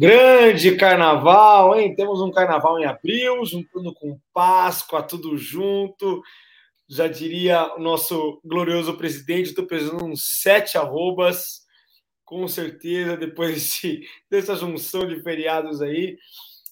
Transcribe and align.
Grande 0.00 0.76
carnaval, 0.78 1.78
hein? 1.78 1.94
Temos 1.94 2.22
um 2.22 2.30
carnaval 2.30 2.78
em 2.78 2.86
abril, 2.86 3.44
juntando 3.44 3.92
com 3.92 4.18
Páscoa, 4.32 5.02
tudo 5.02 5.36
junto. 5.36 6.22
Já 6.88 7.06
diria 7.06 7.74
o 7.74 7.78
nosso 7.78 8.40
glorioso 8.42 8.96
presidente, 8.96 9.50
estou 9.50 9.66
precisando 9.66 10.06
uns 10.06 10.40
sete 10.40 10.78
arrobas, 10.78 11.66
com 12.24 12.48
certeza, 12.48 13.14
depois 13.14 13.52
desse, 13.52 14.00
dessa 14.30 14.56
junção 14.56 15.06
de 15.06 15.22
feriados 15.22 15.82
aí. 15.82 16.16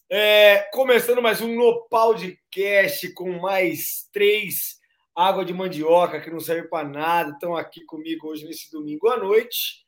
É, 0.08 0.66
começando 0.72 1.20
mais 1.20 1.42
um 1.42 1.54
No 1.54 1.86
Podcast 1.90 3.12
com 3.12 3.40
mais 3.40 4.08
três 4.10 4.78
água 5.14 5.44
de 5.44 5.52
mandioca 5.52 6.18
que 6.18 6.30
não 6.30 6.40
serve 6.40 6.66
para 6.66 6.88
nada. 6.88 7.32
Estão 7.32 7.54
aqui 7.54 7.84
comigo 7.84 8.28
hoje 8.28 8.46
nesse 8.46 8.72
domingo 8.72 9.06
à 9.08 9.18
noite. 9.18 9.86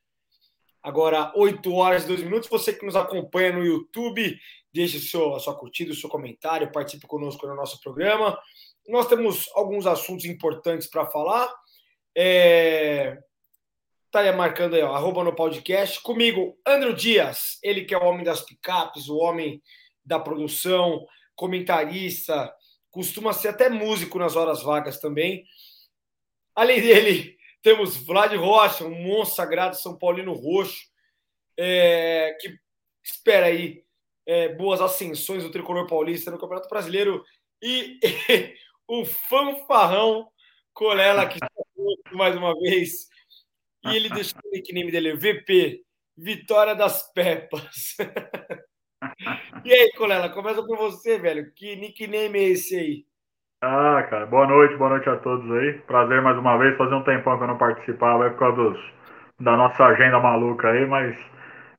Agora, 0.83 1.33
8 1.37 1.73
horas 1.75 2.05
e 2.05 2.09
2 2.09 2.23
minutos. 2.23 2.49
Você 2.49 2.73
que 2.73 2.85
nos 2.85 2.97
acompanha 2.97 3.53
no 3.53 3.65
YouTube, 3.65 4.39
deixe 4.73 4.99
seu, 4.99 5.35
a 5.35 5.41
sua 5.41 5.55
curtida, 5.55 5.93
o 5.93 5.97
seu 5.97 6.09
comentário, 6.09 6.73
participe 6.73 7.07
conosco 7.07 7.47
no 7.47 7.55
nosso 7.55 7.81
programa. 7.81 8.39
Nós 8.89 9.07
temos 9.07 9.49
alguns 9.55 9.87
assuntos 9.87 10.25
importantes 10.25 10.87
para 10.87 11.07
falar. 11.07 11.53
É... 12.17 13.19
Tá 14.11 14.33
marcando 14.33 14.75
aí, 14.75 14.83
ó, 14.83 14.93
arroba 14.93 15.23
no 15.23 15.35
podcast. 15.35 16.03
Comigo, 16.03 16.59
André 16.67 16.93
Dias, 16.93 17.59
ele 17.63 17.85
que 17.85 17.95
é 17.95 17.99
o 17.99 18.05
homem 18.05 18.25
das 18.25 18.41
picapes, 18.41 19.09
o 19.09 19.17
homem 19.17 19.63
da 20.05 20.19
produção, 20.19 21.07
comentarista, 21.37 22.53
costuma 22.91 23.33
ser 23.33 23.49
até 23.49 23.69
músico 23.69 24.19
nas 24.19 24.35
horas 24.35 24.63
vagas 24.63 24.99
também. 24.99 25.45
Além 26.57 26.81
dele, 26.81 27.39
temos 27.63 27.97
Vlad 27.97 28.35
Rocha, 28.35 28.85
um 28.85 29.03
monstro 29.03 29.37
sagrado 29.37 29.77
São 29.77 29.97
Paulino 29.97 30.33
Roxo, 30.33 30.89
é, 31.57 32.37
que 32.41 32.59
espera 33.03 33.47
aí 33.47 33.85
é, 34.27 34.49
boas 34.49 34.81
ascensões 34.81 35.43
do 35.43 35.51
tricolor 35.51 35.87
paulista 35.87 36.31
no 36.31 36.39
Campeonato 36.39 36.69
Brasileiro. 36.69 37.25
E, 37.63 37.99
e 38.03 38.55
o 38.89 39.05
fanfarrão 39.05 40.31
Colela, 40.73 41.27
que 41.27 41.35
está 41.35 41.49
mais 42.13 42.37
uma 42.37 42.59
vez. 42.59 43.09
E 43.85 43.97
ele 43.97 44.09
deixou 44.09 44.41
o 44.45 44.51
nickname 44.51 44.91
dele, 44.91 45.15
VP, 45.15 45.85
Vitória 46.17 46.75
das 46.75 47.11
Pepas. 47.13 47.97
e 49.65 49.73
aí, 49.73 49.93
Colela, 49.93 50.29
começa 50.29 50.63
com 50.63 50.77
você, 50.77 51.19
velho. 51.19 51.53
Que 51.53 51.77
nickname 51.77 52.39
é 52.39 52.49
esse 52.49 52.77
aí? 52.77 53.07
Ah, 53.63 54.03
cara, 54.09 54.25
boa 54.25 54.47
noite, 54.47 54.75
boa 54.77 54.89
noite 54.89 55.07
a 55.11 55.17
todos 55.17 55.51
aí. 55.53 55.75
Prazer 55.87 56.23
mais 56.23 56.39
uma 56.39 56.57
vez, 56.57 56.75
fazer 56.79 56.95
um 56.95 57.03
tempão 57.03 57.37
que 57.37 57.45
eu 57.45 57.49
não 57.49 57.59
participava 57.59 58.25
aí 58.25 58.31
por 58.31 58.39
causa 58.39 58.57
dos, 58.57 58.93
da 59.39 59.55
nossa 59.55 59.85
agenda 59.85 60.19
maluca 60.19 60.71
aí, 60.71 60.87
mas. 60.87 61.15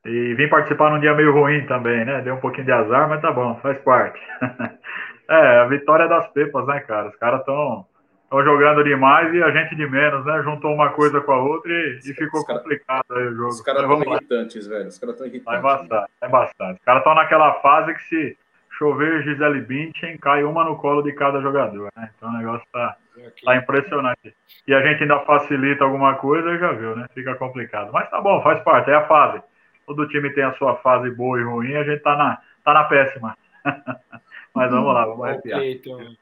E 0.05 0.35
vim 0.35 0.47
participar 0.47 0.91
num 0.91 0.99
dia 0.99 1.15
meio 1.15 1.33
ruim 1.33 1.65
também, 1.65 2.05
né? 2.05 2.21
Deu 2.21 2.35
um 2.35 2.39
pouquinho 2.39 2.65
de 2.65 2.71
azar, 2.71 3.09
mas 3.09 3.19
tá 3.19 3.31
bom, 3.31 3.59
faz 3.63 3.79
parte. 3.79 4.21
é, 5.27 5.59
a 5.59 5.65
vitória 5.65 6.07
das 6.07 6.27
pepas, 6.27 6.67
né, 6.67 6.81
cara? 6.81 7.09
Os 7.09 7.15
caras 7.15 7.39
estão 7.39 7.83
jogando 8.31 8.83
demais 8.83 9.33
e 9.33 9.41
a 9.41 9.49
gente 9.49 9.75
de 9.75 9.87
menos, 9.89 10.23
né? 10.23 10.39
Juntou 10.43 10.75
uma 10.75 10.91
coisa 10.91 11.19
com 11.19 11.31
a 11.31 11.41
outra 11.41 11.71
e, 11.71 11.97
e 12.05 12.13
ficou 12.13 12.45
cara, 12.45 12.59
complicado 12.59 13.05
aí 13.09 13.25
o 13.25 13.33
jogo. 13.33 13.49
Os 13.49 13.61
caras 13.61 13.81
estão 13.81 14.03
irritantes, 14.03 14.67
velho. 14.67 14.87
Os 14.87 14.99
caras 14.99 15.15
estão 15.15 15.27
irritantes. 15.27 15.59
É 15.59 15.61
bastante, 15.63 16.11
é 16.21 16.27
bastante. 16.27 16.79
Os 16.79 16.85
caras 16.85 16.99
estão 16.99 17.15
naquela 17.15 17.53
fase 17.55 17.91
que 17.95 18.03
se 18.03 18.37
chover 18.81 19.21
Gisele 19.21 19.61
Bündchen, 19.61 20.17
cai 20.17 20.43
uma 20.43 20.63
no 20.63 20.75
colo 20.75 21.03
de 21.03 21.11
cada 21.13 21.39
jogador, 21.39 21.91
né? 21.95 22.09
Então 22.17 22.29
o 22.29 22.33
negócio 22.33 22.65
tá, 22.73 22.97
tá 23.45 23.55
impressionante. 23.55 24.35
E 24.67 24.73
a 24.73 24.81
gente 24.81 25.03
ainda 25.03 25.19
facilita 25.19 25.83
alguma 25.83 26.15
coisa, 26.15 26.57
já 26.57 26.71
viu, 26.71 26.95
né? 26.95 27.05
Fica 27.13 27.35
complicado. 27.35 27.91
Mas 27.93 28.09
tá 28.09 28.19
bom, 28.19 28.41
faz 28.41 28.63
parte, 28.63 28.89
é 28.89 28.95
a 28.95 29.07
fase. 29.07 29.43
Todo 29.85 30.07
time 30.07 30.31
tem 30.31 30.43
a 30.43 30.53
sua 30.53 30.77
fase 30.77 31.11
boa 31.11 31.39
e 31.39 31.43
ruim, 31.43 31.75
a 31.75 31.83
gente 31.83 32.01
tá 32.01 32.17
na, 32.17 32.41
tá 32.65 32.73
na 32.73 32.85
péssima. 32.85 33.37
Mas 34.53 34.71
vamos 34.71 34.93
lá, 34.93 35.05
vamos 35.05 35.25
arrepiar. 35.25 35.59
Cleiton. 35.59 36.15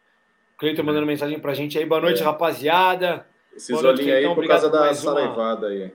Cleiton 0.57 0.83
mandando 0.83 1.07
mensagem 1.07 1.39
pra 1.39 1.53
gente 1.53 1.77
aí. 1.77 1.85
Boa 1.85 2.01
noite, 2.01 2.21
é. 2.21 2.25
rapaziada. 2.25 3.25
Esses 3.55 3.81
olhinhos 3.81 4.17
aí 4.17 4.35
por 4.35 4.45
causa 4.45 4.69
da 4.69 4.93
saraivada 4.93 5.67
uma... 5.67 5.73
aí. 5.73 5.93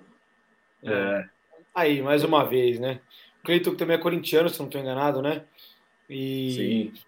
É. 0.82 1.24
Aí, 1.74 2.00
mais 2.00 2.24
uma 2.24 2.44
vez, 2.44 2.80
né? 2.80 3.00
Cleiton 3.44 3.72
que 3.72 3.76
também 3.76 3.96
é 3.96 4.00
corintiano, 4.00 4.48
se 4.48 4.58
não 4.58 4.66
estou 4.66 4.80
enganado, 4.80 5.20
né? 5.20 5.42
E 6.08 6.92
Sim. 6.92 7.02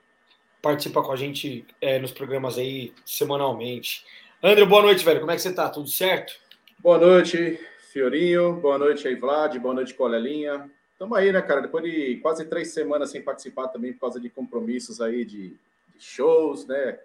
participa 0.62 1.02
com 1.02 1.12
a 1.12 1.16
gente 1.16 1.66
é, 1.80 1.98
nos 1.98 2.12
programas 2.12 2.58
aí 2.58 2.92
semanalmente. 3.04 4.04
André, 4.42 4.64
boa 4.64 4.82
noite, 4.82 5.04
velho. 5.04 5.20
Como 5.20 5.32
é 5.32 5.36
que 5.36 5.42
você 5.42 5.52
tá? 5.52 5.68
Tudo 5.68 5.88
certo? 5.88 6.34
Boa 6.78 6.98
noite, 6.98 7.58
Fiorinho. 7.92 8.54
Boa 8.54 8.78
noite 8.78 9.08
aí, 9.08 9.14
Vlad. 9.14 9.58
Boa 9.58 9.74
noite, 9.74 9.94
Colelinha. 9.94 10.70
Tamo 10.98 11.14
aí, 11.14 11.32
né, 11.32 11.42
cara? 11.42 11.62
Depois 11.62 11.84
de 11.84 12.16
quase 12.22 12.44
três 12.44 12.72
semanas 12.72 13.10
sem 13.10 13.20
participar 13.22 13.68
também 13.68 13.92
por 13.92 14.00
causa 14.00 14.20
de 14.20 14.30
compromissos 14.30 15.00
aí 15.00 15.24
de, 15.24 15.48
de 15.48 16.00
shows, 16.00 16.66
né? 16.66 16.98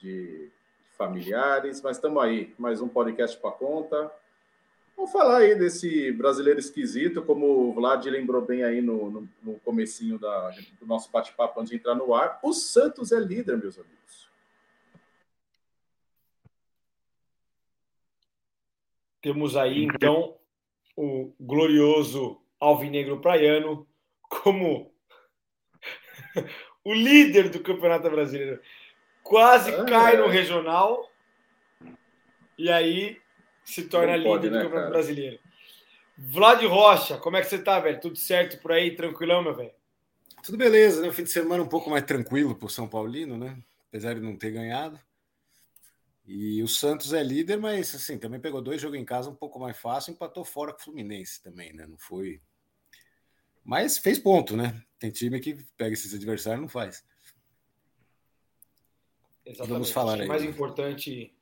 De 0.00 0.48
familiares, 0.96 1.80
mas 1.82 1.96
estamos 1.96 2.22
aí. 2.22 2.52
Mais 2.58 2.80
um 2.80 2.88
podcast 2.88 3.36
para 3.38 3.52
conta. 3.52 4.10
Vamos 4.98 5.12
falar 5.12 5.36
aí 5.38 5.54
desse 5.54 6.10
brasileiro 6.10 6.58
esquisito, 6.58 7.22
como 7.22 7.46
o 7.46 7.72
Vlad 7.72 8.04
lembrou 8.06 8.44
bem 8.44 8.64
aí 8.64 8.80
no, 8.82 9.08
no, 9.08 9.28
no 9.44 9.60
comecinho 9.60 10.18
da, 10.18 10.50
do 10.80 10.84
nosso 10.84 11.08
bate-papo 11.12 11.60
antes 11.60 11.70
de 11.70 11.76
entrar 11.76 11.94
no 11.94 12.12
ar. 12.12 12.40
O 12.42 12.52
Santos 12.52 13.12
é 13.12 13.20
líder, 13.20 13.56
meus 13.58 13.78
amigos. 13.78 14.28
Temos 19.22 19.56
aí, 19.56 19.84
então, 19.84 20.36
o 20.96 21.32
glorioso 21.38 22.42
Alvinegro 22.58 23.20
Praiano 23.20 23.86
como 24.28 24.92
o 26.84 26.92
líder 26.92 27.50
do 27.50 27.60
Campeonato 27.60 28.10
Brasileiro. 28.10 28.60
Quase 29.22 29.72
ah, 29.72 29.84
cai 29.84 30.16
é. 30.16 30.18
no 30.18 30.26
regional. 30.26 31.08
E 32.58 32.68
aí 32.68 33.20
se 33.68 33.84
torna 33.84 34.16
líder 34.16 34.28
pode, 34.28 34.48
do 34.48 34.54
né, 34.54 34.62
Campeonato 34.62 34.88
cara? 34.88 34.90
Brasileiro. 34.90 35.38
Vlad 36.16 36.64
Rocha, 36.64 37.18
como 37.18 37.36
é 37.36 37.42
que 37.42 37.48
você 37.48 37.58
tá, 37.58 37.78
velho? 37.78 38.00
Tudo 38.00 38.16
certo 38.16 38.58
por 38.62 38.72
aí? 38.72 38.96
Tranquilão, 38.96 39.42
meu 39.42 39.54
velho? 39.54 39.72
Tudo 40.42 40.56
beleza, 40.56 41.02
né? 41.02 41.08
O 41.08 41.12
fim 41.12 41.24
de 41.24 41.30
semana 41.30 41.62
um 41.62 41.68
pouco 41.68 41.90
mais 41.90 42.02
tranquilo 42.04 42.54
pro 42.54 42.70
São 42.70 42.88
Paulino, 42.88 43.36
né? 43.36 43.62
Apesar 43.88 44.14
de 44.14 44.20
não 44.22 44.38
ter 44.38 44.52
ganhado. 44.52 44.98
E 46.26 46.62
o 46.62 46.68
Santos 46.68 47.12
é 47.12 47.22
líder, 47.22 47.58
mas 47.58 47.94
assim, 47.94 48.18
também 48.18 48.40
pegou 48.40 48.62
dois 48.62 48.80
jogos 48.80 48.98
em 48.98 49.04
casa 49.04 49.28
um 49.28 49.34
pouco 49.34 49.60
mais 49.60 49.76
fácil, 49.76 50.12
empatou 50.12 50.46
fora 50.46 50.72
com 50.72 50.80
o 50.80 50.84
Fluminense 50.84 51.42
também, 51.42 51.72
né? 51.74 51.86
Não 51.86 51.98
foi. 51.98 52.40
Mas 53.62 53.98
fez 53.98 54.18
ponto, 54.18 54.56
né? 54.56 54.82
Tem 54.98 55.10
time 55.10 55.38
que 55.40 55.62
pega 55.76 55.92
esses 55.92 56.14
adversários 56.14 56.58
e 56.58 56.62
não 56.62 56.68
faz. 56.68 57.04
Exatamente. 59.44 59.72
Vamos 59.72 59.90
falar 59.90 60.20
aí. 60.20 60.24
O 60.24 60.28
mais 60.28 60.42
importante 60.42 61.34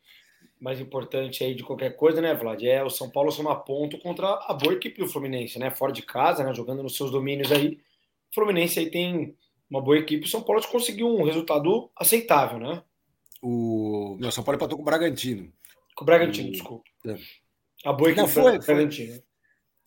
mais 0.61 0.81
importante 0.81 1.45
aí 1.45 1.55
de 1.55 1.63
qualquer 1.63 1.97
coisa, 1.97 2.21
né, 2.21 2.35
Vlad? 2.35 2.63
É 2.63 2.83
o 2.83 2.91
São 2.91 3.11
Paulo 3.11 3.31
somar 3.31 3.65
ponto 3.65 3.99
contra 3.99 4.27
a 4.47 4.55
boa 4.55 4.75
equipe 4.75 4.99
do 4.99 5.09
Fluminense, 5.09 5.59
né? 5.59 5.71
Fora 5.71 5.93
de 5.93 6.03
casa, 6.03 6.45
né? 6.45 6.55
Jogando 6.55 6.83
nos 6.83 6.97
seus 6.97 7.11
domínios 7.11 7.53
aí. 7.53 7.79
O 8.31 8.35
Fluminense 8.35 8.79
aí 8.79 8.91
tem 8.91 9.37
uma 9.69 9.81
boa 9.81 9.99
equipe. 9.99 10.25
O 10.25 10.29
São 10.29 10.43
Paulo 10.43 10.67
conseguiu 10.69 11.09
um 11.09 11.25
resultado 11.25 11.91
aceitável, 11.97 12.59
né? 12.59 12.83
O 13.43 14.17
Não, 14.19 14.31
São 14.31 14.43
Paulo 14.43 14.57
empatou 14.57 14.77
com 14.77 14.83
o 14.83 14.87
Bragantino. 14.87 15.53
Com 15.95 16.05
o 16.05 16.07
Bragantino, 16.07 16.49
o... 16.49 16.53
desculpa. 16.53 16.85
É. 17.07 17.17
A 17.85 17.93
boa 17.93 18.11
equipe 18.11 18.23
Não, 18.23 18.29
foi, 18.29 18.59
do 18.59 18.65
Bragantino. 18.65 19.23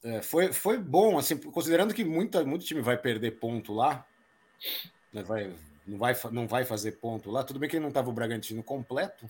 Foi, 0.01 0.11
é, 0.11 0.21
foi, 0.21 0.53
foi 0.53 0.77
bom, 0.77 1.17
assim, 1.17 1.37
considerando 1.37 1.93
que 1.93 2.05
muita, 2.05 2.45
muito 2.45 2.65
time 2.65 2.81
vai 2.81 2.97
perder 2.97 3.39
ponto 3.39 3.73
lá, 3.73 4.05
né, 5.11 5.23
vai, 5.23 5.53
não, 5.85 5.97
vai, 5.97 6.15
não 6.31 6.47
vai 6.47 6.63
fazer 6.63 6.93
ponto 6.93 7.29
lá. 7.29 7.43
Tudo 7.43 7.59
bem 7.59 7.69
que 7.69 7.79
não 7.79 7.89
estava 7.89 8.09
o 8.09 8.13
Bragantino 8.13 8.63
completo, 8.63 9.27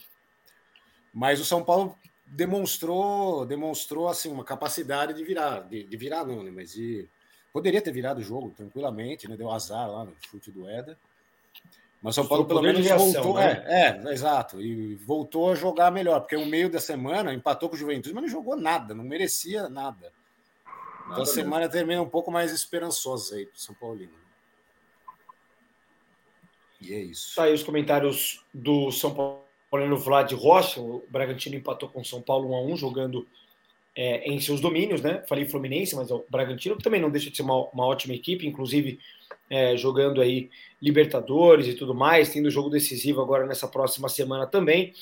mas 1.13 1.39
o 1.39 1.45
São 1.45 1.63
Paulo 1.63 1.97
demonstrou, 2.25 3.45
demonstrou 3.45 4.07
assim 4.07 4.31
uma 4.31 4.43
capacidade 4.43 5.13
de 5.13 5.23
virar, 5.23 5.61
de, 5.61 5.83
de 5.83 5.97
virar 5.97 6.25
não, 6.25 6.43
né? 6.43 6.51
Mas 6.51 6.73
de 6.73 7.07
poderia 7.51 7.81
ter 7.81 7.91
virado 7.91 8.19
o 8.19 8.23
jogo 8.23 8.51
tranquilamente, 8.55 9.27
né? 9.27 9.35
Deu 9.35 9.49
azar 9.49 9.89
lá 9.89 10.05
no 10.05 10.15
chute 10.29 10.51
do 10.51 10.67
Éder. 10.67 10.95
Mas 12.01 12.13
o 12.13 12.21
São 12.21 12.27
Paulo 12.27 12.45
pelo 12.45 12.61
menos 12.61 12.87
voltou, 12.87 13.35
né? 13.35 13.63
é, 13.65 14.01
é, 14.07 14.13
exato, 14.13 14.61
e 14.61 14.95
voltou 14.95 15.51
a 15.51 15.55
jogar 15.55 15.91
melhor, 15.91 16.21
porque 16.21 16.37
no 16.37 16.45
meio 16.45 16.69
da 16.69 16.79
semana 16.79 17.33
empatou 17.33 17.67
com 17.67 17.75
o 17.75 17.77
Juventude, 17.77 18.15
mas 18.15 18.23
não 18.23 18.29
jogou 18.29 18.55
nada, 18.55 18.93
não 18.93 19.03
merecia 19.03 19.63
nada. 19.63 19.69
nada 19.73 20.13
então 21.05 21.23
a 21.23 21.25
semana 21.25 21.67
termina 21.67 22.01
um 22.01 22.09
pouco 22.09 22.31
mais 22.31 22.53
esperançosa 22.53 23.35
aí 23.35 23.45
pro 23.45 23.59
São 23.59 23.75
Paulino. 23.75 24.13
E 26.79 26.93
é 26.93 26.99
isso. 26.99 27.35
Tá 27.35 27.43
aí 27.43 27.53
os 27.53 27.63
comentários 27.63 28.45
do 28.53 28.89
São 28.93 29.13
Paulo 29.13 29.48
Olhando 29.71 29.95
o 29.95 29.99
Vlad 29.99 30.31
Rocha, 30.33 30.81
o 30.81 31.03
Bragantino 31.09 31.55
empatou 31.55 31.89
com 31.89 32.01
o 32.01 32.05
São 32.05 32.21
Paulo 32.21 32.49
1 32.51 32.55
a 32.55 32.61
1 32.61 32.77
jogando 32.77 33.27
é, 33.95 34.29
em 34.29 34.39
seus 34.39 34.59
domínios, 34.59 35.01
né? 35.01 35.23
Falei 35.27 35.45
Fluminense, 35.45 35.95
mas 35.95 36.09
o 36.09 36.25
Bragantino 36.29 36.77
também 36.77 37.01
não 37.01 37.09
deixa 37.09 37.29
de 37.29 37.37
ser 37.37 37.43
uma, 37.43 37.67
uma 37.69 37.85
ótima 37.85 38.13
equipe, 38.13 38.47
inclusive 38.47 38.99
é, 39.49 39.75
jogando 39.77 40.21
aí 40.21 40.49
Libertadores 40.81 41.67
e 41.67 41.73
tudo 41.73 41.93
mais, 41.93 42.29
tendo 42.29 42.49
jogo 42.49 42.69
decisivo 42.69 43.21
agora 43.21 43.45
nessa 43.45 43.67
próxima 43.67 44.07
semana 44.07 44.47
também. 44.47 44.93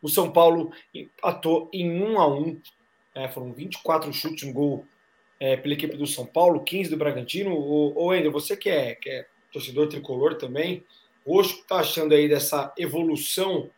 O 0.00 0.08
São 0.08 0.30
Paulo 0.30 0.72
empatou 0.94 1.68
em 1.72 1.90
1 1.90 2.18
a 2.20 2.28
1 2.28 2.60
é, 3.14 3.28
foram 3.28 3.52
24 3.52 4.12
chutes, 4.12 4.42
um 4.42 4.52
gol 4.52 4.84
é, 5.38 5.56
pela 5.56 5.74
equipe 5.74 5.96
do 5.96 6.06
São 6.06 6.26
Paulo, 6.26 6.64
15 6.64 6.90
do 6.90 6.96
Bragantino. 6.96 7.54
Ô, 7.56 8.12
Ender, 8.12 8.30
você 8.30 8.56
que 8.56 8.68
é, 8.68 8.94
que 8.94 9.08
é 9.08 9.26
torcedor 9.52 9.88
tricolor 9.88 10.34
também, 10.34 10.82
que 11.24 11.40
está 11.40 11.76
achando 11.76 12.12
aí 12.12 12.28
dessa 12.28 12.72
evolução 12.76 13.70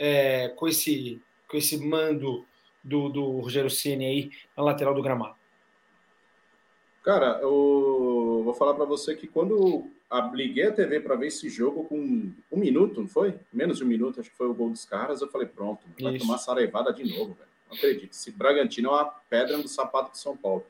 é, 0.00 0.48
com, 0.48 0.66
esse, 0.66 1.20
com 1.46 1.58
esse 1.58 1.76
mando 1.76 2.46
do, 2.82 3.10
do 3.10 3.40
Rogério 3.40 3.68
Ceni 3.68 4.06
aí 4.06 4.30
na 4.56 4.64
lateral 4.64 4.94
do 4.94 5.02
gramado? 5.02 5.36
Cara, 7.04 7.38
eu 7.42 8.40
vou 8.42 8.54
falar 8.54 8.74
para 8.74 8.86
você 8.86 9.14
que 9.14 9.26
quando 9.26 9.86
liguei 10.32 10.66
a 10.66 10.72
TV 10.72 11.00
para 11.00 11.16
ver 11.16 11.28
esse 11.28 11.48
jogo 11.50 11.84
com 11.84 12.32
um 12.50 12.58
minuto, 12.58 13.00
não 13.00 13.08
foi? 13.08 13.34
Menos 13.52 13.78
de 13.78 13.84
um 13.84 13.86
minuto, 13.86 14.20
acho 14.20 14.30
que 14.30 14.36
foi 14.36 14.48
o 14.48 14.54
gol 14.54 14.70
dos 14.70 14.84
caras, 14.84 15.20
eu 15.20 15.28
falei, 15.28 15.46
pronto, 15.46 15.86
vai 16.00 16.16
Isso. 16.16 16.26
tomar 16.26 16.38
saraivada 16.38 16.92
de 16.92 17.04
novo, 17.04 17.34
velho. 17.34 17.50
Não 17.68 17.76
acredito. 17.76 18.12
Esse 18.12 18.32
Bragantino 18.32 18.88
é 18.88 18.92
uma 18.92 19.04
pedra 19.04 19.56
no 19.56 19.68
sapato 19.68 20.12
de 20.12 20.18
São 20.18 20.36
Paulo. 20.36 20.64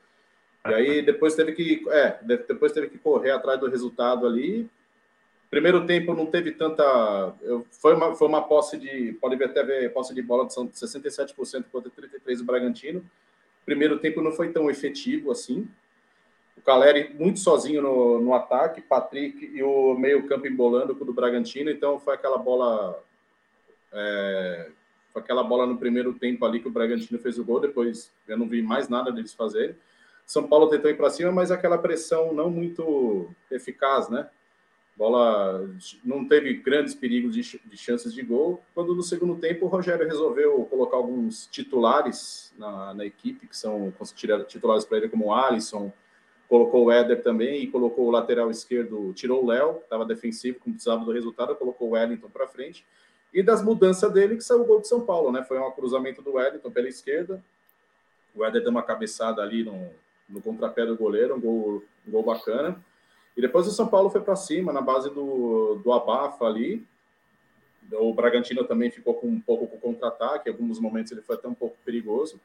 E 0.69 0.75
aí 0.75 1.03
depois 1.03 1.35
teve 1.35 1.53
que, 1.53 1.83
é, 1.89 2.19
depois 2.23 2.73
teve 2.73 2.89
que 2.89 2.99
correr 2.99 3.31
atrás 3.31 3.59
do 3.59 3.69
resultado 3.69 4.27
ali. 4.27 4.69
Primeiro 5.51 5.85
tempo 5.85 6.15
não 6.15 6.27
teve 6.27 6.53
tanta. 6.53 7.35
Foi 7.73 7.95
uma, 7.95 8.15
foi 8.15 8.29
uma 8.29 8.43
posse 8.43 8.79
de. 8.79 9.13
Pode 9.15 9.35
ver 9.35 9.47
até 9.47 9.65
ver 9.65 9.93
posse 9.93 10.15
de 10.15 10.23
bola 10.23 10.47
de 10.47 10.55
67% 10.55 11.65
contra 11.73 11.91
33% 11.91 12.37
do 12.39 12.45
Bragantino. 12.45 13.05
Primeiro 13.67 13.99
tempo 13.99 14.23
não 14.23 14.31
foi 14.31 14.53
tão 14.53 14.71
efetivo 14.71 15.33
assim. 15.33 15.69
O 16.57 16.61
Caleri 16.63 17.13
muito 17.19 17.41
sozinho 17.41 17.83
no, 17.83 18.21
no 18.21 18.33
ataque, 18.33 18.81
Patrick 18.81 19.45
e 19.45 19.61
o 19.61 19.95
meio-campo 19.95 20.47
embolando 20.47 20.95
com 20.95 21.03
o 21.03 21.07
do 21.07 21.13
Bragantino. 21.13 21.69
Então 21.69 21.99
foi 21.99 22.15
aquela 22.15 22.39
bola. 22.39 23.03
É, 23.93 24.71
foi 25.13 25.21
aquela 25.21 25.43
bola 25.43 25.67
no 25.67 25.79
primeiro 25.79 26.13
tempo 26.15 26.45
ali 26.45 26.61
que 26.61 26.69
o 26.69 26.73
Bragantino 26.73 27.19
fez 27.19 27.41
o 27.41 27.45
gol. 27.45 27.59
Depois 27.59 28.13
eu 28.29 28.39
não 28.39 28.49
vi 28.49 28.63
mais 28.63 28.89
nada 28.89 29.11
deles 29.11 29.35
fazerem. 29.35 29.75
São 30.25 30.47
Paulo 30.47 30.69
tentou 30.69 30.89
ir 30.89 30.97
para 30.97 31.11
cima, 31.11 31.33
mas 31.33 31.51
aquela 31.51 31.77
pressão 31.77 32.33
não 32.33 32.49
muito 32.49 33.35
eficaz, 33.51 34.09
né? 34.09 34.29
Bola 35.01 35.67
não 36.05 36.29
teve 36.29 36.53
grandes 36.53 36.95
perigos 36.95 37.33
de, 37.33 37.59
de 37.65 37.77
chances 37.79 38.13
de 38.13 38.21
gol. 38.21 38.63
Quando 38.75 38.95
no 38.95 39.03
segundo 39.03 39.35
tempo 39.35 39.65
o 39.65 39.69
Rogério 39.71 40.07
resolveu 40.07 40.67
colocar 40.67 40.99
alguns 40.99 41.47
titulares 41.47 42.53
na, 42.59 42.93
na 42.93 43.07
equipe, 43.07 43.47
que 43.47 43.57
são 43.57 43.91
titulares 44.47 44.85
para 44.85 44.99
ele, 44.99 45.09
como 45.09 45.29
o 45.29 45.33
Alisson, 45.33 45.91
colocou 46.51 46.85
o 46.85 46.93
Éder 46.93 47.23
também 47.23 47.63
e 47.63 47.67
colocou 47.67 48.09
o 48.09 48.11
lateral 48.11 48.51
esquerdo, 48.51 49.15
tirou 49.15 49.43
o 49.43 49.47
Léo, 49.47 49.79
estava 49.79 50.05
defensivo, 50.05 50.59
como 50.61 50.75
precisava 50.75 51.03
do 51.03 51.13
resultado, 51.13 51.57
colocou 51.57 51.89
o 51.89 51.93
Wellington 51.93 52.29
para 52.29 52.47
frente. 52.47 52.85
E 53.33 53.43
das 53.43 53.63
mudanças 53.63 54.13
dele, 54.13 54.37
que 54.37 54.45
saiu 54.45 54.61
o 54.61 54.67
gol 54.67 54.83
de 54.83 54.89
São 54.89 55.01
Paulo, 55.07 55.33
né? 55.33 55.43
Foi 55.43 55.59
um 55.59 55.71
cruzamento 55.71 56.21
do 56.21 56.35
Wellington 56.35 56.71
pela 56.71 56.89
esquerda. 56.91 57.43
O 58.35 58.45
Éder 58.45 58.61
deu 58.61 58.71
uma 58.71 58.83
cabeçada 58.83 59.41
ali 59.41 59.65
no, 59.65 59.89
no 60.29 60.43
contrapé 60.43 60.85
do 60.85 60.95
goleiro, 60.95 61.37
um 61.37 61.41
gol, 61.41 61.85
um 62.07 62.11
gol 62.11 62.23
bacana. 62.23 62.79
E 63.41 63.49
depois 63.49 63.67
o 63.67 63.71
São 63.71 63.89
Paulo 63.89 64.11
foi 64.11 64.21
para 64.21 64.37
cima, 64.37 64.71
na 64.71 64.83
base 64.83 65.09
do, 65.09 65.81
do 65.83 65.91
abafa 65.95 66.45
ali. 66.45 66.87
O 67.93 68.13
Bragantino 68.13 68.65
também 68.65 68.91
ficou 68.91 69.15
com 69.15 69.29
um 69.29 69.41
pouco 69.41 69.67
com 69.67 69.79
contra-ataque, 69.79 70.51
em 70.51 70.53
alguns 70.53 70.79
momentos 70.79 71.11
ele 71.11 71.23
foi 71.23 71.37
até 71.37 71.49
um 71.49 71.55
pouco 71.55 71.75
perigoso. 71.83 72.39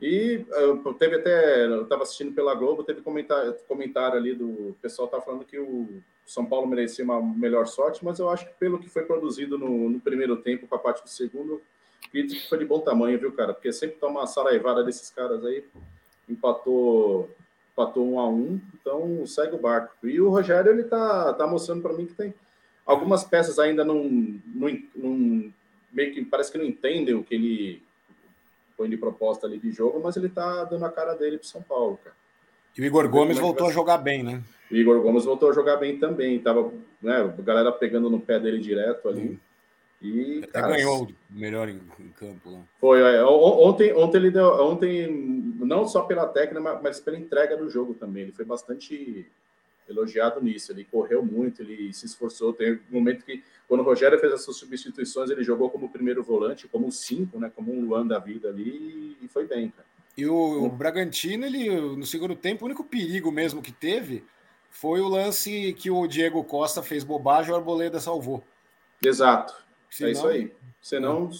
E 0.00 0.46
uh, 0.48 0.94
teve 0.94 1.16
até, 1.16 1.66
eu 1.66 1.82
estava 1.82 2.04
assistindo 2.04 2.32
pela 2.32 2.54
Globo, 2.54 2.84
teve 2.84 3.02
comentário, 3.02 3.52
comentário 3.66 4.16
ali 4.16 4.32
do 4.32 4.76
pessoal 4.80 5.08
tá 5.08 5.20
falando 5.20 5.44
que 5.44 5.58
o 5.58 6.00
São 6.24 6.46
Paulo 6.46 6.68
merecia 6.68 7.04
uma 7.04 7.20
melhor 7.20 7.66
sorte, 7.66 8.04
mas 8.04 8.20
eu 8.20 8.30
acho 8.30 8.46
que 8.46 8.52
pelo 8.60 8.78
que 8.78 8.88
foi 8.88 9.02
produzido 9.02 9.58
no, 9.58 9.90
no 9.90 9.98
primeiro 9.98 10.36
tempo 10.36 10.68
com 10.68 10.74
a 10.76 10.78
parte 10.78 11.02
do 11.02 11.08
segundo, 11.08 11.60
acredito 12.06 12.40
que 12.40 12.48
foi 12.48 12.58
de 12.58 12.64
bom 12.64 12.78
tamanho, 12.78 13.18
viu, 13.18 13.32
cara? 13.32 13.52
Porque 13.52 13.72
sempre 13.72 13.96
toma 13.96 14.20
uma 14.20 14.26
saraivada 14.28 14.84
desses 14.84 15.10
caras 15.10 15.44
aí 15.44 15.64
empatou, 16.28 17.28
empatou 17.80 18.06
um 18.06 18.20
a 18.20 18.28
um, 18.28 18.60
então 18.74 19.26
segue 19.26 19.54
o 19.54 19.60
barco. 19.60 19.94
E 20.04 20.20
o 20.20 20.28
Rogério 20.28 20.70
ele 20.70 20.84
tá, 20.84 21.32
tá 21.32 21.46
mostrando 21.46 21.82
para 21.82 21.92
mim 21.92 22.06
que 22.06 22.14
tem 22.14 22.34
algumas 22.84 23.24
peças 23.24 23.58
ainda 23.58 23.84
não, 23.84 24.04
não, 24.04 24.78
não, 24.94 25.52
meio 25.92 26.12
que 26.12 26.24
parece 26.24 26.52
que 26.52 26.58
não 26.58 26.64
entendem 26.64 27.14
o 27.14 27.24
que 27.24 27.34
ele 27.34 27.82
põe 28.76 28.88
de 28.88 28.96
proposta 28.96 29.46
ali 29.46 29.58
de 29.58 29.70
jogo, 29.70 30.00
mas 30.02 30.16
ele 30.16 30.28
tá 30.28 30.64
dando 30.64 30.84
a 30.84 30.90
cara 30.90 31.14
dele 31.14 31.38
para 31.38 31.48
São 31.48 31.62
Paulo, 31.62 31.98
cara. 32.02 32.16
E 32.76 32.82
o 32.82 32.84
Igor 32.84 33.08
Gomes 33.08 33.38
é 33.38 33.40
voltou 33.40 33.66
a 33.66 33.72
jogar 33.72 33.98
bem, 33.98 34.22
né? 34.22 34.42
O 34.70 34.76
Igor 34.76 35.00
Gomes 35.02 35.24
voltou 35.24 35.50
a 35.50 35.52
jogar 35.52 35.76
bem 35.76 35.98
também. 35.98 36.38
Tava, 36.38 36.72
né, 37.02 37.16
a 37.16 37.42
galera 37.42 37.72
pegando 37.72 38.08
no 38.08 38.20
pé 38.20 38.38
dele 38.38 38.58
direto 38.58 39.08
ali. 39.08 39.20
Hum. 39.20 39.38
E, 40.00 40.38
Até 40.44 40.60
cara, 40.60 40.76
ganhou 40.76 41.08
melhor 41.28 41.68
em, 41.68 41.78
em 41.98 42.08
campo. 42.18 42.50
Né? 42.50 42.62
Foi, 42.80 43.00
é, 43.00 43.22
ontem, 43.22 43.92
ontem 43.92 44.16
ele 44.16 44.30
deu, 44.30 44.46
ontem, 44.62 45.49
não 45.70 45.86
só 45.86 46.02
pela 46.02 46.26
técnica, 46.26 46.80
mas 46.82 46.98
pela 46.98 47.16
entrega 47.16 47.56
do 47.56 47.70
jogo 47.70 47.94
também. 47.94 48.24
Ele 48.24 48.32
foi 48.32 48.44
bastante 48.44 49.24
elogiado 49.88 50.42
nisso. 50.42 50.72
Ele 50.72 50.84
correu 50.84 51.24
muito, 51.24 51.62
ele 51.62 51.94
se 51.94 52.06
esforçou. 52.06 52.52
Tem 52.52 52.72
um 52.72 52.80
momento 52.90 53.24
que, 53.24 53.44
quando 53.68 53.78
o 53.78 53.84
Rogério 53.84 54.18
fez 54.18 54.32
essas 54.32 54.56
substituições, 54.56 55.30
ele 55.30 55.44
jogou 55.44 55.70
como 55.70 55.88
primeiro 55.88 56.24
volante, 56.24 56.66
como 56.66 56.90
cinco, 56.90 57.38
né? 57.38 57.52
Como 57.54 57.72
um 57.72 57.84
Luan 57.84 58.04
da 58.04 58.18
vida 58.18 58.48
ali, 58.48 59.16
e 59.22 59.28
foi 59.28 59.46
bem, 59.46 59.70
cara. 59.70 59.86
E 60.18 60.26
o, 60.26 60.64
o 60.64 60.68
Bragantino, 60.68 61.46
ele, 61.46 61.70
no 61.70 62.04
segundo 62.04 62.34
tempo, 62.34 62.64
o 62.64 62.66
único 62.66 62.82
perigo 62.82 63.30
mesmo 63.30 63.62
que 63.62 63.70
teve 63.70 64.24
foi 64.70 65.00
o 65.00 65.08
lance 65.08 65.72
que 65.74 65.88
o 65.88 66.04
Diego 66.08 66.42
Costa 66.42 66.82
fez 66.82 67.04
bobagem 67.04 67.50
e 67.50 67.52
o 67.52 67.56
Arboleda 67.56 68.00
salvou. 68.00 68.42
Exato. 69.00 69.54
Senão, 69.88 70.08
é 70.08 70.12
isso 70.12 70.26
aí. 70.26 70.52
Senão. 70.82 71.30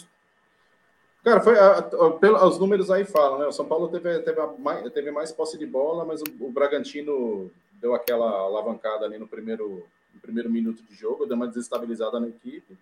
Cara, 1.23 1.41
foi, 1.41 1.59
a, 1.59 1.79
a, 1.79 2.11
pelo, 2.13 2.43
os 2.47 2.59
números 2.59 2.91
aí 2.91 3.05
falam, 3.05 3.39
né? 3.39 3.47
O 3.47 3.53
São 3.53 3.67
Paulo 3.67 3.89
teve, 3.89 4.21
teve, 4.21 4.41
mais, 4.59 4.93
teve 4.93 5.11
mais 5.11 5.31
posse 5.31 5.59
de 5.59 5.67
bola, 5.67 6.05
mas 6.05 6.23
o, 6.23 6.25
o, 6.41 6.51
Bragantino 6.51 7.51
deu 7.75 7.95
aquela 7.95 8.31
alavancada 8.31 9.05
ali 9.05 9.19
no 9.19 9.29
primeiro, 9.29 9.87
no 10.15 10.21
primeiro 10.21 10.51
minuto 10.51 10.83
de 10.83 10.95
jogo, 10.95 11.27
deu 11.27 11.37
uma 11.37 11.47
desestabilizada 11.47 12.19
na 12.19 12.29
equipe. 12.29 12.77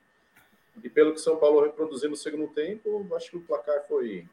E 0.83 0.89
pelo 0.89 1.13
que 1.13 1.19
o 1.19 1.23
São 1.23 1.37
Paulo 1.37 1.63
reproduziu 1.63 2.09
no 2.09 2.17
segundo 2.17 2.47
tempo, 2.49 3.05
acho 3.17 3.31
que 3.31 3.37
o 3.37 3.41
placar 3.41 3.83
foi 3.89 4.25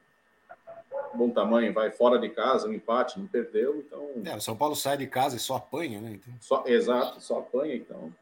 bom 1.16 1.30
tamanho, 1.30 1.74
vai 1.74 1.92
fora 1.92 2.20
de 2.20 2.30
casa, 2.30 2.68
um 2.68 2.74
empate, 2.74 3.20
não 3.20 3.28
perdeu, 3.28 3.78
então. 3.78 4.08
É, 4.26 4.36
o 4.36 4.42
São 4.42 4.56
Paulo 4.56 4.76
sai 4.76 4.98
de 4.98 5.08
casa 5.08 5.36
e 5.36 5.40
só 5.40 5.56
apanha, 5.56 6.00
né? 6.00 6.12
Então... 6.12 6.34
Só, 6.40 6.64
exato, 6.68 7.20
só 7.22 7.40
apanha, 7.40 7.76
então. 7.76 8.14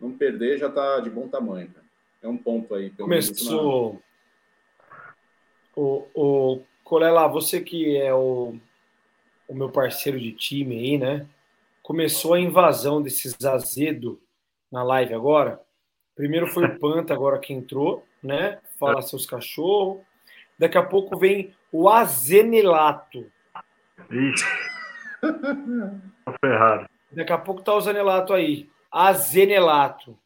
Não 0.00 0.12
perder 0.12 0.58
já 0.58 0.70
tá 0.70 1.00
de 1.00 1.10
bom 1.10 1.26
tamanho, 1.26 1.68
cara. 1.68 1.86
É 2.22 2.28
um 2.28 2.36
ponto 2.36 2.74
aí. 2.74 2.90
Começou. 2.90 4.00
O, 5.76 6.06
o 6.14 6.62
Colela, 6.82 7.28
você 7.28 7.60
que 7.60 7.96
é 7.96 8.12
o, 8.12 8.56
o 9.46 9.54
meu 9.54 9.70
parceiro 9.70 10.18
de 10.18 10.32
time 10.32 10.78
aí, 10.78 10.98
né? 10.98 11.26
Começou 11.82 12.34
a 12.34 12.40
invasão 12.40 13.02
desses 13.02 13.36
azedo 13.44 14.20
na 14.72 14.82
live 14.82 15.14
agora. 15.14 15.60
Primeiro 16.14 16.46
foi 16.46 16.64
o 16.64 16.78
Panta, 16.80 17.12
agora 17.12 17.38
que 17.38 17.52
entrou, 17.52 18.04
né? 18.22 18.58
Fala 18.78 19.02
seus 19.02 19.26
cachorros. 19.26 20.00
Daqui 20.58 20.78
a 20.78 20.82
pouco 20.82 21.18
vem 21.18 21.54
o 21.70 21.88
Azenelato. 21.88 23.30
Ixi. 24.10 24.44
ferrado. 26.40 26.88
Daqui 27.12 27.32
a 27.32 27.38
pouco 27.38 27.62
tá 27.62 27.74
o 27.74 27.80
Zanelato 27.80 28.32
aí. 28.32 28.68
Azenelato. 28.90 30.18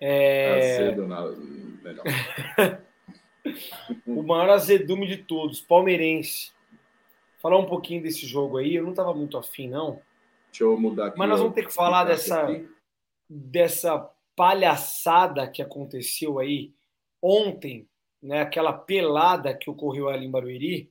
É... 0.00 0.78
Azedo, 0.78 1.06
melhor. 1.82 2.04
o 4.06 4.22
maior 4.22 4.50
azedume 4.50 5.06
de 5.06 5.18
todos, 5.18 5.60
palmeirense. 5.60 6.52
Falar 7.40 7.58
um 7.58 7.66
pouquinho 7.66 8.02
desse 8.02 8.26
jogo 8.26 8.56
aí, 8.56 8.74
eu 8.74 8.82
não 8.82 8.90
estava 8.90 9.14
muito 9.14 9.36
afim, 9.36 9.68
não. 9.68 10.00
Deixa 10.50 10.64
eu 10.64 10.78
mudar 10.78 11.08
aqui. 11.08 11.18
Mas 11.18 11.28
nós 11.28 11.38
vamos 11.38 11.54
ter 11.54 11.66
que 11.66 11.72
falar 11.72 12.04
dessa, 12.04 12.46
dessa 13.28 14.10
palhaçada 14.34 15.48
que 15.48 15.62
aconteceu 15.62 16.38
aí 16.38 16.72
ontem, 17.22 17.88
né? 18.22 18.40
Aquela 18.40 18.72
pelada 18.72 19.54
que 19.54 19.70
ocorreu 19.70 20.08
ali 20.08 20.26
em 20.26 20.30
Barueri. 20.30 20.90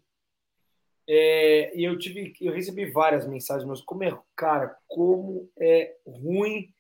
É, 1.08 1.78
e 1.78 1.84
eu 1.84 1.98
tive, 1.98 2.34
eu 2.42 2.54
recebi 2.54 2.86
várias 2.90 3.28
mensagens, 3.28 3.68
mas 3.68 3.82
como 3.82 4.04
é, 4.04 4.20
cara, 4.36 4.76
como 4.88 5.50
é 5.60 5.96
ruim 6.06 6.74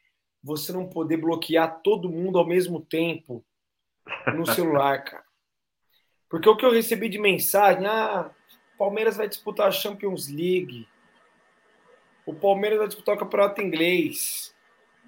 você 0.44 0.72
não 0.72 0.88
poder 0.88 1.18
bloquear 1.18 1.82
todo 1.82 2.10
mundo 2.10 2.38
ao 2.38 2.46
mesmo 2.46 2.80
tempo 2.80 3.44
no 4.36 4.46
celular, 4.54 5.04
cara. 5.04 5.25
Porque 6.36 6.50
o 6.50 6.58
que 6.58 6.66
eu 6.66 6.72
recebi 6.74 7.08
de 7.08 7.18
mensagem, 7.18 7.88
ah, 7.88 8.30
o 8.74 8.78
Palmeiras 8.78 9.16
vai 9.16 9.26
disputar 9.26 9.70
a 9.70 9.72
Champions 9.72 10.28
League. 10.28 10.86
O 12.26 12.34
Palmeiras 12.34 12.78
vai 12.78 12.88
disputar 12.90 13.16
o 13.16 13.18
Campeonato 13.18 13.62
Inglês. 13.62 14.54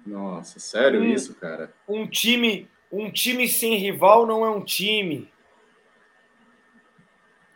Nossa, 0.06 0.58
sério 0.58 1.02
um, 1.02 1.04
isso, 1.04 1.34
cara? 1.34 1.70
Um 1.86 2.06
time, 2.06 2.66
um 2.90 3.10
time 3.10 3.46
sem 3.46 3.76
rival 3.76 4.26
não 4.26 4.42
é 4.42 4.48
um 4.48 4.64
time. 4.64 5.30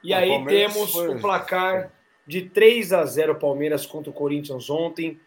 E 0.05 0.13
o 0.13 0.17
aí 0.19 0.29
Palmeiras 0.29 0.75
temos 0.75 0.93
foi... 0.93 1.09
o 1.09 1.19
placar 1.19 1.91
de 2.27 2.43
3 2.51 2.93
a 2.93 3.07
0 3.07 3.37
Palmeiras 3.37 3.87
contra 3.87 4.11
o 4.11 4.15
Corinthians 4.15 4.69
ontem. 4.69 5.19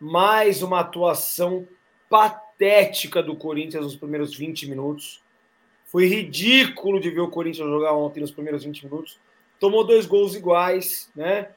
Mais 0.00 0.62
uma 0.62 0.80
atuação 0.80 1.68
patética 2.08 3.22
do 3.22 3.36
Corinthians 3.36 3.84
nos 3.84 3.96
primeiros 3.96 4.34
20 4.34 4.70
minutos. 4.70 5.22
Foi 5.90 6.06
ridículo 6.06 7.00
de 7.00 7.10
ver 7.10 7.20
o 7.20 7.28
Corinthians 7.28 7.68
jogar 7.68 7.92
ontem 7.94 8.20
nos 8.20 8.30
primeiros 8.30 8.62
20 8.62 8.84
minutos. 8.84 9.18
tomou 9.58 9.84
dois 9.84 10.06
gols 10.06 10.36
iguais, 10.36 11.10
né? 11.14 11.50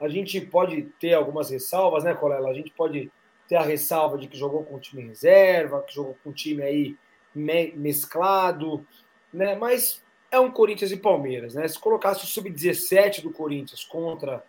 A 0.00 0.08
gente 0.08 0.40
pode 0.40 0.82
ter 1.00 1.14
algumas 1.14 1.50
ressalvas, 1.50 2.04
né, 2.04 2.14
Colela? 2.14 2.48
A 2.48 2.54
gente 2.54 2.70
pode 2.70 3.10
ter 3.48 3.56
a 3.56 3.62
ressalva 3.62 4.16
de 4.16 4.28
que 4.28 4.38
jogou 4.38 4.64
com 4.64 4.76
o 4.76 4.80
time 4.80 5.02
reserva, 5.02 5.82
que 5.82 5.94
jogou 5.94 6.16
com 6.22 6.30
o 6.30 6.32
time 6.32 6.62
aí 6.62 6.96
mesclado, 7.34 8.86
né? 9.32 9.56
Mas 9.56 10.02
é 10.30 10.38
um 10.38 10.50
Corinthians 10.50 10.92
e 10.92 10.96
Palmeiras, 10.96 11.54
né? 11.54 11.66
Se 11.66 11.78
colocasse 11.78 12.24
o 12.24 12.28
sub-17 12.28 13.20
do 13.20 13.32
Corinthians 13.32 13.84
contra 13.84 14.44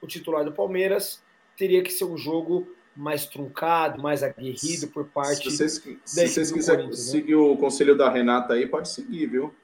o 0.00 0.08
titular 0.08 0.44
do 0.44 0.52
Palmeiras, 0.52 1.22
teria 1.56 1.82
que 1.84 1.92
ser 1.92 2.04
um 2.04 2.18
jogo 2.18 2.75
mais 2.96 3.26
truncado, 3.26 4.02
mais 4.02 4.22
aguerrido 4.22 4.88
por 4.88 5.06
parte 5.06 5.50
se 5.50 5.56
vocês, 5.56 6.00
se 6.04 6.28
vocês 6.28 6.50
quiserem 6.50 6.86
né? 6.86 6.92
seguir 6.92 7.36
né? 7.36 7.36
o 7.36 7.56
conselho 7.56 7.96
da 7.96 8.10
Renata 8.10 8.54
aí, 8.54 8.66
pode 8.66 8.88
seguir, 8.88 9.26
viu? 9.26 9.54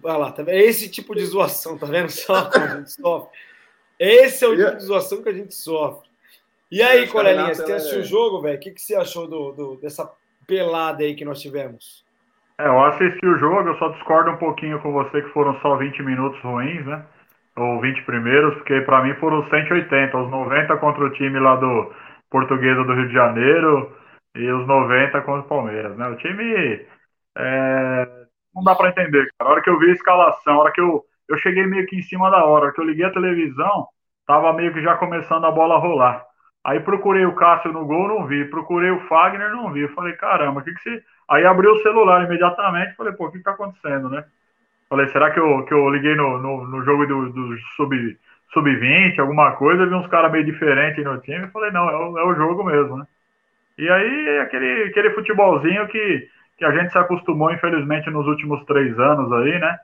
Vai 0.00 0.18
lá, 0.18 0.30
tá 0.30 0.42
vendo? 0.42 0.54
É 0.54 0.62
esse 0.62 0.88
tipo 0.88 1.14
de 1.14 1.24
zoação, 1.24 1.76
tá 1.76 1.86
vendo 1.86 2.10
só 2.10 2.50
a 2.54 2.76
gente 2.76 2.92
sofre? 2.92 3.30
Esse 3.98 4.44
é 4.44 4.48
o 4.48 4.56
tipo 4.56 4.76
de 4.76 4.84
zoação 4.84 5.22
que 5.22 5.28
a 5.28 5.32
gente 5.32 5.54
sofre. 5.54 6.08
E 6.70 6.82
aí, 6.82 7.08
Colelinha, 7.08 7.54
você 7.54 7.72
assistiu 7.72 8.00
é... 8.00 8.02
o 8.02 8.04
jogo, 8.04 8.42
velho? 8.42 8.56
O 8.56 8.60
que, 8.60 8.70
que 8.70 8.80
você 8.80 8.94
achou 8.94 9.26
do, 9.26 9.52
do, 9.52 9.76
dessa 9.76 10.10
pelada 10.46 11.02
aí 11.02 11.14
que 11.14 11.24
nós 11.24 11.40
tivemos? 11.40 12.04
É, 12.58 12.66
eu 12.66 12.84
assisti 12.84 13.24
o 13.26 13.38
jogo, 13.38 13.68
eu 13.68 13.78
só 13.78 13.88
discordo 13.90 14.32
um 14.32 14.36
pouquinho 14.36 14.80
com 14.82 14.92
você 14.92 15.22
que 15.22 15.28
foram 15.30 15.58
só 15.60 15.76
20 15.76 16.02
minutos 16.02 16.40
ruins, 16.42 16.84
né? 16.84 17.04
Ou 17.58 17.80
20 17.80 18.02
primeiros, 18.04 18.54
porque 18.54 18.80
para 18.82 19.02
mim 19.02 19.14
foram 19.14 19.42
180, 19.48 20.16
os 20.16 20.30
90 20.30 20.76
contra 20.76 21.04
o 21.04 21.10
time 21.10 21.38
lá 21.40 21.56
do 21.56 21.92
Portuguesa 22.30 22.84
do 22.84 22.94
Rio 22.94 23.08
de 23.08 23.14
Janeiro 23.14 23.96
e 24.36 24.48
os 24.50 24.66
90 24.66 25.20
contra 25.22 25.40
o 25.40 25.48
Palmeiras, 25.48 25.96
né? 25.96 26.08
O 26.08 26.16
time 26.16 26.86
é, 27.36 28.06
não 28.54 28.62
dá 28.62 28.74
para 28.74 28.90
entender, 28.90 29.28
cara. 29.38 29.50
A 29.50 29.52
hora 29.52 29.62
que 29.62 29.70
eu 29.70 29.78
vi 29.78 29.90
a 29.90 29.92
escalação, 29.92 30.54
a 30.54 30.58
hora 30.58 30.72
que 30.72 30.80
eu, 30.80 31.04
eu 31.28 31.36
cheguei 31.38 31.66
meio 31.66 31.86
que 31.86 31.96
em 31.96 32.02
cima 32.02 32.30
da 32.30 32.44
hora, 32.44 32.46
a 32.46 32.66
hora 32.66 32.72
que 32.72 32.80
eu 32.80 32.84
liguei 32.84 33.04
a 33.04 33.12
televisão, 33.12 33.88
tava 34.26 34.52
meio 34.52 34.72
que 34.72 34.82
já 34.82 34.96
começando 34.96 35.44
a 35.44 35.50
bola 35.50 35.78
rolar. 35.78 36.24
Aí 36.64 36.80
procurei 36.80 37.24
o 37.24 37.34
Cássio 37.34 37.72
no 37.72 37.86
gol, 37.86 38.08
não 38.08 38.26
vi. 38.26 38.44
Procurei 38.46 38.90
o 38.90 39.00
Fagner, 39.08 39.50
não 39.50 39.72
vi. 39.72 39.88
Falei, 39.88 40.14
caramba, 40.14 40.60
o 40.60 40.64
que 40.64 40.74
que 40.74 40.80
se. 40.82 41.02
Aí 41.30 41.44
abriu 41.44 41.72
o 41.72 41.82
celular 41.82 42.24
imediatamente, 42.24 42.94
falei, 42.96 43.12
pô, 43.14 43.26
o 43.26 43.30
que 43.32 43.38
que 43.38 43.44
tá 43.44 43.52
acontecendo, 43.52 44.08
né? 44.10 44.24
Falei, 44.88 45.08
será 45.08 45.30
que 45.30 45.38
eu, 45.38 45.64
que 45.64 45.74
eu 45.74 45.88
liguei 45.90 46.14
no, 46.14 46.38
no, 46.38 46.66
no 46.66 46.84
jogo 46.84 47.06
do, 47.06 47.30
do 47.30 47.58
sub, 47.76 48.18
sub-20, 48.52 49.18
alguma 49.18 49.52
coisa, 49.52 49.86
vi 49.86 49.94
uns 49.94 50.06
caras 50.06 50.32
meio 50.32 50.44
diferentes 50.44 51.04
no 51.04 51.20
time, 51.20 51.48
falei, 51.48 51.70
não, 51.70 51.88
é 51.90 51.96
o, 51.96 52.18
é 52.18 52.24
o 52.24 52.34
jogo 52.34 52.64
mesmo, 52.64 52.96
né? 52.96 53.06
E 53.76 53.88
aí, 53.88 54.38
aquele, 54.40 54.84
aquele 54.84 55.10
futebolzinho 55.10 55.86
que, 55.88 56.28
que 56.56 56.64
a 56.64 56.72
gente 56.72 56.90
se 56.90 56.98
acostumou, 56.98 57.52
infelizmente, 57.52 58.10
nos 58.10 58.26
últimos 58.26 58.64
três 58.64 58.98
anos 58.98 59.32
aí, 59.32 59.58
né? 59.58 59.78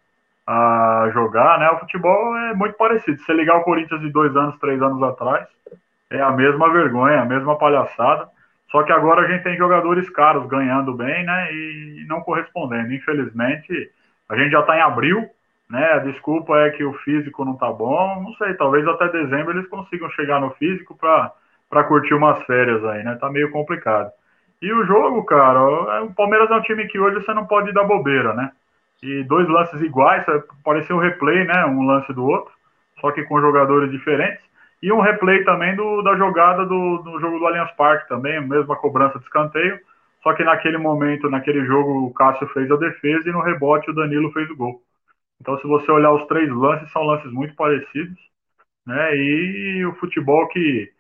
A 0.47 1.11
jogar, 1.13 1.59
né? 1.61 1.71
O 1.71 1.79
futebol 1.79 2.37
é 2.37 2.55
muito 2.55 2.77
parecido. 2.77 3.19
Se 3.23 3.33
ligar 3.33 3.57
o 3.57 3.63
Corinthians 3.63 4.01
de 4.01 4.11
dois 4.11 4.35
anos, 4.37 4.59
três 4.59 4.83
anos 4.83 5.01
atrás, 5.03 5.47
é 6.11 6.21
a 6.21 6.33
mesma 6.33 6.71
vergonha, 6.73 7.21
a 7.23 7.25
mesma 7.25 7.57
palhaçada. 7.57 8.29
Só 8.71 8.83
que 8.83 8.93
agora 8.93 9.23
a 9.23 9.31
gente 9.31 9.45
tem 9.45 9.57
jogadores 9.57 10.11
caros 10.11 10.47
ganhando 10.49 10.93
bem, 10.95 11.25
né? 11.25 11.53
E 11.53 12.05
não 12.09 12.21
correspondendo. 12.21 12.93
Infelizmente, 12.93 13.91
a 14.29 14.37
gente 14.37 14.53
já 14.53 14.61
está 14.61 14.77
em 14.77 14.81
abril, 14.81 15.29
né? 15.69 15.93
A 15.93 15.99
desculpa 15.99 16.59
é 16.59 16.71
que 16.71 16.85
o 16.85 16.95
físico 16.99 17.45
não 17.45 17.55
está 17.55 17.71
bom. 17.71 18.23
Não 18.23 18.33
sei, 18.35 18.55
talvez 18.55 18.87
até 18.87 19.09
dezembro 19.09 19.53
eles 19.53 19.69
consigam 19.69 20.11
chegar 20.11 20.41
no 20.41 20.51
físico 20.53 20.97
para 20.97 21.85
curtir 21.85 22.15
umas 22.15 22.43
férias 22.45 22.85
aí, 22.85 23.03
né? 23.03 23.17
Tá 23.21 23.31
meio 23.31 23.51
complicado. 23.51 24.11
E 24.63 24.73
o 24.73 24.85
jogo, 24.87 25.25
cara, 25.25 25.59
é, 25.59 26.01
o 26.01 26.15
Palmeiras 26.15 26.51
é 26.51 26.55
um 26.55 26.63
time 26.63 26.87
que 26.87 26.99
hoje 26.99 27.17
você 27.17 27.35
não 27.35 27.47
pode 27.47 27.73
dar 27.73 27.85
bobeira, 27.85 28.33
né? 28.35 28.51
E 29.03 29.23
dois 29.25 29.47
lances 29.49 29.81
iguais, 29.83 30.27
é, 30.29 30.43
parecia 30.65 30.97
um 30.97 31.01
replay, 31.01 31.45
né? 31.45 31.67
Um 31.67 31.87
lance 31.87 32.13
do 32.13 32.25
outro, 32.25 32.53
só 33.01 33.11
que 33.11 33.25
com 33.25 33.41
jogadores 33.41 33.91
diferentes. 33.91 34.43
E 34.83 34.93
um 34.93 35.01
replay 35.01 35.45
também 35.45 35.75
do, 35.77 36.03
da 36.03 36.17
jogada 36.17 36.65
do, 36.65 36.99
do 36.99 37.21
jogo 37.21 37.39
do 37.39 37.47
Allianz 37.47 37.71
Parque 37.73 38.09
também, 38.09 38.41
mesma 38.41 38.77
cobrança 38.77 39.19
de 39.19 39.25
escanteio. 39.25 39.79
Só 40.25 40.33
que 40.33 40.43
naquele 40.43 40.79
momento, 40.79 41.29
naquele 41.29 41.67
jogo, 41.67 42.07
o 42.07 42.15
Cássio 42.15 42.49
fez 42.49 42.71
a 42.71 42.77
defesa 42.77 43.29
e 43.29 43.33
no 43.33 43.43
rebote 43.43 43.91
o 43.91 43.95
Danilo 43.95 44.33
fez 44.33 44.51
o 44.51 44.57
gol. 44.57 44.83
Então, 45.41 45.59
se 45.59 45.67
você 45.67 45.91
olhar 45.93 46.13
os 46.13 46.27
três 46.27 46.51
lances, 46.51 46.91
são 46.91 47.03
lances 47.03 47.31
muito 47.31 47.55
parecidos, 47.55 48.19
né? 48.87 49.17
E 49.17 49.85
o 49.87 49.95
futebol 49.97 50.49
que, 50.49 50.91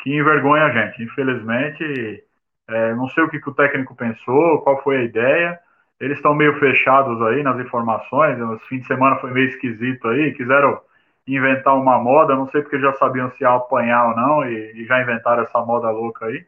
que 0.00 0.10
envergonha 0.16 0.64
a 0.64 0.70
gente. 0.70 1.02
Infelizmente, 1.02 2.24
é, 2.68 2.94
não 2.94 3.08
sei 3.10 3.24
o 3.24 3.28
que, 3.28 3.40
que, 3.40 3.50
o 3.50 3.54
técnico 3.54 3.94
pensou, 3.94 4.62
qual 4.62 4.82
foi 4.82 4.98
a 4.98 5.04
ideia. 5.04 5.60
Eles 6.00 6.16
estão 6.18 6.34
meio 6.34 6.58
fechados 6.58 7.20
aí 7.22 7.42
nas 7.42 7.60
informações. 7.60 8.38
Esse 8.56 8.68
fim 8.68 8.78
de 8.78 8.86
semana 8.86 9.16
foi 9.16 9.30
meio 9.32 9.48
esquisito 9.48 10.08
aí. 10.08 10.32
Quiseram 10.34 10.80
inventar 11.26 11.76
uma 11.76 11.98
moda, 11.98 12.34
não 12.34 12.48
sei 12.48 12.62
porque 12.62 12.80
já 12.80 12.92
sabiam 12.94 13.30
se 13.32 13.42
ia 13.42 13.50
apanhar 13.54 14.08
ou 14.08 14.16
não, 14.16 14.44
e, 14.44 14.82
e 14.82 14.86
já 14.86 15.00
inventaram 15.02 15.42
essa 15.42 15.60
moda 15.60 15.90
louca 15.90 16.26
aí. 16.26 16.46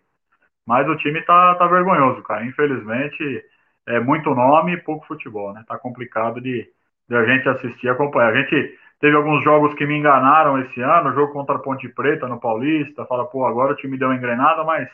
Mas 0.66 0.88
o 0.88 0.97
time 0.97 1.21
tá, 1.23 1.54
tá 1.57 1.66
vergonhoso, 1.66 2.23
cara. 2.23 2.45
Infelizmente, 2.45 3.45
é 3.87 4.00
muito 4.00 4.35
nome 4.35 4.75
e 4.75 4.76
pouco 4.81 5.07
futebol, 5.07 5.52
né? 5.52 5.64
Tá 5.66 5.78
complicado 5.78 6.40
de, 6.40 6.69
de 7.09 7.16
a 7.16 7.25
gente 7.25 7.49
assistir 7.49 7.87
e 7.87 7.90
acompanhar. 7.90 8.33
A 8.33 8.42
gente 8.42 8.78
teve 9.00 9.16
alguns 9.16 9.42
jogos 9.42 9.75
que 9.75 9.87
me 9.87 9.97
enganaram 9.97 10.61
esse 10.61 10.81
ano, 10.81 11.11
o 11.11 11.14
jogo 11.14 11.33
contra 11.33 11.57
a 11.57 11.59
Ponte 11.59 11.88
Preta 11.88 12.28
no 12.28 12.40
Paulista, 12.40 13.04
fala, 13.07 13.26
pô, 13.26 13.45
agora 13.45 13.73
o 13.73 13.76
time 13.76 13.99
deu 13.99 14.09
uma 14.09 14.16
engrenada, 14.16 14.62
mas 14.64 14.88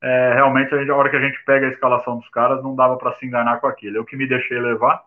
é, 0.00 0.34
realmente 0.34 0.72
a, 0.74 0.78
gente, 0.78 0.90
a, 0.90 0.96
hora 0.96 1.10
que 1.10 1.16
a 1.16 1.20
gente 1.20 1.42
pega 1.44 1.66
a 1.66 1.70
escalação 1.70 2.18
dos 2.18 2.28
caras, 2.30 2.62
não 2.62 2.74
dava 2.74 2.96
para 2.96 3.12
se 3.14 3.26
enganar 3.26 3.60
com 3.60 3.66
aquilo. 3.66 3.96
Eu 3.96 4.04
que 4.04 4.16
me 4.16 4.26
deixei 4.28 4.58
levar. 4.60 5.02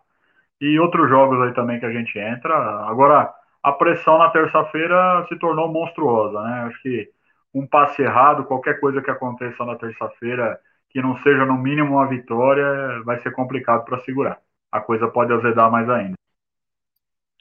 E 0.60 0.78
outros 0.78 1.08
jogos 1.08 1.40
aí 1.42 1.52
também 1.54 1.80
que 1.80 1.86
a 1.86 1.90
gente 1.90 2.18
entra. 2.18 2.54
Agora, 2.86 3.32
a 3.62 3.72
pressão 3.72 4.18
na 4.18 4.30
terça-feira 4.30 5.24
se 5.28 5.36
tornou 5.38 5.68
monstruosa, 5.72 6.40
né? 6.42 6.64
Acho 6.68 6.82
que 6.82 7.08
um 7.54 7.66
passe 7.66 8.02
errado, 8.02 8.44
qualquer 8.44 8.80
coisa 8.80 9.02
que 9.02 9.10
aconteça 9.10 9.64
na 9.64 9.76
terça-feira, 9.76 10.58
que 10.88 11.00
não 11.00 11.16
seja 11.22 11.44
no 11.44 11.56
mínimo 11.56 11.94
uma 11.94 12.08
vitória, 12.08 13.02
vai 13.04 13.20
ser 13.20 13.32
complicado 13.32 13.84
para 13.84 14.00
segurar. 14.00 14.40
A 14.70 14.80
coisa 14.80 15.08
pode 15.08 15.32
azedar 15.32 15.70
mais 15.70 15.88
ainda. 15.88 16.14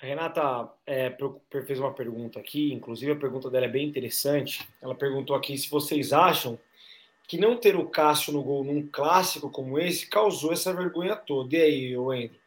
A 0.01 0.05
Renata 0.05 0.69
é, 0.85 1.15
fez 1.65 1.79
uma 1.79 1.93
pergunta 1.93 2.39
aqui, 2.39 2.73
inclusive 2.73 3.11
a 3.11 3.15
pergunta 3.15 3.49
dela 3.49 3.65
é 3.65 3.69
bem 3.69 3.87
interessante. 3.87 4.67
Ela 4.81 4.95
perguntou 4.95 5.35
aqui 5.35 5.57
se 5.57 5.69
vocês 5.69 6.11
acham 6.11 6.57
que 7.27 7.37
não 7.37 7.55
ter 7.55 7.75
o 7.75 7.87
Cássio 7.87 8.33
no 8.33 8.43
gol 8.43 8.63
num 8.63 8.87
clássico 8.87 9.49
como 9.49 9.79
esse 9.79 10.09
causou 10.09 10.51
essa 10.51 10.73
vergonha 10.73 11.15
toda. 11.15 11.55
E 11.55 11.61
aí, 11.61 11.97
Wendel? 11.97 12.40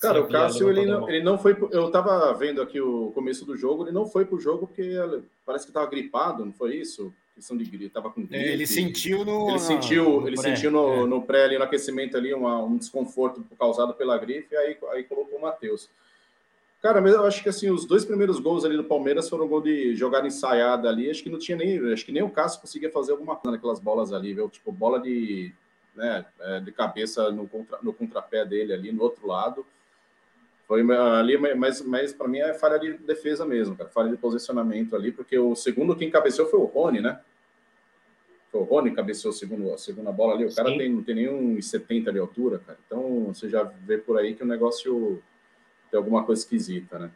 Cara, 0.00 0.20
o 0.20 0.28
Cássio, 0.28 0.70
ele 0.70 0.86
não, 0.86 1.08
ele 1.08 1.22
não 1.22 1.36
foi. 1.36 1.56
Eu 1.72 1.90
tava 1.90 2.32
vendo 2.34 2.62
aqui 2.62 2.80
o 2.80 3.10
começo 3.10 3.44
do 3.44 3.56
jogo, 3.56 3.82
ele 3.84 3.92
não 3.92 4.06
foi 4.06 4.24
pro 4.24 4.38
jogo 4.38 4.66
porque 4.66 4.94
parece 5.44 5.66
que 5.66 5.72
tava 5.72 5.90
gripado, 5.90 6.44
não 6.44 6.52
foi 6.52 6.76
isso? 6.76 7.12
Questão 7.34 7.56
de 7.56 7.64
gripe, 7.64 7.88
tava 7.88 8.10
com 8.10 8.20
gripe. 8.20 8.36
É, 8.36 8.52
ele 8.52 8.66
sentiu 8.66 9.24
no. 9.24 9.50
Ele 9.50 9.58
sentiu, 9.58 10.20
no 10.20 10.28
ele 10.28 10.36
pré, 10.36 10.54
sentiu 10.54 10.70
no, 10.70 11.04
é. 11.04 11.06
no 11.06 11.22
pré 11.22 11.44
ali, 11.44 11.58
no 11.58 11.64
aquecimento 11.64 12.16
ali, 12.16 12.32
uma, 12.32 12.62
um 12.62 12.76
desconforto 12.76 13.44
causado 13.58 13.92
pela 13.94 14.16
gripe, 14.18 14.48
e 14.52 14.56
aí, 14.56 14.78
aí 14.92 15.04
colocou 15.04 15.38
o 15.38 15.42
Matheus. 15.42 15.88
Cara, 16.80 17.00
mas 17.00 17.12
eu 17.12 17.24
acho 17.26 17.42
que 17.42 17.48
assim, 17.48 17.70
os 17.70 17.84
dois 17.84 18.04
primeiros 18.04 18.38
gols 18.38 18.64
ali 18.64 18.76
do 18.76 18.84
Palmeiras 18.84 19.28
foram 19.28 19.48
gol 19.48 19.60
de 19.60 19.96
jogada 19.96 20.28
ensaiada 20.28 20.88
ali. 20.88 21.10
Acho 21.10 21.24
que 21.24 21.30
não 21.30 21.38
tinha 21.38 21.56
nem. 21.56 21.92
Acho 21.92 22.04
que 22.04 22.12
nem 22.12 22.22
o 22.22 22.30
Cássio 22.30 22.60
conseguia 22.60 22.90
fazer 22.90 23.12
alguma 23.12 23.34
coisa 23.34 23.56
naquelas 23.56 23.80
bolas 23.80 24.12
ali, 24.12 24.32
viu? 24.32 24.48
Tipo, 24.48 24.70
bola 24.70 25.00
de, 25.00 25.52
né, 25.96 26.24
é, 26.40 26.60
de 26.60 26.70
cabeça 26.70 27.32
no, 27.32 27.48
contra, 27.48 27.78
no 27.82 27.92
contrapé 27.92 28.44
dele 28.44 28.72
ali, 28.72 28.92
no 28.92 29.02
outro 29.02 29.26
lado. 29.26 29.66
Foi 30.68 30.82
ali, 30.92 31.38
mas, 31.56 31.80
mas 31.80 32.12
para 32.12 32.28
mim 32.28 32.40
é 32.40 32.52
falha 32.52 32.78
de 32.78 32.92
defesa 32.98 33.46
mesmo, 33.46 33.74
cara. 33.74 33.88
Falha 33.88 34.10
de 34.10 34.18
posicionamento 34.18 34.94
ali, 34.94 35.10
porque 35.10 35.38
o 35.38 35.56
segundo 35.56 35.96
quem 35.96 36.10
cabeceou 36.10 36.46
foi 36.46 36.60
o 36.60 36.64
Rony, 36.64 37.00
né? 37.00 37.18
Foi 38.52 38.60
o 38.60 38.64
Rony 38.64 38.90
que 38.90 38.96
cabeceou 38.96 39.32
a 39.32 39.34
segunda, 39.34 39.74
a 39.74 39.78
segunda 39.78 40.12
bola 40.12 40.34
ali. 40.34 40.44
O 40.44 40.54
cara 40.54 40.68
tem, 40.76 40.92
não 40.92 41.02
tem 41.02 41.14
nenhum 41.14 41.60
70 41.60 42.12
de 42.12 42.18
altura, 42.18 42.58
cara. 42.58 42.78
Então 42.86 43.32
você 43.32 43.48
já 43.48 43.62
vê 43.62 43.96
por 43.96 44.18
aí 44.18 44.34
que 44.34 44.42
o 44.42 44.46
negócio 44.46 45.22
tem 45.90 45.96
alguma 45.96 46.22
coisa 46.24 46.42
esquisita, 46.42 46.98
né? 46.98 47.10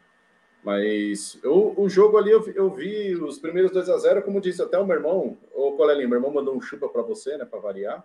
Mas 0.63 1.39
eu, 1.43 1.75
o 1.77 1.87
jogo 1.87 2.17
ali, 2.17 2.31
eu, 2.31 2.43
eu 2.55 2.71
vi 2.71 3.13
os 3.15 3.37
primeiros 3.37 3.71
2 3.71 3.87
a 3.87 3.97
0 3.97 4.23
como 4.23 4.41
disse 4.41 4.63
até 4.63 4.79
o 4.79 4.85
meu 4.85 4.95
irmão, 4.95 5.37
o 5.53 5.73
Colelinho, 5.73 6.09
meu 6.09 6.17
irmão 6.17 6.33
mandou 6.33 6.55
um 6.55 6.61
chupa 6.61 6.89
para 6.89 7.03
você, 7.03 7.37
né, 7.37 7.45
para 7.45 7.59
variar. 7.59 8.03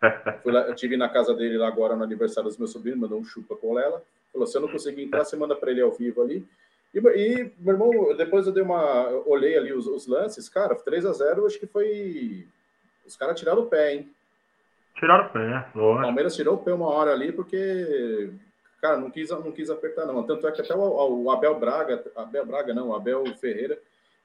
Lá, 0.46 0.62
eu 0.62 0.74
tive 0.74 0.96
na 0.96 1.08
casa 1.08 1.34
dele 1.34 1.58
lá 1.58 1.68
agora 1.68 1.94
no 1.94 2.02
aniversário 2.02 2.48
dos 2.48 2.58
meus 2.58 2.72
sobrinhos, 2.72 2.98
mandou 2.98 3.20
um 3.20 3.24
chupa 3.24 3.54
com 3.54 3.78
ela. 3.78 4.02
Falou: 4.32 4.46
se 4.46 4.56
eu 4.56 4.62
não 4.62 4.68
conseguir 4.68 5.02
entrar, 5.02 5.24
você 5.24 5.36
manda 5.36 5.54
para 5.54 5.70
ele 5.70 5.82
ao 5.82 5.92
vivo 5.92 6.22
ali. 6.22 6.46
E, 6.94 6.98
e, 6.98 7.52
meu 7.58 7.74
irmão, 7.74 8.16
depois 8.16 8.46
eu 8.46 8.52
dei 8.52 8.62
uma. 8.62 9.08
Eu 9.10 9.24
olhei 9.26 9.56
ali 9.56 9.72
os, 9.72 9.86
os, 9.86 10.06
lances, 10.06 10.48
cara, 10.48 10.74
3 10.74 11.06
a 11.06 11.12
0 11.12 11.46
acho 11.46 11.58
que 11.58 11.66
foi. 11.66 12.46
Os 13.06 13.16
caras 13.16 13.38
tiraram 13.38 13.62
o 13.62 13.66
pé, 13.66 13.94
hein? 13.94 14.10
Tiraram 14.96 15.26
o 15.26 15.30
pé, 15.30 15.70
O 15.74 16.00
Palmeiras 16.02 16.36
tirou 16.36 16.54
o 16.54 16.58
pé 16.58 16.72
uma 16.72 16.88
hora 16.88 17.12
ali, 17.12 17.32
porque 17.32 18.30
Cara, 18.82 18.96
não 18.96 19.12
quis, 19.12 19.30
não 19.30 19.52
quis 19.52 19.70
apertar, 19.70 20.04
não. 20.06 20.24
Tanto 20.24 20.44
é 20.48 20.50
que 20.50 20.60
até 20.60 20.74
o, 20.74 21.22
o 21.22 21.30
Abel 21.30 21.54
Braga, 21.54 22.02
Abel 22.16 22.44
Braga 22.44 22.74
não, 22.74 22.88
o 22.88 22.94
Abel 22.96 23.24
Ferreira 23.36 23.78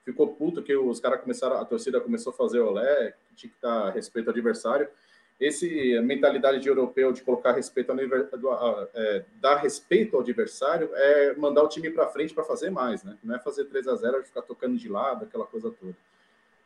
ficou 0.03 0.33
puto 0.33 0.63
que 0.63 0.75
os 0.75 0.99
caras 0.99 1.21
começaram, 1.21 1.57
a 1.57 1.65
torcida 1.65 2.01
começou 2.01 2.33
a 2.33 2.35
fazer 2.35 2.59
olé, 2.59 3.13
tinha 3.35 3.51
que 3.51 3.55
estar 3.55 3.91
respeito 3.91 4.29
ao 4.29 4.31
adversário. 4.31 4.89
Esse 5.39 5.99
mentalidade 6.01 6.59
de 6.59 6.67
europeu 6.67 7.11
de 7.11 7.21
colocar 7.21 7.51
respeito 7.51 7.91
ao 7.91 8.89
é, 8.93 9.25
dar 9.39 9.57
respeito 9.57 10.15
ao 10.15 10.21
adversário 10.21 10.89
é 10.95 11.35
mandar 11.35 11.63
o 11.63 11.69
time 11.69 11.91
para 11.91 12.07
frente 12.07 12.33
para 12.33 12.43
fazer 12.43 12.71
mais, 12.71 13.03
né? 13.03 13.17
Não 13.23 13.35
é 13.35 13.39
fazer 13.39 13.65
3 13.65 13.87
a 13.87 13.95
0 13.95 14.23
ficar 14.23 14.41
tocando 14.41 14.77
de 14.77 14.89
lado, 14.89 15.25
aquela 15.25 15.45
coisa 15.45 15.69
toda. 15.69 15.95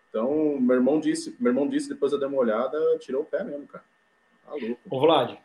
Então, 0.09 0.57
meu 0.59 0.75
irmão 0.75 0.99
disse, 0.99 1.35
meu 1.39 1.51
irmão 1.51 1.67
disse 1.67 1.89
depois 1.89 2.13
eu 2.13 2.19
dei 2.19 2.27
uma 2.27 2.37
olhada, 2.37 2.77
tirou 2.99 3.23
o 3.23 3.25
pé 3.25 3.43
mesmo, 3.43 3.67
cara. 3.67 3.83
Tá 4.45 4.51
louco. 4.51 4.79
Ô, 4.89 4.99
Vlad, 4.99 5.37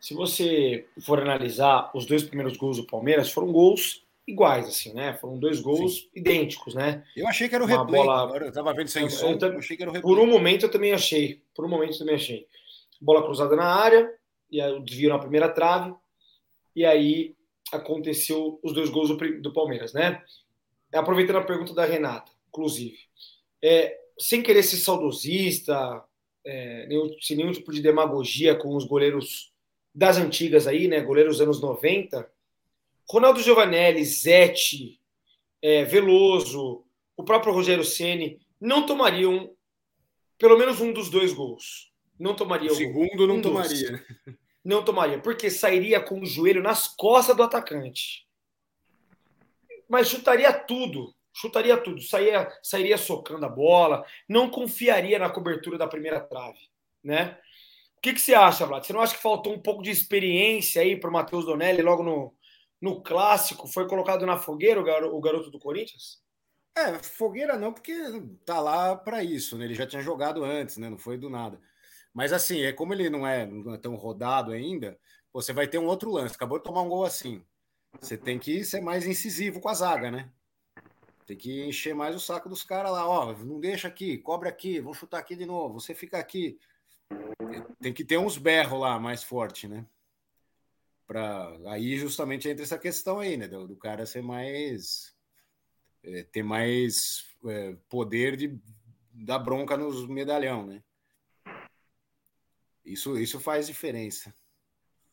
se 0.00 0.14
você 0.14 0.86
for 1.00 1.20
analisar 1.20 1.90
os 1.94 2.04
dois 2.04 2.24
primeiros 2.24 2.56
gols 2.56 2.78
do 2.78 2.86
Palmeiras, 2.86 3.30
foram 3.30 3.52
gols 3.52 4.04
iguais, 4.26 4.66
assim, 4.66 4.92
né? 4.92 5.14
Foram 5.14 5.38
dois 5.38 5.60
gols 5.60 6.00
Sim. 6.00 6.08
idênticos, 6.16 6.74
né? 6.74 7.04
Eu 7.16 7.28
achei 7.28 7.48
que 7.48 7.54
era 7.54 7.62
o 7.62 7.66
Uma 7.66 7.78
replay. 7.78 8.00
Bola... 8.00 8.22
Agora 8.22 8.46
eu 8.46 8.52
tava 8.52 8.74
vendo 8.74 8.88
sem 8.88 9.08
som, 9.08 9.38
eu, 9.40 9.52
eu, 9.52 9.58
achei 9.58 9.76
que 9.76 9.82
era 9.82 9.90
o 9.90 9.94
replay. 9.94 10.14
Por 10.14 10.22
um 10.22 10.26
momento 10.26 10.66
eu 10.66 10.70
também 10.70 10.92
achei. 10.92 11.40
Por 11.54 11.64
um 11.64 11.68
momento 11.68 11.92
eu 11.92 11.98
também 11.98 12.16
achei 12.16 12.46
bola 13.02 13.24
cruzada 13.24 13.56
na 13.56 13.66
área, 13.66 14.08
e 14.50 14.60
aí 14.60 14.72
o 14.72 14.80
desvio 14.80 15.10
na 15.10 15.18
primeira 15.18 15.48
trave, 15.48 15.92
e 16.74 16.84
aí 16.84 17.34
aconteceu 17.72 18.60
os 18.62 18.72
dois 18.72 18.88
gols 18.90 19.08
do, 19.08 19.42
do 19.42 19.52
Palmeiras, 19.52 19.92
né? 19.92 20.22
Aproveitando 20.92 21.36
a 21.36 21.44
pergunta 21.44 21.74
da 21.74 21.84
Renata, 21.84 22.30
inclusive, 22.48 22.98
é, 23.60 23.98
sem 24.18 24.42
querer 24.42 24.62
ser 24.62 24.76
saudosista, 24.76 26.04
é, 26.44 26.86
nenhum, 26.86 27.10
sem 27.20 27.36
nenhum 27.36 27.52
tipo 27.52 27.72
de 27.72 27.82
demagogia 27.82 28.54
com 28.54 28.76
os 28.76 28.84
goleiros 28.84 29.52
das 29.94 30.16
antigas 30.16 30.66
aí, 30.66 30.86
né? 30.86 31.00
Goleiros 31.00 31.38
dos 31.38 31.42
anos 31.42 31.60
90, 31.60 32.30
Ronaldo 33.10 33.40
Giovanelli, 33.40 34.04
Zete, 34.04 35.00
é, 35.60 35.84
Veloso, 35.84 36.84
o 37.16 37.24
próprio 37.24 37.52
Rogério 37.52 37.84
Ceni 37.84 38.38
não 38.60 38.86
tomariam 38.86 39.50
pelo 40.38 40.58
menos 40.58 40.80
um 40.80 40.92
dos 40.92 41.08
dois 41.08 41.32
gols 41.32 41.91
não 42.22 42.36
tomaria 42.36 42.70
o 42.70 42.74
segundo 42.74 43.26
não 43.26 43.36
um 43.36 43.42
tomaria. 43.42 43.90
Dos. 43.90 44.34
Não 44.64 44.84
tomaria, 44.84 45.18
porque 45.18 45.50
sairia 45.50 46.00
com 46.00 46.20
o 46.20 46.24
joelho 46.24 46.62
nas 46.62 46.86
costas 46.86 47.36
do 47.36 47.42
atacante. 47.42 48.28
Mas 49.88 50.08
chutaria 50.08 50.52
tudo, 50.52 51.12
chutaria 51.34 51.76
tudo, 51.76 52.00
sairia, 52.00 52.48
sairia 52.62 52.96
socando 52.96 53.44
a 53.44 53.48
bola, 53.48 54.06
não 54.28 54.48
confiaria 54.48 55.18
na 55.18 55.28
cobertura 55.28 55.76
da 55.76 55.88
primeira 55.88 56.20
trave, 56.20 56.60
né? 57.02 57.36
O 57.96 58.00
que, 58.00 58.12
que 58.12 58.20
você 58.20 58.34
acha, 58.34 58.64
Vlad? 58.66 58.84
Você 58.84 58.92
não 58.92 59.00
acha 59.00 59.16
que 59.16 59.22
faltou 59.22 59.52
um 59.52 59.60
pouco 59.60 59.82
de 59.82 59.90
experiência 59.90 60.80
aí 60.80 60.96
para 60.96 61.10
o 61.10 61.12
Matheus 61.12 61.44
Donelli 61.44 61.82
logo 61.82 62.04
no, 62.04 62.32
no 62.80 63.02
clássico? 63.02 63.66
Foi 63.66 63.88
colocado 63.88 64.24
na 64.24 64.38
fogueira 64.38 64.80
o, 64.80 64.84
garo, 64.84 65.14
o 65.14 65.20
garoto 65.20 65.50
do 65.50 65.58
Corinthians? 65.58 66.22
É, 66.76 67.00
fogueira 67.02 67.56
não, 67.58 67.72
porque 67.72 67.94
tá 68.46 68.60
lá 68.60 68.96
para 68.96 69.24
isso, 69.24 69.58
né? 69.58 69.64
Ele 69.64 69.74
já 69.74 69.86
tinha 69.86 70.02
jogado 70.02 70.44
antes, 70.44 70.76
né? 70.76 70.88
Não 70.88 70.98
foi 70.98 71.16
do 71.16 71.28
nada. 71.28 71.60
Mas 72.12 72.32
assim, 72.32 72.62
é 72.62 72.72
como 72.72 72.92
ele 72.92 73.08
não 73.08 73.26
é, 73.26 73.46
não 73.46 73.74
é 73.74 73.78
tão 73.78 73.94
rodado 73.94 74.52
ainda, 74.52 74.98
você 75.32 75.52
vai 75.52 75.66
ter 75.66 75.78
um 75.78 75.86
outro 75.86 76.10
lance. 76.10 76.34
Acabou 76.34 76.58
de 76.58 76.64
tomar 76.64 76.82
um 76.82 76.88
gol 76.88 77.04
assim. 77.04 77.44
Você 78.00 78.16
tem 78.16 78.38
que 78.38 78.64
ser 78.64 78.80
mais 78.80 79.06
incisivo 79.06 79.60
com 79.60 79.68
a 79.68 79.74
zaga, 79.74 80.10
né? 80.10 80.30
Tem 81.26 81.36
que 81.36 81.64
encher 81.64 81.94
mais 81.94 82.14
o 82.14 82.20
saco 82.20 82.48
dos 82.48 82.64
caras 82.64 82.92
lá, 82.92 83.08
ó, 83.08 83.32
não 83.32 83.60
deixa 83.60 83.88
aqui, 83.88 84.18
cobre 84.18 84.48
aqui, 84.48 84.80
vou 84.80 84.92
chutar 84.92 85.18
aqui 85.18 85.36
de 85.36 85.46
novo, 85.46 85.80
você 85.80 85.94
fica 85.94 86.18
aqui. 86.18 86.58
Tem 87.80 87.92
que 87.92 88.04
ter 88.04 88.18
uns 88.18 88.36
berros 88.36 88.80
lá 88.80 88.98
mais 88.98 89.22
forte, 89.22 89.68
né? 89.68 89.86
Pra... 91.06 91.56
Aí 91.66 91.96
justamente 91.96 92.48
entra 92.48 92.64
essa 92.64 92.78
questão 92.78 93.20
aí, 93.20 93.36
né? 93.36 93.46
Do, 93.46 93.68
do 93.68 93.76
cara 93.76 94.06
ser 94.06 94.22
mais. 94.22 95.14
É, 96.02 96.24
ter 96.24 96.42
mais 96.42 97.24
é, 97.46 97.76
poder 97.88 98.36
de 98.36 98.58
dar 99.12 99.38
bronca 99.38 99.76
nos 99.76 100.06
medalhão, 100.08 100.66
né? 100.66 100.82
Isso, 102.84 103.18
isso 103.18 103.38
faz 103.40 103.66
diferença. 103.66 104.34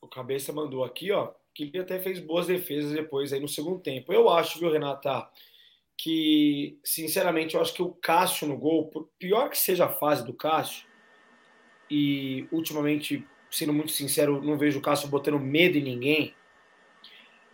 O 0.02 0.08
Cabeça 0.08 0.52
mandou 0.52 0.84
aqui, 0.84 1.12
ó, 1.12 1.34
que 1.54 1.64
ele 1.64 1.80
até 1.80 2.00
fez 2.00 2.20
boas 2.20 2.48
defesas 2.48 2.92
depois 2.92 3.34
aí 3.34 3.40
no 3.40 3.48
segundo 3.48 3.80
tempo. 3.80 4.14
Eu 4.14 4.30
acho, 4.30 4.60
viu, 4.60 4.72
Renata, 4.72 5.30
que, 5.98 6.80
sinceramente, 6.84 7.56
eu 7.56 7.62
acho 7.62 7.74
que 7.74 7.82
o 7.82 7.92
Cássio 7.92 8.48
no 8.48 8.58
gol, 8.58 8.88
por 8.88 9.10
pior 9.20 9.50
que 9.50 9.58
seja 9.58 9.86
a 9.86 9.90
fase 9.90 10.26
do 10.26 10.34
Cássio, 10.34 10.88
e 11.92 12.48
ultimamente, 12.52 13.28
sendo 13.52 13.74
muito 13.74 13.92
sincero, 13.92 14.42
não 14.42 14.58
vejo 14.58 14.80
o 14.80 14.82
Cássio 14.82 15.10
botando 15.10 15.40
medo 15.40 15.78
em 15.78 15.84
ninguém, 15.84 16.34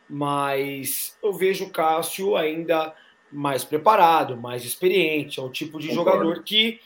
mas 0.08 1.18
eu 1.24 1.34
vejo 1.34 1.66
o 1.66 1.72
Cássio 1.72 2.36
ainda 2.36 2.96
mais 3.32 3.64
preparado, 3.64 4.38
mais 4.38 4.64
experiente, 4.64 5.40
é 5.40 5.44
o 5.44 5.50
tipo 5.50 5.80
de 5.80 5.90
Concordo. 5.90 6.12
jogador 6.12 6.44
que 6.44 6.80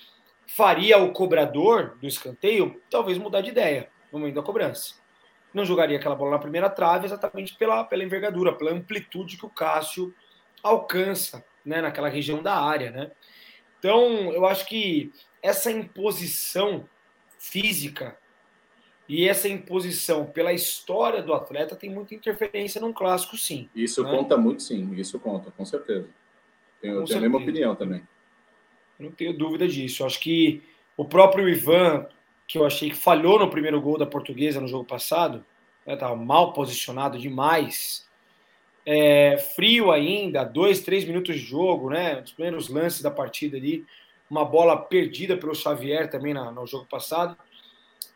faria 0.56 0.98
o 0.98 1.12
cobrador 1.12 1.96
do 2.02 2.08
escanteio 2.08 2.82
talvez 2.90 3.18
mudar 3.18 3.42
de 3.42 3.50
ideia 3.50 3.90
no 4.12 4.20
momento 4.20 4.36
da 4.36 4.42
cobrança. 4.42 4.96
Não 5.54 5.64
jogaria 5.64 5.98
aquela 5.98 6.16
bola 6.16 6.32
na 6.32 6.40
primeira 6.40 6.70
trave 6.70 7.06
exatamente 7.06 7.56
pela, 7.56 7.84
pela 7.84 8.04
envergadura, 8.04 8.54
pela 8.54 8.72
amplitude 8.72 9.38
que 9.38 9.46
o 9.46 9.50
Cássio 9.50 10.14
alcança 10.64 11.46
né, 11.64 11.82
naquela 11.82 12.10
região 12.10 12.42
da 12.42 12.60
área. 12.60 12.90
Né? 12.90 13.12
Então, 13.78 14.34
eu 14.34 14.46
acho 14.46 14.66
que 14.66 15.12
essa 15.42 15.72
imposição 15.72 16.90
física 17.38 18.18
e 19.08 19.30
essa 19.30 19.48
imposição 19.48 20.26
pela 20.26 20.52
história 20.52 21.22
do 21.22 21.34
atleta 21.34 21.76
tem 21.76 21.92
muita 21.92 22.16
interferência 22.16 22.82
num 22.82 22.92
clássico, 22.92 23.38
sim. 23.38 23.70
Isso 23.76 24.04
né? 24.04 24.12
conta 24.12 24.36
muito, 24.36 24.64
sim. 24.64 24.94
Isso 24.96 25.20
conta, 25.20 25.52
com 25.52 25.64
certeza. 25.64 26.10
Tenho, 26.82 27.06
tenho 27.06 27.20
a 27.20 27.22
mesma 27.22 27.38
opinião 27.38 27.76
também. 27.76 28.04
Não 29.00 29.12
tenho 29.12 29.34
dúvida 29.34 29.68
disso. 29.68 30.04
Eu 30.04 30.08
acho 30.08 30.20
que 30.20 30.62
o 30.98 31.06
próprio 31.06 31.48
Ivan, 31.48 32.06
que 32.46 32.58
eu 32.58 32.66
achei 32.66 32.90
que 32.90 32.96
falhou 32.96 33.40
no 33.40 33.50
primeiro 33.50 33.80
gol 33.80 33.98
da 33.98 34.06
portuguesa 34.06 34.60
no 34.60 34.68
jogo 34.68 34.84
passado, 34.84 35.46
estava 35.88 36.16
né, 36.16 36.26
mal 36.26 36.52
posicionado 36.52 37.18
demais. 37.18 38.08
É, 38.86 39.38
frio 39.38 39.92
ainda, 39.92 40.44
dois, 40.44 40.82
três 40.82 41.06
minutos 41.06 41.36
de 41.36 41.42
jogo, 41.42 41.90
né? 41.90 42.22
Os 42.22 42.34
primeiros 42.34 42.68
lances 42.68 43.02
da 43.02 43.12
partida 43.12 43.56
ali, 43.56 43.86
uma 44.30 44.44
bola 44.44 44.76
perdida 44.76 45.38
pelo 45.38 45.56
Xavier 45.56 46.10
também 46.10 46.34
na, 46.34 46.52
no 46.52 46.68
jogo 46.68 46.86
passado. 46.86 47.38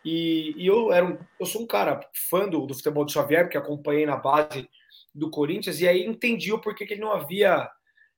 E, 0.04 0.54
e, 0.58 0.68
eu 0.68 0.92
era 0.92 1.06
um, 1.06 1.18
eu 1.40 1.46
sou 1.46 1.62
um 1.62 1.68
cara 1.68 2.02
fã 2.14 2.50
do, 2.50 2.66
do 2.66 2.74
futebol 2.74 3.06
do 3.06 3.12
Xavier, 3.12 3.46
porque 3.46 3.58
acompanhei 3.58 4.06
na 4.06 4.18
base 4.18 4.70
do 5.16 5.30
Corinthians, 5.30 5.80
e 5.80 5.88
aí 5.88 6.04
entendi 6.04 6.52
o 6.52 6.60
porquê 6.60 6.86
que 6.86 6.96
ele 6.96 7.02
não 7.02 7.12
havia 7.12 7.70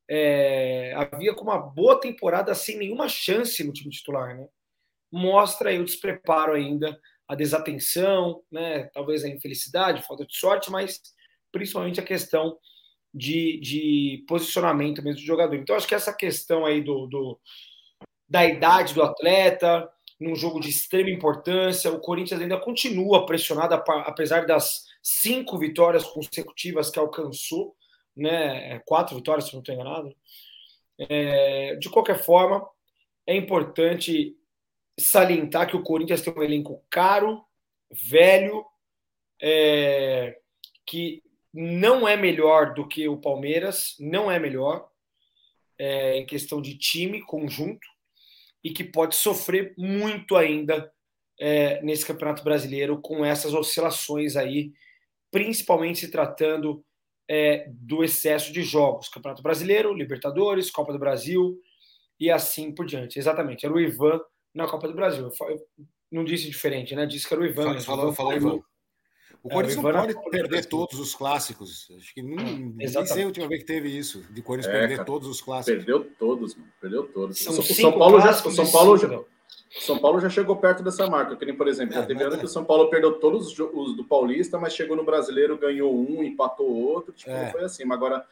é, 0.10 0.94
havia 0.96 1.34
com 1.34 1.44
uma 1.44 1.58
boa 1.58 2.00
temporada 2.00 2.54
sem 2.54 2.78
nenhuma 2.78 3.10
chance 3.10 3.64
no 3.64 3.74
time 3.74 3.90
titular, 3.90 4.36
né? 4.36 4.48
Mostra 5.12 5.70
aí 5.70 5.80
o 5.80 5.86
despreparo 5.86 6.54
ainda, 6.54 7.00
a 7.28 7.36
desatenção, 7.36 8.44
né? 8.52 8.86
Talvez 8.94 9.24
a 9.24 9.30
infelicidade, 9.30 10.06
falta 10.06 10.26
de 10.26 10.36
sorte, 10.36 10.72
mas 10.72 11.02
principalmente 11.52 12.00
a 12.00 12.04
questão 12.04 12.58
de, 13.14 13.60
de 13.62 14.26
posicionamento 14.28 15.02
mesmo 15.02 15.22
do 15.22 15.26
jogador. 15.26 15.56
Então, 15.56 15.76
acho 15.76 15.88
que 15.88 15.96
essa 15.96 16.14
questão 16.14 16.66
aí 16.66 16.82
do, 16.82 17.08
do 17.08 17.40
da 18.28 18.46
idade 18.46 18.94
do 18.94 19.04
atleta, 19.04 19.90
num 20.20 20.36
jogo 20.36 20.60
de 20.60 20.70
extrema 20.70 21.10
importância, 21.10 21.92
o 21.92 22.00
Corinthians 22.00 22.42
ainda 22.42 22.60
continua 22.60 23.26
pressionado, 23.26 23.76
apesar 23.76 24.46
das 24.46 24.86
cinco 25.02 25.58
vitórias 25.58 26.04
consecutivas 26.04 26.90
que 26.90 27.00
alcançou 27.00 27.76
né? 28.16 28.74
É, 28.74 28.80
quatro 28.80 29.16
vitórias, 29.16 29.48
se 29.48 29.54
não 29.54 29.60
estou 29.60 29.76
enganado. 29.76 30.16
É, 30.98 31.76
de 31.76 31.90
qualquer 31.90 32.24
forma, 32.24 32.68
é 33.28 33.36
importante 33.36 34.38
salientar 35.00 35.68
que 35.68 35.76
o 35.76 35.84
Corinthians 35.84 36.22
tem 36.22 36.34
um 36.34 36.44
elenco 36.44 36.84
caro, 36.90 37.44
velho, 37.92 38.66
é, 39.42 40.40
que 40.86 41.22
não 41.54 42.08
é 42.08 42.16
melhor 42.16 42.74
do 42.74 42.88
que 42.88 43.08
o 43.08 43.18
Palmeiras, 43.18 43.96
não 44.00 44.32
é 44.32 44.40
melhor 44.40 44.90
é, 45.78 46.18
em 46.18 46.26
questão 46.26 46.62
de 46.62 46.78
time, 46.78 47.22
conjunto, 47.22 47.88
e 48.64 48.72
que 48.72 48.84
pode 48.84 49.16
sofrer 49.16 49.74
muito 49.78 50.36
ainda 50.36 50.92
é, 51.40 51.82
nesse 51.82 52.06
Campeonato 52.06 52.44
Brasileiro 52.44 53.00
com 53.02 53.24
essas 53.24 53.54
oscilações 53.54 54.36
aí, 54.36 54.74
principalmente 55.32 56.00
se 56.00 56.12
tratando 56.12 56.84
é, 57.28 57.68
do 57.70 58.04
excesso 58.04 58.52
de 58.52 58.64
jogos. 58.64 59.10
Campeonato 59.10 59.42
Brasileiro, 59.42 59.94
Libertadores, 59.94 60.72
Copa 60.72 60.94
do 60.94 61.00
Brasil 61.00 61.60
e 62.20 62.30
assim 62.32 62.74
por 62.74 62.86
diante. 62.86 63.20
Exatamente, 63.20 63.66
era 63.66 63.74
o 63.74 63.80
Ivan 63.80 64.20
na 64.54 64.68
Copa 64.68 64.88
do 64.88 64.94
Brasil. 64.94 65.30
Eu 65.42 65.68
não 66.12 66.24
disse 66.24 66.48
diferente, 66.48 66.96
né? 66.96 67.06
Disse 67.06 67.28
que 67.28 67.34
era 67.34 67.44
o 67.44 67.46
Ivan. 67.46 67.80
Falou, 67.80 68.14
falou, 68.14 68.34
Ivan. 68.34 68.60
O 69.44 69.50
Corinthians 69.50 69.78
é, 69.78 69.80
o 69.80 69.92
não 69.92 70.14
pode 70.14 70.30
perder 70.32 70.66
todos 70.66 71.00
os 71.00 71.14
clássicos. 71.14 71.88
Acho 71.96 72.14
que 72.16 72.24
não, 72.24 72.36
nem 72.76 72.88
sei 72.88 73.24
a 73.24 73.28
última 73.28 73.48
vez 73.48 73.62
que 73.62 73.68
teve 73.68 73.96
isso, 73.96 74.24
de 74.32 74.42
Corinthians 74.42 74.74
é, 74.74 74.80
perder 74.80 74.96
cara, 74.96 75.06
todos 75.06 75.28
os 75.28 75.40
clássicos. 75.40 75.86
Perdeu 75.86 76.04
todos, 76.18 76.56
mano. 76.56 76.72
Perdeu 76.82 77.04
todos. 77.08 77.38
São 77.38 77.54
o 77.54 77.62
São 77.62 77.98
Paulo 77.98 78.20
já, 78.20 78.32
o 78.32 78.52
São 78.52 78.72
Paulo 78.72 78.98
já, 78.98 79.24
são 79.70 80.00
Paulo 80.00 80.20
já 80.20 80.30
chegou 80.30 80.56
perto 80.56 80.82
dessa 80.82 81.08
marca, 81.08 81.36
que 81.36 81.46
nem, 81.46 81.56
por 81.56 81.68
exemplo, 81.68 81.94
é, 81.96 81.98
já 82.00 82.06
teve 82.06 82.24
ano 82.24 82.36
é. 82.36 82.40
que 82.40 82.46
o 82.46 82.50
São 82.50 82.64
Paulo 82.64 82.90
perdeu 82.90 83.20
todos 83.20 83.58
os 83.60 83.96
do 83.96 84.04
Paulista, 84.04 84.58
mas 84.58 84.74
chegou 84.74 84.96
no 84.96 85.04
Brasileiro, 85.04 85.58
ganhou 85.58 85.94
um, 85.94 86.24
empatou 86.24 86.68
outro, 86.68 87.12
tipo, 87.12 87.32
é. 87.32 87.52
foi 87.52 87.64
assim. 87.64 87.84
Mas 87.84 87.98
agora, 87.98 88.26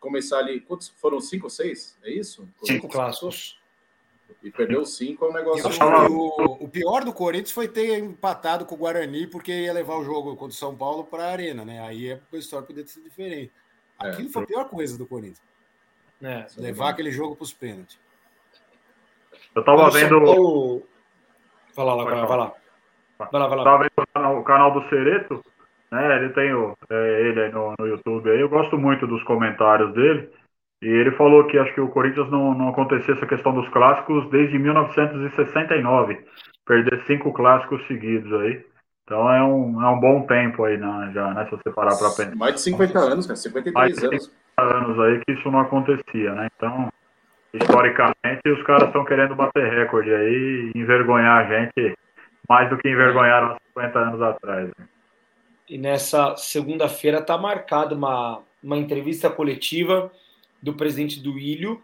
começar 0.00 0.38
ali, 0.38 0.60
quantos 0.60 0.88
foram? 0.88 1.20
Cinco 1.20 1.44
ou 1.44 1.50
seis? 1.50 1.96
É 2.02 2.10
isso? 2.10 2.48
Cinco 2.64 2.88
clássicos. 2.88 3.58
E 4.42 4.50
perdeu 4.50 4.84
cinco 4.84 5.24
é 5.24 5.28
um 5.28 5.32
negócio. 5.32 5.68
O, 6.10 6.64
o, 6.64 6.68
pior 6.68 7.04
do 7.04 7.12
Corinthians 7.12 7.50
foi 7.50 7.66
ter 7.66 7.98
empatado 7.98 8.64
com 8.64 8.74
o 8.74 8.78
Guarani, 8.78 9.26
porque 9.26 9.52
ia 9.52 9.72
levar 9.72 9.96
o 9.96 10.04
jogo 10.04 10.36
contra 10.36 10.54
o 10.54 10.58
São 10.58 10.76
Paulo 10.76 11.04
para 11.04 11.24
a 11.24 11.30
Arena, 11.30 11.64
né? 11.64 11.80
Aí 11.80 12.12
a 12.12 12.36
história 12.36 12.66
poderia 12.66 12.88
ser 12.88 13.02
diferente. 13.02 13.52
É. 14.02 14.10
Aquilo 14.10 14.28
é. 14.28 14.32
foi 14.32 14.42
a 14.42 14.46
pior 14.46 14.68
coisa 14.68 14.96
do 14.96 15.06
Corinthians. 15.06 15.42
É, 16.22 16.46
levar 16.56 16.90
aquele 16.90 17.10
jogo 17.10 17.36
para 17.36 17.44
os 17.44 17.52
pênaltis. 17.52 17.98
Eu 19.58 19.64
tava 19.64 19.90
vendo. 19.90 20.20
Paulo... 20.24 20.82
Vai 21.74 21.84
lá, 21.84 21.94
vai 21.96 22.04
lá, 22.04 22.26
vai 22.26 22.36
lá. 22.36 22.52
Vai 23.18 23.40
lá, 23.40 23.48
vai 23.48 23.58
lá. 23.58 23.64
Tava 23.64 23.78
vendo 23.78 24.38
o 24.38 24.44
canal 24.44 24.72
do 24.72 24.88
Cereto, 24.88 25.42
né? 25.90 26.16
Ele 26.16 26.28
tem 26.30 26.54
o, 26.54 26.76
é, 26.88 27.20
ele 27.22 27.40
aí 27.42 27.52
no, 27.52 27.74
no 27.78 27.86
YouTube 27.86 28.30
aí. 28.30 28.40
Eu 28.40 28.48
gosto 28.48 28.78
muito 28.78 29.06
dos 29.06 29.22
comentários 29.24 29.92
dele. 29.94 30.30
E 30.80 30.86
ele 30.86 31.10
falou 31.16 31.44
que 31.48 31.58
acho 31.58 31.74
que 31.74 31.80
o 31.80 31.88
Corinthians 31.88 32.30
não, 32.30 32.54
não 32.54 32.68
acontecia 32.68 33.14
essa 33.14 33.26
questão 33.26 33.52
dos 33.52 33.68
clássicos 33.70 34.30
desde 34.30 34.56
1969. 34.60 36.24
Perder 36.64 37.04
cinco 37.06 37.32
clássicos 37.32 37.84
seguidos 37.88 38.32
aí. 38.40 38.64
Então 39.02 39.28
é 39.28 39.42
um, 39.42 39.82
é 39.82 39.88
um 39.88 39.98
bom 39.98 40.24
tempo 40.26 40.64
aí, 40.64 40.76
né, 40.76 41.10
já, 41.12 41.34
né? 41.34 41.44
Se 41.46 41.50
você 41.50 41.72
parar 41.72 41.96
para 41.96 42.10
pensar. 42.10 42.36
Mais 42.36 42.54
de 42.54 42.60
50 42.60 42.98
anos, 42.98 43.26
cara, 43.26 43.36
53 43.36 43.74
Mais 43.74 43.94
de 43.94 44.00
50 44.00 44.14
anos. 44.62 44.92
anos 44.98 45.00
aí 45.00 45.24
que 45.24 45.32
isso 45.32 45.50
não 45.50 45.60
acontecia, 45.60 46.34
né? 46.34 46.46
Então, 46.54 46.92
historicamente, 47.52 48.40
os 48.46 48.62
caras 48.64 48.88
estão 48.88 49.04
querendo 49.04 49.34
bater 49.34 49.70
recorde 49.72 50.12
aí 50.12 50.72
e 50.74 50.78
envergonhar 50.78 51.46
a 51.46 51.60
gente 51.60 51.96
mais 52.48 52.70
do 52.70 52.78
que 52.78 52.88
envergonharam 52.88 53.52
há 53.52 53.58
50 53.74 53.98
anos 53.98 54.22
atrás. 54.22 54.68
Né? 54.68 54.88
E 55.68 55.76
nessa 55.76 56.34
segunda-feira 56.36 57.18
está 57.18 57.36
marcada 57.36 57.94
uma, 57.94 58.40
uma 58.62 58.76
entrevista 58.78 59.28
coletiva 59.28 60.10
do 60.62 60.74
presidente 60.74 61.20
do 61.20 61.38
Ilho 61.38 61.82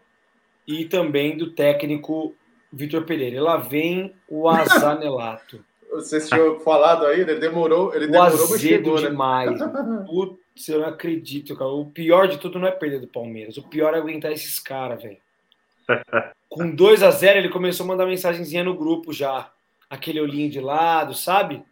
e 0.67 0.85
também 0.85 1.37
do 1.37 1.51
técnico 1.51 2.35
Vitor 2.73 3.03
Pereira. 3.03 3.41
Lá 3.41 3.57
vem 3.57 4.13
o 4.27 4.49
Azanelato. 4.49 5.63
Vocês 5.91 6.27
tinham 6.27 6.59
falado 6.59 7.05
aí, 7.05 7.21
ele 7.21 7.35
demorou, 7.35 7.93
ele 7.95 8.07
demorou, 8.07 8.49
mas 8.49 8.59
chegou, 8.59 8.99
né? 8.99 9.09
demais. 9.09 9.59
Putz, 10.05 10.67
eu 10.67 10.79
não 10.79 10.87
acredito, 10.87 11.55
cara. 11.55 11.69
O 11.69 11.85
pior 11.85 12.27
de 12.27 12.37
tudo 12.37 12.59
não 12.59 12.67
é 12.67 12.71
perder 12.71 12.99
do 12.99 13.07
Palmeiras. 13.07 13.55
O 13.57 13.69
pior 13.69 13.93
é 13.93 13.97
aguentar 13.97 14.31
esses 14.31 14.59
caras, 14.59 15.01
velho. 15.01 15.17
Com 16.49 16.73
2 16.73 17.03
a 17.03 17.11
0 17.11 17.39
ele 17.39 17.49
começou 17.49 17.83
a 17.83 17.87
mandar 17.87 18.05
mensagenzinha 18.05 18.63
no 18.63 18.75
grupo 18.75 19.11
já. 19.11 19.51
Aquele 19.89 20.21
olhinho 20.21 20.49
de 20.49 20.59
lado, 20.59 21.13
sabe? 21.13 21.63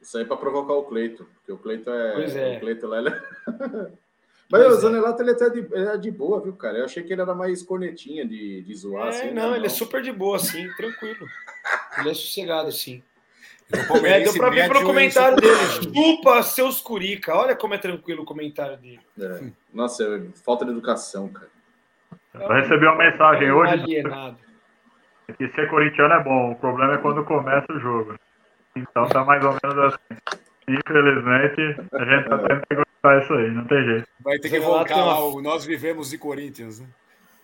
Isso 0.00 0.16
aí 0.16 0.24
é 0.24 0.26
pra 0.26 0.36
provocar 0.36 0.74
o 0.74 0.84
Cleito. 0.84 1.26
Porque 1.36 1.52
o 1.52 1.58
Cleito 1.58 1.90
é. 1.90 2.12
Pois 2.12 2.36
é. 2.36 2.56
O 2.56 2.60
Cleito 2.60 2.86
lá, 2.86 2.98
ele... 2.98 3.10
Mas 4.52 4.64
pois 4.64 4.74
o 4.74 4.76
é. 4.76 4.80
Zanelato 4.80 5.22
ele 5.22 5.30
é 5.30 5.32
até 5.32 5.48
de, 5.48 5.58
ele 5.60 5.88
é 5.88 5.96
de 5.96 6.10
boa, 6.10 6.38
viu, 6.38 6.52
cara? 6.52 6.76
Eu 6.76 6.84
achei 6.84 7.02
que 7.02 7.10
ele 7.10 7.22
era 7.22 7.34
mais 7.34 7.62
cornetinha 7.62 8.26
de, 8.26 8.60
de 8.60 8.74
zoar. 8.74 9.06
É, 9.06 9.08
assim, 9.08 9.30
não, 9.30 9.48
não, 9.48 9.56
ele 9.56 9.64
é 9.64 9.70
super 9.70 10.02
de 10.02 10.12
boa, 10.12 10.36
assim, 10.36 10.70
tranquilo. 10.76 11.26
Ele 11.98 12.10
é 12.10 12.14
sossegado, 12.14 12.68
assim. 12.68 13.02
É, 14.04 14.20
deu 14.20 14.34
pra 14.34 14.50
ver 14.50 14.68
pelo 14.68 14.84
comentário 14.84 15.38
dele. 15.38 15.56
Chupa 15.94 16.42
seus 16.42 16.82
curica. 16.82 17.34
Olha 17.34 17.56
como 17.56 17.72
é 17.72 17.78
tranquilo 17.78 18.22
o 18.22 18.26
comentário 18.26 18.76
dele. 18.76 19.00
É. 19.18 19.44
Nossa, 19.72 20.04
é 20.04 20.20
falta 20.44 20.66
de 20.66 20.72
educação, 20.72 21.28
cara. 21.28 21.50
Eu 22.34 22.48
recebi 22.48 22.86
uma 22.86 22.96
mensagem 22.96 23.48
é 23.48 23.52
um 23.52 23.56
hoje. 23.56 23.72
Alienado. 23.72 24.38
Que 25.38 25.48
ser 25.48 25.68
corintiano 25.70 26.14
é 26.14 26.22
bom. 26.22 26.52
O 26.52 26.56
problema 26.56 26.94
é 26.94 26.98
quando 26.98 27.24
começa 27.24 27.72
o 27.72 27.80
jogo. 27.80 28.14
Então 28.76 29.06
tá 29.08 29.24
mais 29.24 29.44
ou 29.44 29.56
menos 29.62 29.94
assim. 29.94 30.16
Infelizmente, 30.68 31.60
a 31.92 32.04
gente 32.04 32.28
tá 32.28 32.38
tendo 32.38 32.62
que 32.66 32.74
gostar 32.74 33.22
isso 33.22 33.34
aí, 33.34 33.50
não 33.50 33.64
tem 33.66 33.84
jeito. 33.84 34.08
Vai 34.20 34.38
ter 34.38 34.48
que 34.48 34.60
voltar 34.60 34.96
lá 34.96 35.18
o 35.24 35.42
Nós 35.42 35.64
Vivemos 35.64 36.10
de 36.10 36.18
Corinthians, 36.18 36.80
né? 36.80 36.86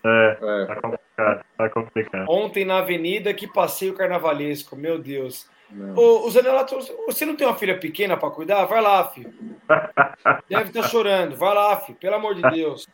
É, 0.04 0.38
é, 0.40 0.66
tá 0.66 0.76
complicado, 0.76 1.44
tá 1.56 1.68
complicado. 1.68 2.30
Ontem 2.30 2.64
na 2.64 2.78
avenida 2.78 3.34
que 3.34 3.46
passeio 3.46 3.94
carnavalesco, 3.94 4.76
meu 4.76 4.98
Deus. 4.98 5.50
Ô, 5.96 6.26
o 6.26 6.30
Zanelato, 6.30 6.78
você 7.06 7.26
não 7.26 7.36
tem 7.36 7.46
uma 7.46 7.56
filha 7.56 7.78
pequena 7.78 8.16
para 8.16 8.30
cuidar? 8.30 8.64
Vai 8.64 8.80
lá, 8.80 9.04
filho. 9.10 9.34
Deve 10.48 10.68
estar 10.68 10.82
tá 10.82 10.88
chorando. 10.88 11.36
Vai 11.36 11.54
lá, 11.54 11.76
filho. 11.80 11.98
Pelo 11.98 12.14
amor 12.14 12.34
de 12.34 12.42
Deus. 12.42 12.86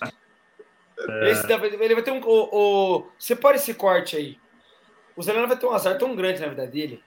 É. 0.98 1.30
Esse 1.30 1.52
ele 1.52 1.94
vai 1.94 2.02
ter 2.02 2.12
um. 2.12 2.20
O, 2.24 2.48
o, 2.52 3.07
separa 3.18 3.57
esse 3.57 3.74
corte 3.74 4.16
aí. 4.16 4.38
O 5.16 5.22
Zanelato 5.22 5.48
vai 5.48 5.59
ter 5.59 5.66
um 5.66 5.72
azar 5.72 5.98
tão 5.98 6.14
grande 6.14 6.40
na 6.40 6.48
vida 6.48 6.66
dele 6.66 7.02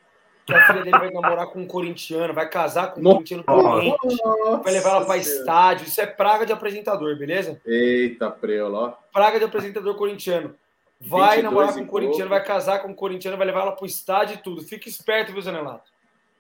que 0.47 0.53
a 0.53 0.65
filha 0.65 0.81
dele 0.81 0.97
vai 0.97 1.11
namorar 1.11 1.47
com 1.47 1.59
um 1.59 1.67
corintiano, 1.67 2.33
vai 2.33 2.47
casar 2.47 2.93
com 2.93 3.01
um 3.01 3.03
corintiano 3.03 3.43
corrente, 3.43 4.17
vai 4.63 4.71
levar 4.71 4.91
ela 4.91 5.05
para 5.05 5.17
estádio. 5.17 5.85
Isso 5.85 5.99
é 5.99 6.05
praga 6.05 6.45
de 6.45 6.53
apresentador, 6.53 7.17
beleza? 7.17 7.59
Eita, 7.65 8.31
preula, 8.31 8.79
ó. 8.79 8.93
Praga 9.11 9.39
de 9.39 9.43
apresentador 9.43 9.93
corintiano. 9.95 10.55
Vai 11.01 11.41
namorar 11.41 11.73
com 11.73 11.81
um 11.81 11.85
corintiano, 11.85 12.29
vai 12.29 12.41
casar 12.41 12.79
com 12.79 12.87
um 12.87 12.93
corintiano, 12.93 13.37
vai 13.37 13.45
levar 13.45 13.61
ela 13.61 13.73
pro 13.73 13.85
estádio 13.85 14.35
e 14.35 14.37
tudo. 14.37 14.63
Fica 14.63 14.87
esperto, 14.87 15.33
viu, 15.33 15.41
Zanelato? 15.41 15.91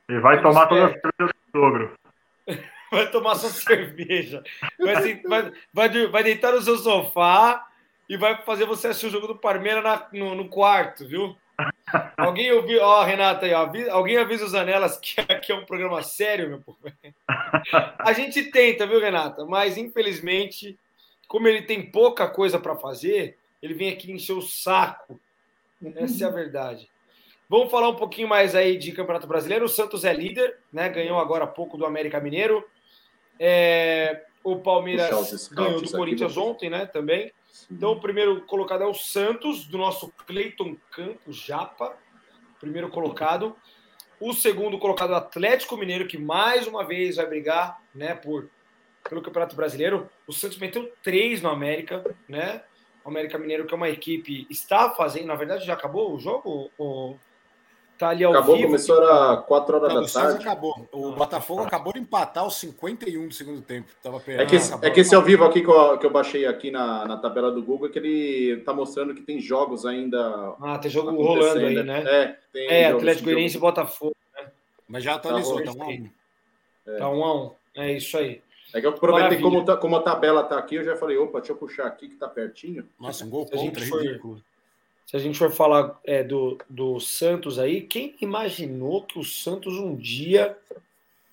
E 0.09 0.17
vai 0.19 0.37
Fica 0.37 0.47
tomar 0.47 0.67
todas 0.67 0.85
as 0.85 0.91
cervejas 1.01 1.35
do 1.53 1.59
sogro. 1.59 1.91
vai 2.91 3.09
tomar 3.11 3.35
sua 3.35 3.49
cerveja. 3.51 4.43
Vai, 4.79 5.21
vai, 5.21 5.51
vai, 5.73 6.07
vai, 6.07 6.23
deitar 6.23 6.53
no 6.53 6.61
seu 6.61 6.77
sofá 6.77 7.67
e 8.09 8.17
vai 8.17 8.41
fazer 8.43 8.65
você 8.65 8.87
assistir 8.87 9.07
o 9.07 9.11
jogo 9.11 9.27
do 9.27 9.37
Parmeira 9.37 9.81
na, 9.81 10.07
no, 10.13 10.35
no, 10.35 10.47
quarto, 10.47 11.07
viu? 11.07 11.35
Alguém 12.15 12.51
ouviu, 12.51 12.81
ó, 12.81 13.03
Renata 13.03 13.45
aí, 13.45 13.53
ó, 13.53 13.69
alguém 13.91 14.17
avisa 14.17 14.45
os 14.45 14.53
Anelas 14.53 14.97
que 14.97 15.19
aqui 15.21 15.51
é 15.51 15.55
um 15.55 15.65
programa 15.65 16.01
sério, 16.03 16.49
meu 16.49 16.61
povo. 16.61 16.79
A 17.99 18.13
gente 18.13 18.43
tenta, 18.51 18.85
viu, 18.85 18.99
Renata? 18.99 19.45
Mas 19.45 19.77
infelizmente, 19.77 20.77
como 21.27 21.47
ele 21.47 21.63
tem 21.63 21.89
pouca 21.89 22.27
coisa 22.27 22.59
para 22.59 22.75
fazer, 22.75 23.37
ele 23.61 23.73
vem 23.73 23.89
aqui 23.89 24.11
encher 24.11 24.33
o 24.33 24.41
saco. 24.41 25.19
Essa 25.95 26.25
é 26.25 26.27
a 26.27 26.31
verdade. 26.31 26.89
Vamos 27.49 27.71
falar 27.71 27.89
um 27.89 27.95
pouquinho 27.95 28.27
mais 28.27 28.55
aí 28.55 28.77
de 28.77 28.91
Campeonato 28.91 29.27
Brasileiro. 29.27 29.65
O 29.65 29.69
Santos 29.69 30.03
é 30.03 30.13
líder, 30.13 30.57
né? 30.71 30.89
Ganhou 30.89 31.17
agora 31.17 31.45
há 31.45 31.47
pouco 31.47 31.77
do 31.77 31.85
América 31.85 32.19
Mineiro. 32.19 32.65
É... 33.39 34.23
O 34.43 34.55
Palmeiras 34.57 35.49
ganhou 35.49 35.81
do 35.81 35.91
Corinthians 35.91 36.37
ontem, 36.37 36.69
né? 36.69 36.85
Também. 36.85 37.33
Então, 37.69 37.91
o 37.91 37.99
primeiro 37.99 38.41
colocado 38.41 38.83
é 38.83 38.87
o 38.87 38.93
Santos, 38.93 39.65
do 39.65 39.77
nosso 39.77 40.11
Cleiton 40.25 40.77
Campos, 40.91 41.35
Japa. 41.35 41.97
Primeiro 42.59 42.89
colocado. 42.89 43.55
O 44.19 44.33
segundo 44.33 44.79
colocado 44.79 45.11
é 45.11 45.13
o 45.13 45.17
Atlético 45.17 45.75
Mineiro, 45.75 46.07
que 46.07 46.17
mais 46.17 46.65
uma 46.65 46.85
vez 46.85 47.17
vai 47.17 47.25
brigar, 47.25 47.81
né? 47.93 48.15
Por, 48.15 48.49
pelo 49.07 49.21
Campeonato 49.21 49.55
Brasileiro. 49.55 50.09
O 50.25 50.31
Santos 50.31 50.57
meteu 50.57 50.91
três 51.03 51.41
no 51.41 51.49
América, 51.49 52.15
né? 52.27 52.63
O 53.03 53.09
América 53.09 53.37
Mineiro, 53.37 53.65
que 53.65 53.73
é 53.73 53.77
uma 53.77 53.89
equipe, 53.89 54.47
está 54.49 54.91
fazendo. 54.91 55.27
Na 55.27 55.35
verdade, 55.35 55.65
já 55.65 55.73
acabou 55.73 56.15
o 56.15 56.19
jogo? 56.19 56.71
Ou 56.77 57.19
tá 57.97 58.09
ali 58.09 58.23
ao 58.23 58.31
acabou, 58.31 58.55
vivo? 58.55 58.67
começou 58.67 59.03
a 59.03 59.37
4 59.37 59.75
horas 59.75 59.93
Não, 59.93 60.01
da 60.01 60.07
tarde. 60.07 60.41
acabou. 60.41 60.87
O 60.91 61.11
Botafogo 61.11 61.61
tá. 61.61 61.67
acabou 61.67 61.93
de 61.93 61.99
empatar 61.99 62.45
os 62.45 62.55
51 62.55 63.27
do 63.27 63.33
segundo 63.33 63.61
tempo. 63.61 63.89
Tava 64.01 64.21
é 64.27 64.45
que, 64.45 64.55
esse, 64.55 64.73
é 64.81 64.89
que 64.89 64.99
esse 64.99 65.15
ao 65.15 65.21
vivo 65.21 65.43
aqui 65.43 65.61
que 65.61 65.69
eu, 65.69 65.97
que 65.97 66.05
eu 66.05 66.11
baixei 66.11 66.45
aqui 66.45 66.71
na, 66.71 67.05
na 67.05 67.17
tabela 67.17 67.51
do 67.51 67.61
Google, 67.61 67.87
é 67.87 67.91
que 67.91 67.99
ele 67.99 68.61
tá 68.61 68.73
mostrando 68.73 69.13
que 69.13 69.21
tem 69.21 69.39
jogos 69.39 69.85
ainda. 69.85 70.55
Ah, 70.61 70.77
tem 70.77 70.91
jogo 70.91 71.11
rolando 71.11 71.65
aí, 71.65 71.83
né? 71.83 72.03
É, 72.05 72.35
tem 72.53 72.67
é 72.67 72.91
Atlético 72.91 73.25
Goianiense 73.25 73.57
e 73.57 73.59
Botafogo. 73.59 74.15
Né? 74.35 74.47
Mas 74.87 75.03
já 75.03 75.15
atualizou, 75.15 75.63
tá, 75.63 75.71
tá 75.71 75.77
um 75.77 75.83
a 75.83 75.87
um. 75.87 76.09
É. 76.87 76.97
Tá 76.97 77.09
um 77.09 77.23
a 77.23 77.35
um. 77.35 77.51
É 77.75 77.91
isso 77.93 78.17
aí. 78.17 78.41
É 78.73 78.81
que 78.81 78.87
eu 78.87 78.91
aproveitei 78.91 79.39
como, 79.39 79.63
tá, 79.63 79.77
como 79.77 79.95
a 79.95 80.01
tabela 80.01 80.43
tá 80.43 80.57
aqui, 80.57 80.75
eu 80.75 80.83
já 80.83 80.95
falei, 80.95 81.17
opa, 81.17 81.39
deixa 81.39 81.53
eu 81.53 81.57
puxar 81.57 81.87
aqui 81.87 82.09
que 82.09 82.15
tá 82.15 82.27
pertinho. 82.27 82.87
Nossa, 82.99 83.25
um 83.25 83.29
gol 83.29 83.45
contra, 83.45 83.85
for, 83.85 84.01
ridículo. 84.01 84.41
Se 85.07 85.15
a 85.15 85.19
gente 85.19 85.39
for 85.39 85.49
falar 85.49 85.97
é, 86.03 86.21
do, 86.21 86.57
do 86.69 86.99
Santos 86.99 87.57
aí, 87.57 87.81
quem 87.81 88.13
imaginou 88.19 89.03
que 89.03 89.17
o 89.17 89.23
Santos 89.23 89.75
um 89.75 89.95
dia 89.95 90.57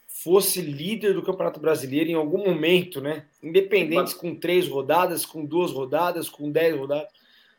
fosse 0.07 0.61
líder 0.61 1.13
do 1.13 1.25
Campeonato 1.25 1.59
Brasileiro 1.59 2.09
em 2.09 2.15
algum 2.15 2.39
momento, 2.39 3.01
né? 3.01 3.27
Independente 3.43 4.15
com 4.15 4.33
três 4.33 4.69
rodadas, 4.69 5.27
com 5.27 5.45
duas 5.45 5.73
rodadas, 5.73 6.29
com 6.29 6.53
dez 6.53 6.75
rodadas. 6.77 7.13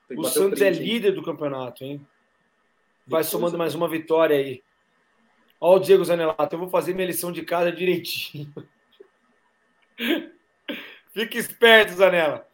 O 0.09 0.23
Santos 0.23 0.61
é 0.61 0.69
líder 0.69 1.11
do 1.11 1.21
campeonato, 1.21 1.83
hein? 1.83 1.99
Vai 3.05 3.23
somando 3.23 3.57
mais 3.57 3.75
uma 3.75 3.89
vitória 3.89 4.37
aí. 4.37 4.63
Ó, 5.59 5.75
o 5.75 5.79
Diego 5.79 6.05
Zanelato, 6.05 6.55
eu 6.55 6.59
vou 6.59 6.69
fazer 6.69 6.93
minha 6.93 7.07
lição 7.07 7.29
de 7.29 7.41
casa 7.41 7.73
direitinho. 7.73 8.53
Fique 11.11 11.37
esperto, 11.37 11.93
Zanella. 11.93 12.47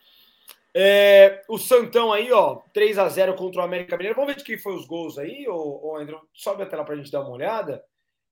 É, 0.74 1.44
o 1.50 1.58
Santão 1.58 2.14
aí, 2.14 2.32
ó, 2.32 2.62
3 2.74 2.98
a 2.98 3.10
0 3.10 3.36
contra 3.36 3.62
o 3.62 3.64
América 3.64 3.98
Mineiro. 3.98 4.16
Vamos 4.16 4.34
ver 4.34 4.40
de 4.40 4.46
quem 4.46 4.58
foi 4.58 4.74
os 4.74 4.86
gols 4.86 5.18
aí, 5.18 5.48
ô, 5.48 5.80
ô 5.84 5.98
André? 5.98 6.18
Sobe 6.34 6.64
a 6.64 6.66
tela 6.66 6.86
pra 6.86 6.96
gente 6.96 7.12
dar 7.12 7.22
uma 7.22 7.32
olhada. 7.32 7.84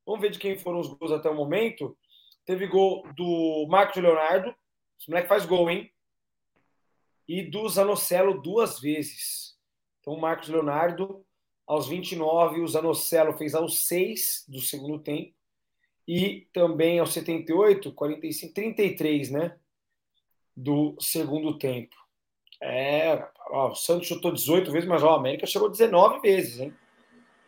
Vamos 0.06 0.22
ver 0.22 0.32
de 0.32 0.40
quem 0.40 0.58
foram 0.58 0.80
os 0.80 0.88
gols 0.88 1.12
até 1.12 1.30
o 1.30 1.36
momento. 1.36 1.98
Teve 2.46 2.66
gol 2.68 3.08
do 3.14 3.68
Marcos 3.70 4.02
Leonardo. 4.02 4.56
Esse 4.98 5.10
moleque 5.10 5.28
faz 5.28 5.46
gol, 5.46 5.70
hein? 5.70 5.92
E 7.28 7.44
do 7.44 7.68
Zanocelo 7.68 8.42
duas 8.42 8.80
vezes. 8.80 9.58
Então, 10.00 10.14
o 10.14 10.20
Marcos 10.20 10.50
Leonardo, 10.50 11.24
aos 11.68 11.88
29, 11.88 12.62
o 12.62 12.68
Zanocelo 12.68 13.38
fez 13.38 13.54
aos 13.54 13.86
6 13.86 14.46
do 14.48 14.62
segundo 14.62 14.98
tempo 14.98 15.34
e 16.08 16.48
também 16.52 16.98
aos 16.98 17.14
78, 17.14 17.94
45, 17.94 18.54
33, 18.54 19.30
né? 19.30 19.60
Do 20.56 20.96
segundo 21.00 21.56
tempo. 21.60 21.96
É, 22.62 23.24
ó, 23.50 23.70
o 23.70 23.76
Santos 23.76 24.08
chutou 24.08 24.32
18 24.32 24.72
vezes, 24.72 24.88
mas 24.88 25.02
ó, 25.04 25.14
o 25.14 25.16
América 25.16 25.48
chegou 25.48 25.70
19 25.70 26.20
vezes, 26.20 26.60
hein? 26.60 26.74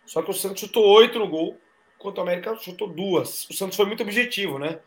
Só 0.06 0.22
que 0.22 0.32
o 0.32 0.34
Santos 0.34 0.62
chutou 0.62 0.86
8 0.86 1.20
no 1.20 1.28
gol, 1.28 1.58
enquanto 2.00 2.18
o 2.18 2.22
América 2.22 2.56
chutou 2.56 2.88
duas. 2.88 3.50
O 3.50 3.54
Santos 3.54 3.76
foi 3.76 3.86
muito 3.86 4.04
objetivo, 4.04 4.58
né? 4.58 4.80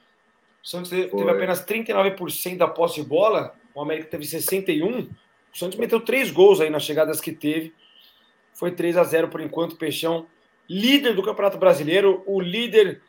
O 0.62 0.66
Santos 0.66 0.90
teve, 0.90 1.08
teve 1.08 1.30
apenas 1.30 1.64
39% 1.64 2.56
da 2.56 2.66
posse 2.66 3.02
de 3.02 3.06
bola, 3.06 3.54
o 3.74 3.80
América 3.80 4.08
teve 4.08 4.24
61%. 4.24 5.10
O 5.52 5.56
Santos 5.56 5.78
meteu 5.78 6.00
três 6.00 6.30
gols 6.30 6.60
aí 6.60 6.68
nas 6.68 6.82
chegadas 6.82 7.20
que 7.20 7.30
teve. 7.30 7.72
Foi 8.54 8.72
3 8.72 8.96
a 8.96 9.04
0 9.04 9.28
por 9.28 9.40
enquanto, 9.40 9.76
Peixão. 9.76 10.26
Líder 10.68 11.14
do 11.14 11.22
Campeonato 11.22 11.58
Brasileiro, 11.58 12.24
o 12.26 12.40
líder 12.40 13.02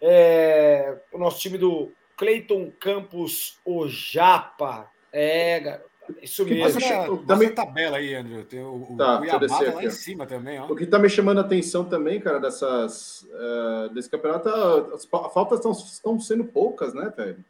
é 0.00 0.96
o 1.12 1.18
nosso 1.18 1.38
time 1.38 1.58
do 1.58 1.92
Cleiton 2.16 2.72
Campos 2.80 3.60
Ojapa. 3.64 4.90
É, 5.12 5.60
garoto. 5.60 5.91
Isso 6.20 6.44
mesmo. 6.44 6.80
Mostra, 6.80 7.26
também... 7.26 7.48
a 7.48 7.54
tabela 7.54 7.96
aí, 7.98 8.14
André. 8.14 8.42
Tem 8.42 8.60
o, 8.60 8.88
o 8.90 8.96
tá, 8.96 9.18
Cuiabá 9.18 9.46
tá 9.46 9.72
lá 9.72 9.84
em 9.84 9.90
cima 9.90 10.26
também. 10.26 10.58
Ó. 10.58 10.66
O 10.66 10.76
que 10.76 10.84
está 10.84 10.98
me 10.98 11.08
chamando 11.08 11.38
a 11.38 11.42
atenção 11.42 11.84
também, 11.84 12.20
cara, 12.20 12.40
dessas, 12.40 13.22
uh, 13.22 13.88
desse 13.90 14.10
campeonato, 14.10 14.48
as 14.94 15.04
faltas 15.04 15.60
estão 15.60 16.18
sendo 16.18 16.44
poucas, 16.44 16.92
né, 16.92 17.12
velho? 17.16 17.44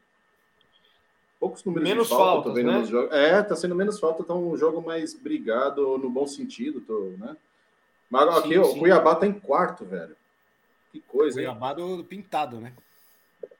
Poucos 1.40 1.64
números 1.64 1.88
menos 1.88 2.08
de 2.08 2.14
falta, 2.14 2.50
faltas, 2.50 2.64
né? 2.64 2.84
Jogos. 2.84 3.12
É, 3.12 3.42
tá 3.42 3.56
sendo 3.56 3.74
menos 3.74 3.98
falta, 3.98 4.22
tá 4.22 4.34
um 4.34 4.56
jogo 4.56 4.80
mais 4.80 5.12
brigado 5.14 5.98
no 5.98 6.08
bom 6.08 6.26
sentido, 6.26 6.80
tô, 6.80 7.12
né? 7.18 7.36
Mas 8.08 8.36
aqui, 8.36 8.50
sim, 8.50 8.58
o 8.58 8.78
Cuiabá 8.78 9.14
tá 9.14 9.26
em 9.26 9.32
quarto, 9.32 9.84
velho. 9.84 10.14
Que 10.92 11.00
coisa, 11.00 11.36
Cuiabá 11.36 11.70
hein? 11.70 11.76
do, 11.76 11.96
do 11.96 12.04
Pintado, 12.04 12.60
né? 12.60 12.72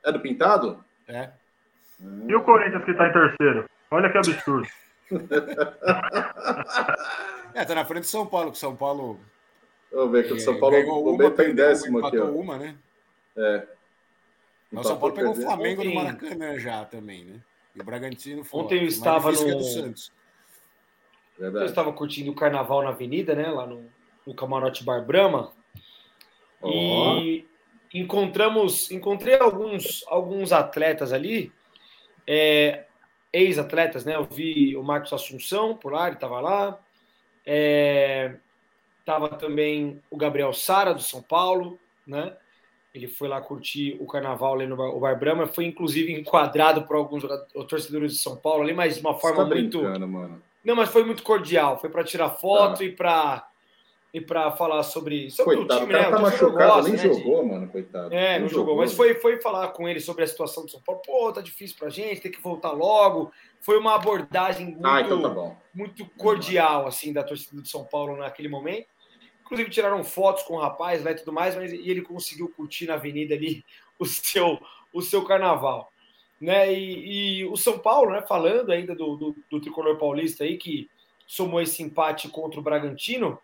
É 0.03 0.11
do 0.11 0.19
Pintado? 0.19 0.83
É. 1.07 1.31
E 2.27 2.35
o 2.35 2.43
Corinthians 2.43 2.85
que 2.85 2.93
tá 2.93 3.09
em 3.09 3.13
terceiro? 3.13 3.69
Olha 3.91 4.11
que 4.11 4.17
absurdo. 4.17 4.67
É, 7.53 7.65
tá 7.65 7.75
na 7.75 7.85
frente 7.85 8.03
de 8.03 8.09
São 8.09 8.25
Paulo, 8.25 8.51
que 8.51 8.57
São 8.57 8.75
Paulo. 8.75 9.19
Vamos 9.91 10.11
ver 10.11 10.27
que 10.27 10.33
o 10.33 10.39
São 10.39 10.59
Paulo 10.59 10.75
o 10.77 11.13
uma, 11.13 11.31
tá 11.31 11.45
em 11.45 11.53
décimo 11.53 12.05
aqui. 12.05 12.17
Ó. 12.17 12.25
uma, 12.25 12.57
né? 12.57 12.75
É. 13.37 13.67
o 14.71 14.83
São 14.83 14.97
Paulo 14.97 15.13
pegou 15.13 15.31
o 15.31 15.35
Flamengo 15.35 15.81
Ontem... 15.81 15.93
no 15.93 16.03
Maracanã 16.03 16.57
já 16.57 16.85
também, 16.85 17.25
né? 17.25 17.39
E 17.75 17.81
o 17.81 17.83
Bragantino 17.83 18.43
foi. 18.43 18.61
Ontem 18.61 18.81
eu 18.81 18.87
estava 18.87 19.31
no. 19.31 19.57
Do 19.57 19.63
Santos. 19.63 20.11
Eu 21.37 21.65
estava 21.65 21.91
curtindo 21.91 22.31
o 22.31 22.35
carnaval 22.35 22.83
na 22.83 22.89
avenida, 22.89 23.35
né? 23.35 23.49
Lá 23.49 23.65
no, 23.65 23.85
no 24.25 24.33
Camarote 24.33 24.83
Bar 24.83 25.03
Brahma. 25.05 25.51
Oh. 26.61 27.17
E 27.17 27.47
encontramos, 27.93 28.89
encontrei 28.91 29.35
alguns, 29.35 30.03
alguns 30.07 30.51
atletas 30.51 31.11
ali. 31.11 31.51
É, 32.25 32.85
ex-atletas, 33.33 34.05
né? 34.05 34.15
Eu 34.15 34.23
vi 34.23 34.77
o 34.77 34.83
Marcos 34.83 35.11
Assunção 35.11 35.75
por 35.75 35.91
lá, 35.91 36.05
ele 36.05 36.15
estava 36.15 36.39
lá. 36.39 36.79
É, 37.45 38.35
tava 39.03 39.29
também 39.29 39.99
o 40.09 40.15
Gabriel 40.15 40.53
Sara, 40.53 40.93
do 40.93 41.01
São 41.01 41.21
Paulo, 41.21 41.79
né? 42.05 42.37
Ele 42.93 43.07
foi 43.07 43.27
lá 43.27 43.41
curtir 43.41 43.97
o 43.99 44.05
carnaval 44.05 44.53
ali 44.53 44.67
no 44.67 44.77
Bar, 44.77 44.95
o 44.95 44.99
Bar 44.99 45.19
Brahma, 45.19 45.47
foi 45.47 45.65
inclusive 45.65 46.13
enquadrado 46.13 46.83
por 46.83 46.95
alguns 46.95 47.23
torcedores 47.67 48.13
de 48.13 48.19
São 48.19 48.37
Paulo 48.37 48.61
ali, 48.61 48.73
mas 48.73 48.95
de 48.95 49.01
uma 49.01 49.15
forma 49.15 49.49
tá 49.49 49.55
muito. 49.55 49.81
Mano. 49.81 50.41
Não, 50.63 50.75
mas 50.75 50.89
foi 50.89 51.03
muito 51.03 51.23
cordial. 51.23 51.79
Foi 51.79 51.89
para 51.89 52.03
tirar 52.03 52.29
foto 52.29 52.77
tá. 52.77 52.83
e 52.83 52.91
para 52.91 53.47
e 54.13 54.21
para 54.21 54.51
falar 54.51 54.83
sobre, 54.83 55.31
sobre 55.31 55.55
coitado, 55.55 55.85
o 55.85 55.87
time, 55.87 55.95
o 55.95 55.97
cara 55.97 56.11
né? 56.11 56.15
Tá 56.15 56.21
machucado, 56.21 56.53
gosta, 56.53 56.83
nem 56.83 56.91
né, 56.91 56.97
jogou, 56.97 57.43
de... 57.43 57.49
mano, 57.49 57.67
coitado. 57.67 58.13
É, 58.13 58.37
não 58.37 58.47
jogou, 58.47 58.65
jogou, 58.65 58.77
mas 58.77 58.93
foi, 58.93 59.15
foi 59.15 59.41
falar 59.41 59.69
com 59.69 59.89
ele 59.89 59.99
sobre 59.99 60.23
a 60.23 60.27
situação 60.27 60.65
do 60.65 60.69
São 60.69 60.79
Paulo. 60.81 61.01
Pô, 61.03 61.33
tá 61.33 61.41
difícil 61.41 61.75
pra 61.79 61.89
gente, 61.89 62.21
tem 62.21 62.31
que 62.31 62.39
voltar 62.39 62.71
logo. 62.71 63.31
Foi 63.59 63.75
uma 63.75 63.95
abordagem 63.95 64.67
muito, 64.67 64.85
ah, 64.85 65.01
então 65.01 65.19
tá 65.19 65.57
muito 65.73 66.05
cordial, 66.15 66.85
assim, 66.85 67.11
da 67.11 67.23
torcida 67.23 67.59
do 67.59 67.67
São 67.67 67.83
Paulo 67.85 68.15
naquele 68.15 68.47
momento. 68.47 68.85
Inclusive 69.41 69.71
tiraram 69.71 70.03
fotos 70.03 70.43
com 70.43 70.53
o 70.53 70.59
rapaz 70.59 71.03
lá 71.03 71.11
e 71.11 71.15
tudo 71.15 71.33
mais, 71.33 71.55
mas 71.55 71.73
e 71.73 71.89
ele 71.89 72.03
conseguiu 72.03 72.47
curtir 72.55 72.85
na 72.85 72.93
avenida 72.93 73.33
ali 73.33 73.65
o 73.97 74.05
seu, 74.05 74.59
o 74.93 75.01
seu 75.01 75.23
carnaval. 75.23 75.91
Né? 76.39 76.71
E, 76.71 77.39
e 77.39 77.45
o 77.45 77.55
São 77.55 77.79
Paulo, 77.79 78.11
né, 78.11 78.21
falando 78.21 78.71
ainda 78.71 78.93
do, 78.93 79.15
do, 79.15 79.35
do 79.49 79.59
tricolor 79.59 79.97
paulista 79.97 80.43
aí, 80.43 80.57
que 80.57 80.87
somou 81.25 81.59
esse 81.59 81.81
empate 81.81 82.29
contra 82.29 82.59
o 82.59 82.63
Bragantino, 82.63 83.39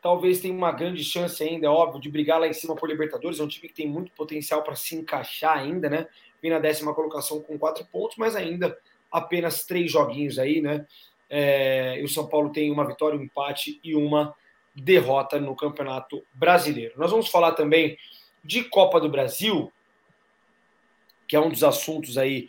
talvez 0.00 0.40
tenha 0.40 0.54
uma 0.54 0.72
grande 0.72 1.04
chance 1.04 1.42
ainda, 1.42 1.66
é 1.66 1.70
óbvio, 1.70 2.00
de 2.00 2.10
brigar 2.10 2.40
lá 2.40 2.48
em 2.48 2.52
cima 2.52 2.74
por 2.74 2.88
Libertadores. 2.88 3.38
É 3.38 3.42
um 3.42 3.48
time 3.48 3.68
que 3.68 3.74
tem 3.74 3.88
muito 3.88 4.10
potencial 4.12 4.62
para 4.62 4.74
se 4.74 4.96
encaixar 4.96 5.58
ainda, 5.58 5.88
né? 5.88 6.06
Vem 6.40 6.50
na 6.50 6.58
décima 6.58 6.94
colocação 6.94 7.40
com 7.42 7.58
quatro 7.58 7.84
pontos, 7.84 8.16
mas 8.16 8.34
ainda 8.34 8.76
apenas 9.10 9.64
três 9.64 9.90
joguinhos 9.90 10.38
aí, 10.38 10.60
né? 10.60 10.86
É, 11.28 12.00
e 12.00 12.04
o 12.04 12.08
São 12.08 12.26
Paulo 12.26 12.50
tem 12.50 12.70
uma 12.70 12.86
vitória, 12.86 13.18
um 13.18 13.22
empate 13.22 13.78
e 13.84 13.94
uma 13.94 14.34
derrota 14.74 15.38
no 15.38 15.54
Campeonato 15.54 16.24
Brasileiro. 16.32 16.94
Nós 16.96 17.10
vamos 17.10 17.28
falar 17.28 17.52
também 17.52 17.98
de 18.42 18.64
Copa 18.64 19.00
do 19.00 19.08
Brasil, 19.08 19.70
que 21.28 21.36
é 21.36 21.40
um 21.40 21.50
dos 21.50 21.62
assuntos 21.62 22.16
aí 22.16 22.48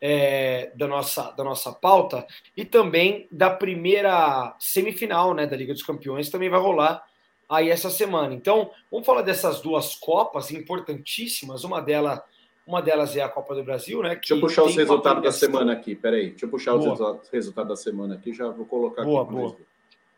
é, 0.00 0.72
da, 0.74 0.86
nossa, 0.86 1.30
da 1.32 1.44
nossa 1.44 1.72
pauta, 1.72 2.26
e 2.56 2.64
também 2.64 3.28
da 3.30 3.50
primeira 3.50 4.56
semifinal 4.58 5.34
né, 5.34 5.46
da 5.46 5.56
Liga 5.56 5.72
dos 5.72 5.82
Campeões, 5.82 6.30
também 6.30 6.48
vai 6.48 6.60
rolar 6.60 7.04
aí 7.48 7.68
essa 7.68 7.90
semana. 7.90 8.32
Então, 8.32 8.70
vamos 8.90 9.04
falar 9.04 9.22
dessas 9.22 9.60
duas 9.60 9.96
Copas 9.96 10.50
importantíssimas. 10.52 11.64
Uma 11.64 11.82
delas, 11.82 12.20
uma 12.66 12.80
delas 12.80 13.16
é 13.16 13.20
a 13.20 13.28
Copa 13.28 13.54
do 13.54 13.64
Brasil, 13.64 14.00
né? 14.02 14.14
Deixa 14.14 14.34
eu 14.34 14.40
puxar 14.40 14.62
os 14.62 14.76
resultados 14.76 15.22
da 15.22 15.32
semana 15.32 15.72
aqui. 15.72 15.94
Peraí, 15.94 16.30
deixa 16.30 16.46
eu 16.46 16.50
puxar 16.50 16.76
boa. 16.76 17.20
os 17.20 17.28
resultados 17.28 17.68
da 17.68 17.76
semana 17.76 18.14
aqui, 18.14 18.32
já 18.32 18.48
vou 18.48 18.64
colocar 18.64 19.02
boa, 19.02 19.24
aqui. 19.24 19.32
Boa. 19.32 19.56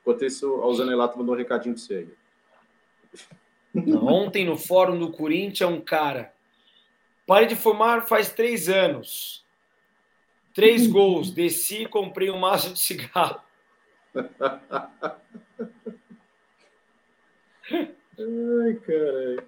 Enquanto 0.03 0.25
isso, 0.25 0.63
a 0.63 0.75
Zanelato 0.75 1.19
mandou 1.19 1.35
um 1.35 1.39
recadinho 1.39 1.75
para 1.75 1.83
você 1.83 1.95
aí. 1.95 2.09
Ontem 4.03 4.45
no 4.45 4.59
fórum 4.59 4.99
do 4.99 5.11
Corinthians, 5.11 5.71
um 5.71 5.81
cara. 5.81 6.35
Pare 7.27 7.47
de 7.47 7.57
fumar 7.57 8.07
faz 8.07 8.31
três 8.31 8.69
anos. 8.69 9.42
Três 10.55 10.87
gols, 10.87 11.31
desci 11.31 11.83
e 11.83 11.89
comprei 11.89 12.31
um 12.31 12.39
maço 12.39 12.73
de 12.73 12.79
cigarro. 12.79 13.41
Ai, 14.15 14.29
caralho. 18.87 19.45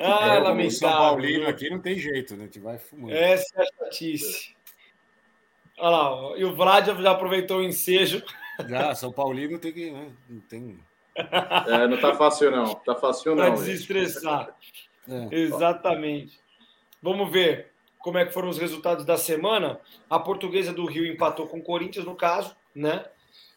Ah, 0.00 0.34
é 0.34 0.38
lamentável. 0.38 0.70
São 0.70 0.90
Paulino 0.90 1.46
aqui 1.46 1.70
não 1.70 1.78
tem 1.78 1.98
jeito, 1.98 2.36
né? 2.36 2.48
Que 2.48 2.58
vai 2.58 2.78
fumando. 2.78 3.12
Essa 3.12 3.44
é 3.56 3.62
a 3.62 3.84
chatice. 3.84 4.56
Olha 5.78 5.90
lá, 5.90 6.38
e 6.38 6.44
o 6.44 6.54
Vlad 6.54 6.86
já 6.86 7.10
aproveitou 7.10 7.58
o 7.58 7.62
ensejo. 7.62 8.22
Já, 8.68 8.94
São 8.94 9.12
Paulino 9.12 9.58
tem 9.58 9.72
que. 9.72 9.90
Né? 9.90 10.10
Não 10.28 10.40
tem. 10.40 10.78
É, 11.14 11.86
não 11.86 12.00
tá 12.00 12.14
fácil, 12.14 12.50
não. 12.50 12.74
Tá 12.74 12.94
fácil, 12.94 13.36
não. 13.36 13.44
Para 13.44 13.54
desestressar. 13.54 14.56
É. 15.08 15.28
Exatamente. 15.30 16.40
Vamos 17.00 17.30
ver 17.30 17.70
como 18.08 18.16
é 18.16 18.24
que 18.24 18.32
foram 18.32 18.48
os 18.48 18.56
resultados 18.56 19.04
da 19.04 19.18
semana. 19.18 19.78
A 20.08 20.18
Portuguesa 20.18 20.72
do 20.72 20.86
Rio 20.86 21.06
empatou 21.06 21.46
com 21.46 21.58
o 21.58 21.62
Corinthians, 21.62 22.06
no 22.06 22.14
caso, 22.14 22.56
né? 22.74 23.04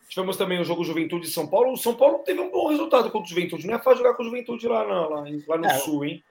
Tivemos 0.10 0.36
também 0.36 0.60
o 0.60 0.66
jogo 0.66 0.84
Juventude 0.84 1.28
de 1.28 1.32
São 1.32 1.48
Paulo. 1.48 1.72
O 1.72 1.78
São 1.78 1.96
Paulo 1.96 2.20
teve 2.20 2.42
um 2.42 2.52
bom 2.52 2.68
resultado 2.68 3.10
contra 3.10 3.26
o 3.26 3.30
Juventude. 3.30 3.66
Não 3.66 3.76
é 3.76 3.80
fácil 3.80 4.00
jogar 4.00 4.14
com 4.16 4.24
o 4.24 4.26
Juventude 4.26 4.68
lá, 4.68 4.86
não, 4.86 5.10
lá, 5.10 5.24
lá 5.48 5.58
no 5.58 5.66
é, 5.66 5.74
Sul, 5.76 6.04
hein? 6.04 6.22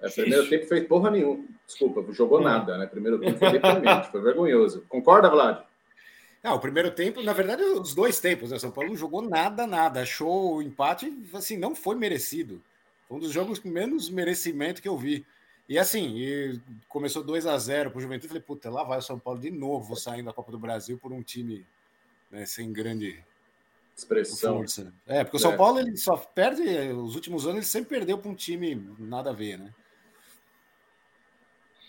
É, 0.00 0.08
primeiro 0.08 0.48
tempo 0.48 0.66
fez 0.66 0.86
porra 0.86 1.10
nenhuma. 1.10 1.44
Desculpa, 1.66 2.02
jogou 2.14 2.40
hum. 2.40 2.44
nada, 2.44 2.78
né? 2.78 2.86
Primeiro 2.86 3.20
tempo 3.20 3.38
foi 3.38 3.52
deprimente, 3.52 4.10
foi 4.10 4.22
vergonhoso. 4.22 4.86
Concorda, 4.88 5.28
Vlad? 5.28 5.62
Não, 6.42 6.54
o 6.54 6.60
primeiro 6.60 6.90
tempo, 6.90 7.22
na 7.22 7.34
verdade, 7.34 7.62
os 7.62 7.94
dois 7.94 8.18
tempos, 8.20 8.52
né? 8.52 8.58
São 8.58 8.70
Paulo 8.70 8.88
não 8.88 8.96
jogou 8.96 9.20
nada, 9.20 9.66
nada. 9.66 10.00
Achou 10.00 10.56
o 10.56 10.62
empate, 10.62 11.14
assim, 11.34 11.58
não 11.58 11.74
foi 11.74 11.96
merecido. 11.96 12.62
Foi 13.06 13.18
um 13.18 13.20
dos 13.20 13.32
jogos 13.32 13.58
com 13.58 13.68
menos 13.68 14.08
merecimento 14.08 14.80
que 14.80 14.88
eu 14.88 14.96
vi. 14.96 15.26
E 15.70 15.78
assim, 15.78 16.16
e 16.16 16.60
começou 16.88 17.22
2 17.22 17.46
a 17.46 17.56
0 17.56 17.92
para 17.92 17.98
o 17.98 18.00
Juventude. 18.02 18.26
Falei, 18.26 18.42
puta, 18.42 18.68
lá 18.68 18.82
vai 18.82 18.98
o 18.98 19.02
São 19.02 19.20
Paulo 19.20 19.38
de 19.38 19.52
novo 19.52 19.94
saindo 19.94 20.26
da 20.26 20.32
Copa 20.32 20.50
do 20.50 20.58
Brasil 20.58 20.98
por 20.98 21.12
um 21.12 21.22
time 21.22 21.64
né, 22.28 22.44
sem 22.44 22.72
grande 22.72 23.22
expressão. 23.96 24.56
Força. 24.56 24.92
É, 25.06 25.22
porque 25.22 25.36
o 25.36 25.40
São 25.40 25.52
é. 25.52 25.56
Paulo 25.56 25.78
ele 25.78 25.96
só 25.96 26.16
perde, 26.16 26.62
os 26.92 27.14
últimos 27.14 27.44
anos 27.44 27.58
ele 27.58 27.66
sempre 27.66 27.88
perdeu 27.88 28.18
para 28.18 28.28
um 28.28 28.34
time 28.34 28.84
nada 28.98 29.30
a 29.30 29.32
ver, 29.32 29.60
né? 29.60 29.72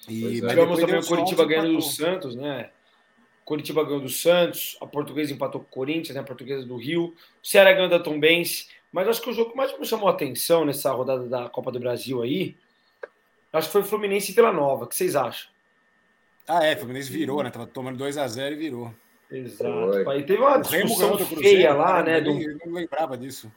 E 0.07 0.37
é. 0.37 0.47
tivemos 0.47 0.79
também 0.79 0.99
o 0.99 1.05
Curitiba 1.07 1.43
ganhando 1.43 1.73
do 1.73 1.81
Santos, 1.81 2.35
né? 2.35 2.69
Curitiba 3.43 3.83
ganhou 3.83 4.01
do 4.01 4.09
Santos, 4.09 4.77
a 4.79 4.85
Portuguesa 4.85 5.33
empatou 5.33 5.59
com 5.59 5.67
o 5.67 5.71
Corinthians, 5.71 6.13
né? 6.13 6.21
a 6.21 6.23
Portuguesa 6.23 6.63
do 6.63 6.77
Rio, 6.77 7.15
o 7.43 7.47
Ceará 7.47 7.73
ganhou 7.73 7.89
da 7.89 7.99
Tombense. 7.99 8.67
Mas 8.91 9.07
acho 9.07 9.21
que 9.23 9.29
o 9.31 9.33
jogo 9.33 9.51
que 9.51 9.57
mais 9.57 9.75
me 9.79 9.85
chamou 9.87 10.07
a 10.07 10.11
atenção 10.11 10.65
nessa 10.65 10.91
rodada 10.91 11.27
da 11.27 11.49
Copa 11.49 11.71
do 11.71 11.79
Brasil 11.79 12.21
aí 12.21 12.55
Acho 13.53 13.67
que 13.67 13.73
foi 13.73 13.83
Fluminense 13.83 14.31
e 14.31 14.35
Vila 14.35 14.51
Nova. 14.51 14.85
O 14.85 14.87
que 14.87 14.95
vocês 14.95 15.15
acham? 15.15 15.49
Ah, 16.47 16.65
é. 16.65 16.75
Fluminense 16.75 17.11
virou, 17.11 17.43
né? 17.43 17.49
Tava 17.49 17.67
tomando 17.67 18.03
2x0 18.03 18.51
e 18.51 18.55
virou. 18.55 18.93
Exato. 19.29 20.09
Aí 20.09 20.23
teve 20.23 20.41
uma 20.41 20.57
discussão 20.57 21.17
feia 21.17 21.73
lá, 21.73 22.03
né? 22.03 22.19
Do... 22.19 22.31
Eu 22.31 22.57
não 22.65 22.73
lembrava 22.73 23.17
disso. 23.17 23.51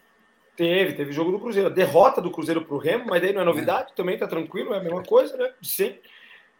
Teve, 0.57 0.93
teve 0.93 1.13
jogo 1.13 1.33
do 1.33 1.41
Cruzeiro. 1.41 1.69
Derrota 1.69 2.21
do 2.21 2.31
Cruzeiro 2.31 2.65
pro 2.65 2.79
Remo, 2.79 3.07
mas 3.09 3.21
daí 3.21 3.33
não 3.33 3.43
é 3.43 3.45
novidade, 3.45 3.91
é. 3.91 3.95
também 3.95 4.17
tá 4.17 4.27
tranquilo, 4.27 4.73
é 4.73 4.79
a 4.79 4.83
mesma 4.83 5.03
coisa, 5.03 5.37
né? 5.37 5.53
Sim. 5.61 5.97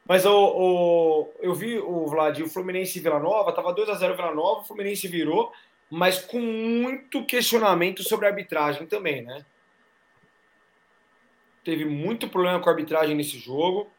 Mas 0.07 0.27
o, 0.27 0.33
o, 0.33 1.33
eu 1.41 1.55
vi 1.55 1.79
o 1.79 2.07
Vlad, 2.07 2.41
o 2.41 2.49
Fluminense 2.49 2.99
e 2.99 3.03
Vila 3.03 3.21
Nova, 3.21 3.53
tava 3.53 3.73
2 3.73 3.89
a 3.89 3.95
0 3.95 4.17
Vila 4.17 4.35
Nova, 4.35 4.61
o 4.63 4.65
Fluminense 4.65 5.07
virou, 5.07 5.53
mas 5.89 6.19
com 6.19 6.41
muito 6.41 7.25
questionamento 7.25 8.03
sobre 8.03 8.27
a 8.27 8.31
arbitragem 8.31 8.87
também, 8.87 9.23
né? 9.23 9.45
Teve 11.65 11.85
muito 11.85 12.29
problema 12.29 12.61
com 12.61 12.69
a 12.69 12.73
arbitragem 12.73 13.17
nesse 13.17 13.39
jogo. 13.39 13.91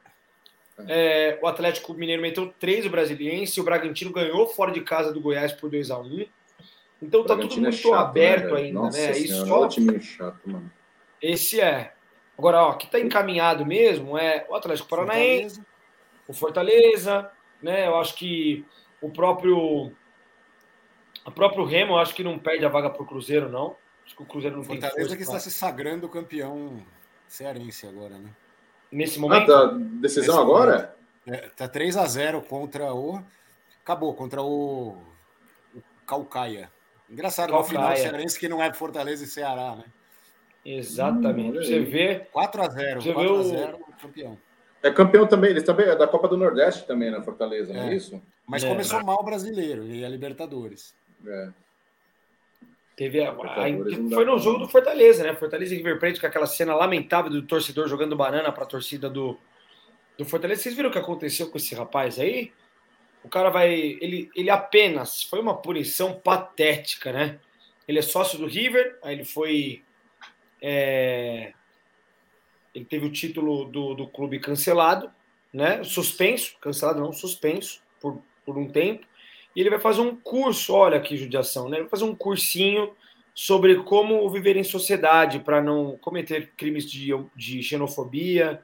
É, 0.88 1.39
o 1.41 1.47
Atlético 1.47 1.93
Mineiro 1.93 2.21
meteu 2.21 2.54
3 2.60 2.86
o 2.86 2.89
Brasiliense, 2.89 3.62
o 3.62 3.63
Bragantino 3.63 4.12
ganhou 4.12 4.45
fora 4.47 4.71
de 4.71 4.82
casa 4.82 5.12
do 5.12 5.21
Goiás 5.21 5.54
por 5.54 5.69
2 5.69 5.89
a 5.89 5.99
1 5.99 6.25
Então 7.01 7.23
tá 7.23 7.36
tudo 7.36 7.54
é 7.54 7.60
muito 7.60 7.67
é 7.67 7.71
chato, 7.71 7.93
aberto 7.93 8.54
né, 8.54 8.62
ainda, 8.62 8.80
Nossa 8.82 8.99
né? 8.99 9.13
Senhora, 9.13 9.47
só... 9.47 9.67
time 9.69 10.01
chato, 10.01 10.41
mano. 10.45 10.71
Esse 11.21 11.62
é. 11.62 11.93
Agora, 12.38 12.62
ó, 12.63 12.73
que 12.73 12.88
tá 12.88 12.99
encaminhado 12.99 13.65
mesmo 13.65 14.17
é 14.17 14.45
o 14.49 14.56
Atlético 14.56 14.89
Paranaense, 14.89 15.56
Fortaleza. 15.56 15.67
o 16.28 16.34
Fortaleza, 16.34 17.32
né? 17.62 17.88
Eu 17.88 17.95
acho 17.95 18.15
que 18.15 18.65
o 19.01 19.10
próprio 19.10 19.91
o 21.25 21.32
próprio 21.32 21.63
Remo, 21.63 21.93
eu 21.93 21.97
acho 21.97 22.13
que 22.13 22.23
não 22.23 22.38
perde 22.38 22.65
a 22.65 22.69
vaga 22.69 22.89
pro 22.89 23.06
Cruzeiro, 23.06 23.49
não. 23.49 23.78
Acho 24.06 24.15
que 24.15 24.23
o 24.23 24.25
Cruzeiro 24.25 24.58
não 24.58 24.63
Fortaleza 24.63 24.95
tem 24.95 25.06
Fortaleza 25.06 25.17
que 25.17 25.23
está 25.23 25.39
se 25.39 25.49
sagrando 25.49 26.10
campeão 26.10 26.86
cearense 27.27 27.88
agora, 27.88 28.17
né? 28.17 28.29
Nesse 28.91 29.19
momento. 29.19 29.51
Ah, 29.51 29.69
tá. 29.69 29.77
Decisão 29.77 30.35
Nesse 30.35 30.41
agora? 30.41 30.95
É, 31.27 31.49
tá 31.55 31.67
3 31.67 31.97
a 31.97 32.05
0 32.05 32.41
contra 32.41 32.93
o. 32.93 33.21
Acabou, 33.83 34.13
contra 34.13 34.41
o, 34.41 34.97
o 35.75 35.81
Calcaia. 36.07 36.71
Engraçado, 37.09 37.49
Calcaia. 37.49 37.63
no 37.63 37.69
final 37.69 37.95
cearense 37.97 38.39
que 38.39 38.49
não 38.49 38.63
é 38.63 38.73
Fortaleza 38.73 39.23
e 39.23 39.27
Ceará, 39.27 39.75
né? 39.75 39.85
Exatamente. 40.65 41.59
Hum, 41.59 41.63
você 41.63 41.79
vê. 41.79 42.27
4 42.31 42.61
a 42.61 42.69
0 42.69 43.01
você 43.01 43.13
4 43.13 43.35
a 43.35 43.43
0 43.43 43.77
o... 43.77 44.01
campeão. 44.01 44.38
É 44.81 44.91
campeão 44.91 45.27
também, 45.27 45.49
eles 45.49 45.63
também 45.63 45.88
é 45.88 45.95
da 45.95 46.07
Copa 46.07 46.27
do 46.27 46.38
Nordeste 46.38 46.85
também 46.85 47.09
na 47.09 47.21
Fortaleza, 47.21 47.73
é. 47.73 47.75
não 47.75 47.83
é 47.83 47.95
isso? 47.95 48.21
Mas 48.45 48.63
é. 48.63 48.69
começou 48.69 49.03
mal 49.03 49.19
o 49.19 49.23
brasileiro 49.23 49.83
e 49.88 50.05
a 50.05 50.09
Libertadores. 50.09 50.95
É. 51.25 51.49
Teve 52.95 53.21
a, 53.21 53.31
a, 53.31 53.36
foi 54.13 54.23
no 54.23 54.39
jogo 54.39 54.60
do 54.60 54.69
Fortaleza, 54.69 55.21
né? 55.23 55.36
Fortaleza 55.36 55.73
e 55.73 55.77
River 55.77 55.99
Plate 55.99 56.19
com 56.19 56.27
aquela 56.27 56.45
cena 56.45 56.73
lamentável 56.73 57.29
do 57.29 57.41
torcedor 57.41 57.89
jogando 57.89 58.15
banana 58.15 58.51
para 58.53 58.63
a 58.63 58.67
torcida 58.67 59.10
do, 59.10 59.38
do 60.17 60.23
Fortaleza. 60.23 60.62
Vocês 60.62 60.75
viram 60.75 60.89
o 60.89 60.91
que 60.91 60.97
aconteceu 60.97 61.49
com 61.49 61.58
esse 61.58 61.75
rapaz 61.75 62.17
aí? 62.17 62.53
O 63.21 63.27
cara 63.27 63.49
vai. 63.49 63.73
Ele, 63.73 64.29
ele 64.34 64.49
apenas. 64.49 65.23
Foi 65.23 65.41
uma 65.41 65.58
punição 65.58 66.13
patética, 66.13 67.12
né? 67.12 67.39
Ele 67.86 67.99
é 67.99 68.01
sócio 68.01 68.39
do 68.39 68.47
River, 68.47 68.97
aí 69.03 69.15
ele 69.15 69.25
foi. 69.25 69.84
É, 70.62 71.51
ele 72.73 72.86
teve 72.86 73.05
o 73.05 73.12
título 73.12 73.65
do, 73.65 73.93
do 73.93 74.08
clube 74.08 74.39
cancelado, 74.39 75.12
né? 75.53 75.84
Suspenso, 75.84 76.55
cancelado 76.62 77.01
não, 77.01 77.12
suspenso 77.12 77.81
por, 77.99 78.21
por 78.45 78.58
um 78.58 78.69
tempo 78.69 79.05
e 79.55 79.61
ele 79.61 79.69
vai 79.69 79.79
fazer 79.79 80.01
um 80.01 80.15
curso, 80.15 80.73
olha 80.73 80.99
que 80.99 81.15
judiação, 81.15 81.69
né? 81.69 81.77
Ele 81.77 81.83
vai 81.83 81.91
fazer 81.91 82.03
um 82.03 82.15
cursinho 82.15 82.91
sobre 83.33 83.75
como 83.83 84.29
viver 84.29 84.55
em 84.55 84.63
sociedade 84.63 85.39
para 85.39 85.61
não 85.61 85.97
cometer 85.97 86.51
crimes 86.55 86.89
de, 86.89 87.11
de 87.35 87.61
xenofobia 87.61 88.61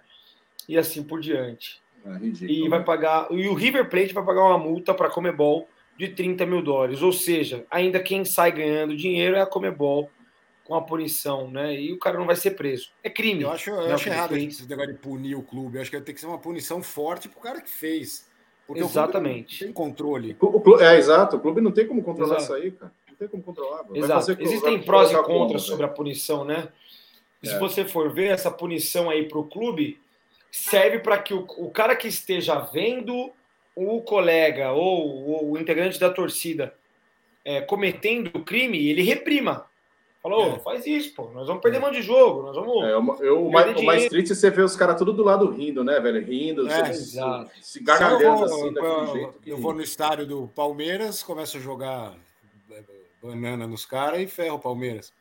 e 0.68 0.78
assim 0.78 1.04
por 1.04 1.20
diante. 1.20 1.82
É 2.06 2.46
e 2.46 2.68
vai 2.68 2.84
pagar. 2.84 3.28
E 3.32 3.48
o 3.48 3.54
River 3.54 3.90
Plate 3.90 4.14
vai 4.14 4.26
pagar 4.26 4.44
uma 4.46 4.58
multa 4.58 4.94
para 4.94 5.08
a 5.08 5.12
Comebol 5.12 5.70
de 5.98 6.08
30 6.08 6.46
mil 6.46 6.62
dólares. 6.62 7.02
Ou 7.02 7.14
seja, 7.14 7.66
ainda 7.70 8.00
quem 8.00 8.26
sai 8.26 8.52
ganhando 8.52 8.96
dinheiro 8.96 9.36
é 9.36 9.42
a 9.42 9.46
Comebol 9.46 10.10
com 10.64 10.74
a 10.74 10.82
punição, 10.82 11.52
né? 11.52 11.80
E 11.80 11.92
o 11.92 12.00
cara 12.00 12.18
não 12.18 12.26
vai 12.26 12.36
ser 12.36 12.52
preso. 12.52 12.92
É 13.04 13.10
crime. 13.10 13.44
Eu 13.44 13.52
acho, 13.52 13.70
eu 13.70 13.94
acho 13.94 14.10
errado 14.10 14.36
esse 14.38 14.68
negócio 14.68 14.94
de 14.94 15.00
punir 15.00 15.36
o 15.36 15.44
clube. 15.44 15.78
Eu 15.78 15.82
acho 15.82 15.92
que 15.92 16.02
tem 16.02 16.16
que 16.16 16.22
ser 16.22 16.28
uma 16.28 16.40
punição 16.40 16.82
forte 16.82 17.28
pro 17.28 17.40
cara 17.40 17.62
que 17.62 17.70
fez. 17.70 18.31
Porque 18.72 18.86
Exatamente. 18.86 19.66
tem 19.66 19.74
controle. 19.74 20.38
O, 20.40 20.80
é, 20.80 20.98
exato. 20.98 21.36
O 21.36 21.40
clube 21.42 21.60
não 21.60 21.74
tem 21.74 21.86
como 21.86 22.02
controlar 22.02 22.38
exato. 22.38 22.44
isso 22.44 22.54
aí, 22.54 22.72
cara. 22.72 22.92
Não 23.10 23.16
tem 23.18 23.28
como 23.28 23.44
controlar. 23.44 23.84
Exato. 23.94 24.38
Existem 24.40 24.82
prós 24.82 25.12
e 25.12 25.24
contras 25.24 25.64
sobre 25.64 25.86
a 25.86 25.90
punição, 25.90 26.46
né? 26.46 26.70
E 27.44 27.50
é. 27.50 27.52
se 27.52 27.60
você 27.60 27.84
for 27.84 28.14
ver 28.14 28.28
essa 28.28 28.50
punição 28.50 29.10
aí 29.10 29.28
para 29.28 29.40
o 29.40 29.44
clube, 29.44 30.00
serve 30.50 31.00
para 31.00 31.18
que 31.18 31.34
o, 31.34 31.46
o, 31.58 31.70
cara 31.70 31.98
que 31.98 32.08
esteja 32.08 32.60
vendo 32.60 33.30
o 33.76 34.00
colega 34.00 34.72
ou, 34.72 35.28
ou 35.28 35.52
o 35.52 35.58
integrante 35.58 36.00
da 36.00 36.10
torcida 36.10 36.74
é, 37.44 37.60
cometendo 37.60 38.32
o 38.34 38.46
crime, 38.46 38.88
ele 38.88 39.02
reprima. 39.02 39.66
Falou, 40.22 40.54
é. 40.54 40.60
faz 40.60 40.86
isso, 40.86 41.16
pô. 41.16 41.32
Nós 41.32 41.48
vamos 41.48 41.64
perder 41.64 41.80
é. 41.80 41.82
mão 41.82 41.92
de 41.92 42.02
jogo. 42.04 42.44
Nós 42.44 42.56
vamos. 42.56 42.84
É, 42.84 42.92
eu, 42.92 43.26
eu, 43.26 43.48
o, 43.48 43.52
mais, 43.52 43.76
o 43.76 43.84
mais 43.84 44.08
triste 44.08 44.34
é 44.34 44.36
você 44.36 44.52
ver 44.52 44.64
os 44.64 44.76
caras 44.76 44.96
tudo 44.96 45.12
do 45.12 45.24
lado 45.24 45.50
rindo, 45.50 45.84
né, 45.84 46.00
velho? 46.00 46.24
Rindo, 46.24 46.68
é, 46.68 46.94
se, 46.94 47.20
se 47.60 47.84
gargalhando 47.84 48.46
assim, 48.46 48.72
daquele 48.72 49.08
jeito. 49.14 49.34
Eu 49.44 49.58
vou 49.58 49.74
no 49.74 49.82
estádio 49.82 50.28
do 50.28 50.48
Palmeiras, 50.50 51.24
começo 51.24 51.58
a 51.58 51.60
jogar 51.60 52.14
é, 52.70 52.84
banana 53.22 53.66
nos 53.66 53.84
caras 53.84 54.22
e 54.22 54.28
ferro 54.28 54.58
o 54.58 54.60
Palmeiras. 54.60 55.12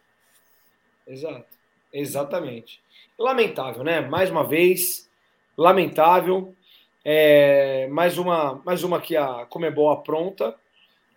Exato. 1.06 1.46
Exatamente. 1.90 2.82
Lamentável, 3.18 3.82
né? 3.82 4.02
Mais 4.02 4.30
uma 4.30 4.44
vez, 4.44 5.08
lamentável. 5.56 6.54
É, 7.02 7.88
mais 7.88 8.18
uma, 8.18 8.60
mais 8.66 8.84
uma 8.84 9.00
que 9.00 9.16
a 9.16 9.46
Comebol 9.46 9.90
apronta. 9.90 10.54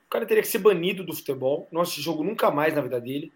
O 0.06 0.10
cara 0.10 0.26
teria 0.26 0.42
que 0.42 0.48
ser 0.48 0.60
banido 0.60 1.04
do 1.04 1.14
futebol. 1.14 1.68
Nosso 1.70 2.00
jogo 2.00 2.24
nunca 2.24 2.50
mais 2.50 2.74
na 2.74 2.80
vida 2.80 3.02
dele 3.02 3.30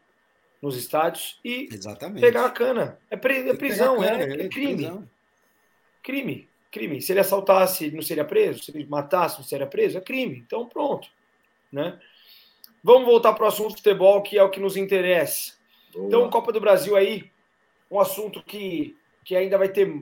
nos 0.61 0.75
estádios 0.75 1.39
e 1.43 1.69
Exatamente. 1.71 2.21
pegar 2.21 2.45
a 2.45 2.49
cana. 2.49 2.99
É, 3.09 3.15
é 3.15 3.53
prisão, 3.53 4.03
é, 4.03 4.07
é, 4.07 4.45
é, 4.45 4.49
crime. 4.49 4.75
Prisão. 4.75 5.09
Crime, 6.01 6.49
crime. 6.71 7.01
Se 7.01 7.11
ele 7.11 7.19
assaltasse, 7.19 7.91
não 7.91 8.01
seria 8.01 8.25
preso. 8.25 8.63
Se 8.63 8.71
ele 8.71 8.85
matasse, 8.85 9.37
não 9.37 9.45
seria 9.45 9.67
preso. 9.67 9.97
É 9.97 10.01
crime. 10.01 10.37
Então, 10.45 10.67
pronto. 10.67 11.07
Né? 11.71 11.99
Vamos 12.83 13.05
voltar 13.05 13.33
para 13.33 13.45
o 13.45 13.47
assunto 13.47 13.71
do 13.71 13.77
futebol, 13.77 14.21
que 14.21 14.37
é 14.37 14.43
o 14.43 14.49
que 14.49 14.59
nos 14.59 14.77
interessa. 14.77 15.53
Boa. 15.93 16.07
Então, 16.07 16.29
Copa 16.29 16.51
do 16.51 16.61
Brasil 16.61 16.95
aí, 16.95 17.29
um 17.91 17.99
assunto 17.99 18.41
que, 18.43 18.95
que 19.23 19.35
ainda 19.35 19.57
vai 19.57 19.69
ter 19.69 20.01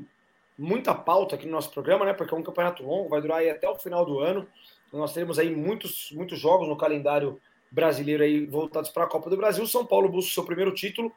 muita 0.57 0.93
pauta 0.93 1.35
aqui 1.35 1.45
no 1.45 1.51
nosso 1.51 1.71
programa, 1.71 2.05
né? 2.05 2.13
Porque 2.13 2.33
é 2.33 2.37
um 2.37 2.43
campeonato 2.43 2.83
longo, 2.83 3.09
vai 3.09 3.21
durar 3.21 3.39
aí 3.39 3.49
até 3.49 3.67
o 3.67 3.75
final 3.75 4.05
do 4.05 4.19
ano. 4.19 4.47
Nós 4.93 5.13
teremos 5.13 5.37
aí 5.37 5.53
muitos, 5.53 6.11
muitos 6.11 6.39
jogos 6.39 6.67
no 6.67 6.77
calendário 6.77 7.39
brasileiro 7.71 8.23
aí 8.23 8.45
voltados 8.45 8.89
para 8.89 9.03
a 9.03 9.07
Copa 9.07 9.29
do 9.29 9.37
Brasil. 9.37 9.65
São 9.67 9.85
Paulo 9.85 10.09
busca 10.09 10.31
o 10.31 10.33
seu 10.33 10.45
primeiro 10.45 10.73
título, 10.73 11.11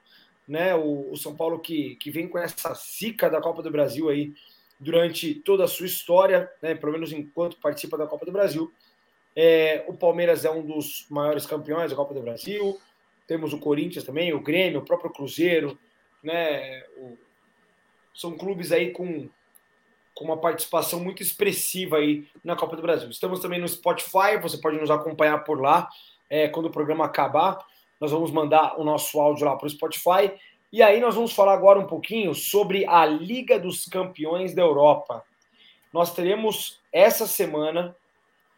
né? 0.47 0.75
O, 0.75 1.13
o, 1.13 1.17
São 1.17 1.37
Paulo 1.37 1.59
que, 1.59 1.97
que 1.97 2.11
vem 2.11 2.29
com 2.29 2.39
essa 2.39 2.75
zica 2.75 3.29
da 3.31 3.41
Copa 3.41 3.63
do 3.63 3.71
Brasil 3.71 4.09
aí 4.09 4.33
durante 4.81 5.35
toda 5.35 5.65
a 5.65 5.69
sua 5.69 5.87
história, 5.87 6.51
né? 6.63 6.75
Pelo 6.75 6.93
menos 6.93 7.13
enquanto 7.13 7.59
participa 7.59 7.97
da 7.97 8.07
Copa 8.07 8.27
do 8.27 8.33
Brasil. 8.33 8.73
É, 9.37 9.85
o 9.87 9.95
Palmeiras 9.95 10.45
é 10.45 10.51
um 10.51 10.65
dos 10.65 11.07
maiores 11.09 11.47
campeões 11.47 11.91
da 11.91 11.97
Copa 11.97 12.15
do 12.15 12.23
Brasil. 12.23 12.79
Temos 13.27 13.53
o 13.53 13.59
Corinthians 13.59 14.05
também, 14.05 14.33
o 14.33 14.41
Grêmio, 14.41 14.81
o 14.81 14.85
próprio 14.85 15.11
Cruzeiro, 15.11 15.79
né? 16.23 16.83
O, 16.97 17.17
são 18.15 18.37
clubes 18.37 18.73
aí 18.73 18.91
com 18.91 19.29
com 20.19 20.25
uma 20.25 20.37
participação 20.37 20.99
muito 20.99 21.23
expressiva 21.23 21.99
aí 21.99 22.27
na 22.43 22.57
Copa 22.57 22.75
do 22.75 22.83
Brasil. 22.83 23.09
Estamos 23.09 23.39
também 23.39 23.61
no 23.61 23.69
Spotify, 23.69 24.37
você 24.43 24.59
pode 24.59 24.77
nos 24.77 24.91
acompanhar 24.91 25.45
por 25.45 25.61
lá 25.61 25.89
é, 26.31 26.49
quando 26.49 26.67
o 26.67 26.71
programa 26.71 27.05
acabar, 27.05 27.59
nós 28.01 28.11
vamos 28.11 28.31
mandar 28.31 28.79
o 28.79 28.85
nosso 28.85 29.21
áudio 29.21 29.47
lá 29.47 29.57
para 29.57 29.67
o 29.67 29.71
Spotify. 29.71 30.33
E 30.73 30.83
aí 30.83 31.01
nós 31.01 31.15
vamos 31.15 31.33
falar 31.33 31.55
agora 31.55 31.79
um 31.79 31.87
pouquinho 31.87 32.35
sobre 32.35 32.87
a 32.87 33.05
Liga 33.05 33.59
dos 33.59 33.87
Campeões 33.87 34.55
da 34.55 34.63
Europa. 34.63 35.25
Nós 35.93 36.15
teremos 36.15 36.81
essa 36.93 37.27
semana 37.27 37.97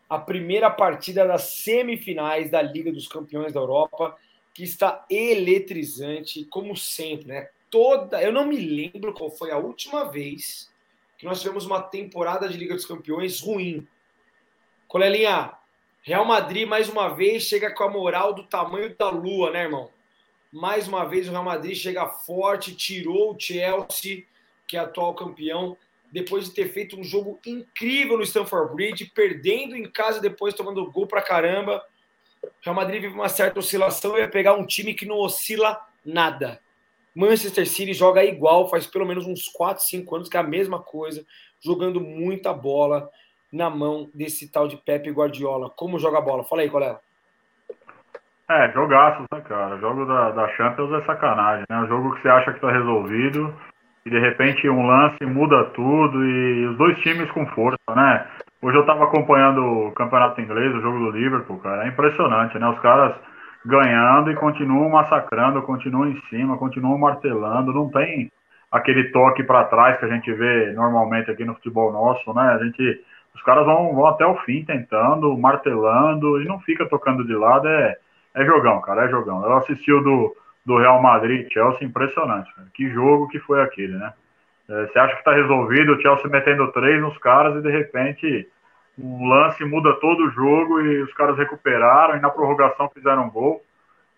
a 0.08 0.18
primeira 0.18 0.68
partida 0.68 1.24
das 1.24 1.42
semifinais 1.62 2.50
da 2.50 2.60
Liga 2.60 2.90
dos 2.90 3.06
Campeões 3.06 3.52
da 3.52 3.60
Europa, 3.60 4.16
que 4.52 4.64
está 4.64 5.06
eletrizante, 5.08 6.44
como 6.46 6.76
sempre, 6.76 7.28
né? 7.28 7.48
Toda, 7.70 8.20
eu 8.20 8.32
não 8.32 8.44
me 8.44 8.56
lembro 8.56 9.14
qual 9.14 9.30
foi 9.30 9.52
a 9.52 9.56
última 9.56 10.10
vez 10.10 10.68
que 11.16 11.24
nós 11.24 11.40
tivemos 11.40 11.64
uma 11.64 11.80
temporada 11.80 12.48
de 12.48 12.56
Liga 12.56 12.74
dos 12.74 12.84
Campeões 12.84 13.40
ruim. 13.40 13.86
Colelinha, 14.88 15.52
Real 16.02 16.24
Madrid, 16.24 16.66
mais 16.66 16.88
uma 16.88 17.08
vez, 17.08 17.42
chega 17.42 17.70
com 17.70 17.84
a 17.84 17.90
moral 17.90 18.32
do 18.32 18.42
tamanho 18.44 18.94
da 18.96 19.10
lua, 19.10 19.50
né, 19.50 19.64
irmão? 19.64 19.90
Mais 20.50 20.88
uma 20.88 21.04
vez, 21.04 21.28
o 21.28 21.30
Real 21.30 21.44
Madrid 21.44 21.76
chega 21.76 22.08
forte, 22.08 22.74
tirou 22.74 23.34
o 23.34 23.38
Chelsea, 23.38 24.24
que 24.66 24.78
é 24.78 24.80
atual 24.80 25.14
campeão, 25.14 25.76
depois 26.10 26.46
de 26.46 26.52
ter 26.52 26.72
feito 26.72 26.98
um 26.98 27.04
jogo 27.04 27.38
incrível 27.46 28.16
no 28.16 28.24
Stamford 28.24 28.74
Bridge, 28.74 29.12
perdendo 29.14 29.76
em 29.76 29.90
casa, 29.90 30.20
depois 30.20 30.54
tomando 30.54 30.90
gol 30.90 31.06
pra 31.06 31.20
caramba. 31.20 31.84
O 32.42 32.48
Real 32.62 32.74
Madrid 32.74 33.02
vive 33.02 33.14
uma 33.14 33.28
certa 33.28 33.58
oscilação 33.58 34.16
e 34.16 34.20
vai 34.20 34.28
pegar 34.28 34.54
um 34.54 34.66
time 34.66 34.94
que 34.94 35.04
não 35.04 35.18
oscila 35.18 35.78
nada. 36.04 36.62
Manchester 37.14 37.68
City 37.68 37.92
joga 37.92 38.24
igual, 38.24 38.70
faz 38.70 38.86
pelo 38.86 39.06
menos 39.06 39.26
uns 39.26 39.48
4, 39.48 39.84
5 39.84 40.16
anos 40.16 40.28
que 40.30 40.36
é 40.36 40.40
a 40.40 40.44
mesma 40.44 40.82
coisa, 40.82 41.26
jogando 41.60 42.00
muita 42.00 42.54
bola 42.54 43.10
na 43.52 43.68
mão 43.68 44.08
desse 44.14 44.50
tal 44.50 44.68
de 44.68 44.76
Pepe 44.76 45.10
Guardiola. 45.10 45.70
Como 45.70 45.98
joga 45.98 46.20
bola? 46.20 46.44
Fala 46.44 46.62
aí, 46.62 46.70
colega. 46.70 46.98
É, 48.48 48.70
jogaço, 48.72 49.24
né, 49.32 49.40
cara? 49.42 49.78
Jogo 49.78 50.04
da, 50.06 50.30
da 50.32 50.48
Champions 50.56 50.92
é 50.92 51.04
sacanagem, 51.04 51.64
né? 51.70 51.80
O 51.82 51.86
jogo 51.86 52.14
que 52.14 52.22
você 52.22 52.28
acha 52.28 52.52
que 52.52 52.60
tá 52.60 52.70
resolvido 52.70 53.54
e 54.04 54.10
de 54.10 54.18
repente 54.18 54.68
um 54.68 54.86
lance 54.86 55.24
muda 55.24 55.64
tudo 55.66 56.24
e 56.24 56.66
os 56.66 56.76
dois 56.76 56.98
times 57.00 57.30
com 57.30 57.46
força, 57.48 57.78
né? 57.94 58.26
Hoje 58.62 58.76
eu 58.76 58.82
estava 58.82 59.04
acompanhando 59.04 59.62
o 59.62 59.92
campeonato 59.92 60.40
inglês, 60.40 60.74
o 60.74 60.80
jogo 60.80 60.98
do 60.98 61.10
Liverpool, 61.10 61.58
cara, 61.60 61.84
é 61.84 61.88
impressionante, 61.88 62.58
né? 62.58 62.68
Os 62.68 62.78
caras 62.80 63.14
ganhando 63.64 64.30
e 64.30 64.36
continuam 64.36 64.88
massacrando, 64.88 65.62
continuam 65.62 66.08
em 66.08 66.20
cima, 66.28 66.58
continuam 66.58 66.98
martelando, 66.98 67.72
não 67.72 67.90
tem 67.90 68.30
aquele 68.70 69.10
toque 69.12 69.42
para 69.42 69.64
trás 69.64 69.98
que 69.98 70.04
a 70.04 70.08
gente 70.08 70.32
vê 70.32 70.72
normalmente 70.72 71.30
aqui 71.30 71.44
no 71.44 71.54
futebol 71.54 71.92
nosso, 71.92 72.32
né? 72.34 72.42
A 72.42 72.64
gente, 72.64 73.00
os 73.34 73.42
caras 73.42 73.64
vão, 73.64 73.94
vão 73.94 74.06
até 74.06 74.26
o 74.26 74.36
fim 74.38 74.64
tentando, 74.64 75.36
martelando 75.36 76.40
e 76.42 76.44
não 76.46 76.60
fica 76.60 76.86
tocando 76.86 77.24
de 77.24 77.34
lado, 77.34 77.68
é, 77.68 77.96
é 78.34 78.44
jogão, 78.44 78.80
cara, 78.80 79.04
é 79.04 79.08
jogão. 79.08 79.44
Eu 79.44 79.56
assisti 79.56 79.92
o 79.92 80.00
do, 80.00 80.36
do 80.64 80.78
Real 80.78 81.00
Madrid, 81.00 81.50
Chelsea, 81.50 81.86
impressionante, 81.86 82.54
cara. 82.54 82.68
que 82.74 82.88
jogo 82.90 83.28
que 83.28 83.38
foi 83.38 83.62
aquele, 83.62 83.96
né? 83.96 84.12
É, 84.68 84.86
você 84.86 84.98
acha 84.98 85.14
que 85.14 85.20
está 85.20 85.32
resolvido, 85.32 85.92
o 85.92 86.00
Chelsea 86.00 86.30
metendo 86.30 86.70
três 86.72 87.00
nos 87.00 87.16
caras 87.18 87.56
e 87.56 87.62
de 87.62 87.70
repente 87.70 88.48
um 88.98 89.28
lance 89.28 89.64
muda 89.64 89.94
todo 89.94 90.24
o 90.24 90.30
jogo 90.30 90.80
e 90.80 91.02
os 91.02 91.12
caras 91.14 91.36
recuperaram 91.36 92.16
e 92.16 92.20
na 92.20 92.30
prorrogação 92.30 92.90
fizeram 92.92 93.24
um 93.24 93.30
gol. 93.30 93.64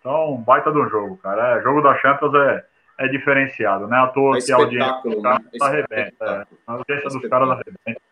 Então, 0.00 0.36
baita 0.38 0.72
do 0.72 0.88
jogo, 0.88 1.16
cara. 1.18 1.58
É, 1.58 1.62
jogo 1.62 1.80
da 1.80 1.94
Champions 1.98 2.34
é, 2.34 2.64
é 2.98 3.08
diferenciado, 3.08 3.86
né? 3.86 3.96
À 3.96 4.08
toa 4.08 4.36
é 4.36 4.40
que 4.40 4.52
a 4.52 4.56
audiência 4.56 5.00
dos 5.04 5.22
caras 5.22 5.44
né? 5.44 5.58
arrebenta. 5.60 6.24
É. 6.24 6.54
A 6.66 6.72
audiência 6.72 7.08
dos 7.08 7.28
caras 7.28 7.50
arrebenta. 7.50 8.02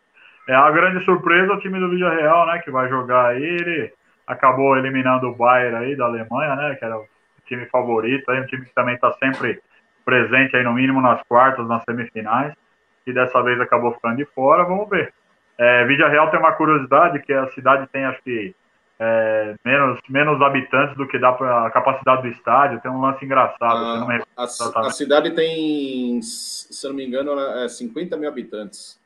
É 0.50 0.54
a 0.56 0.68
grande 0.72 1.04
surpresa 1.04 1.52
o 1.52 1.60
time 1.60 1.78
do 1.78 1.90
Villarreal, 1.90 2.44
né? 2.46 2.58
Que 2.58 2.72
vai 2.72 2.88
jogar 2.88 3.26
aí. 3.26 3.40
Ele 3.40 3.92
acabou 4.26 4.76
eliminando 4.76 5.28
o 5.28 5.34
Bayern 5.36 5.76
aí 5.76 5.94
da 5.94 6.06
Alemanha, 6.06 6.56
né? 6.56 6.74
Que 6.74 6.84
era 6.84 6.98
o 6.98 7.06
time 7.46 7.66
favorito, 7.66 8.28
aí, 8.28 8.40
um 8.40 8.46
time 8.46 8.66
que 8.66 8.74
também 8.74 8.96
está 8.96 9.12
sempre 9.12 9.62
presente 10.04 10.56
aí 10.56 10.64
no 10.64 10.72
mínimo 10.72 11.00
nas 11.00 11.22
quartas, 11.28 11.68
nas 11.68 11.84
semifinais, 11.84 12.52
e 13.06 13.12
dessa 13.12 13.40
vez 13.44 13.60
acabou 13.60 13.92
ficando 13.92 14.16
de 14.16 14.24
fora, 14.24 14.64
vamos 14.64 14.88
ver. 14.88 15.14
É, 15.56 15.84
Real 15.84 16.32
tem 16.32 16.40
uma 16.40 16.52
curiosidade, 16.52 17.22
que 17.22 17.32
a 17.32 17.46
cidade 17.52 17.86
tem, 17.92 18.04
acho 18.06 18.20
que, 18.24 18.52
é, 18.98 19.54
menos, 19.64 20.00
menos 20.08 20.42
habitantes 20.42 20.96
do 20.96 21.06
que 21.06 21.16
dá 21.16 21.32
para 21.32 21.66
a 21.66 21.70
capacidade 21.70 22.22
do 22.22 22.28
estádio, 22.28 22.80
tem 22.80 22.90
um 22.90 23.00
lance 23.00 23.24
engraçado. 23.24 23.84
A, 24.36 24.42
a, 24.42 24.86
a, 24.86 24.90
cidade 24.90 25.30
tem, 25.30 26.20
se 26.22 26.88
não 26.88 26.94
me 26.94 27.06
engano, 27.06 27.38
é 27.38 27.68
50 27.68 28.16
mil 28.16 28.28
habitantes. 28.28 28.99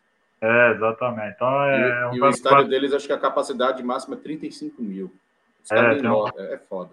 É, 0.44 0.72
exatamente. 0.72 1.34
Então, 1.36 1.64
é 1.64 1.80
e, 1.80 2.04
um 2.06 2.14
e 2.16 2.20
o 2.20 2.28
estádio 2.28 2.68
deles, 2.68 2.92
acho 2.92 3.06
que 3.06 3.12
a 3.14 3.18
capacidade 3.18 3.82
máxima 3.82 4.14
é 4.14 4.18
35 4.18 4.82
mil. 4.82 5.10
É, 5.72 5.80
um... 5.80 6.28
é, 6.38 6.54
é 6.54 6.58
foda. 6.58 6.90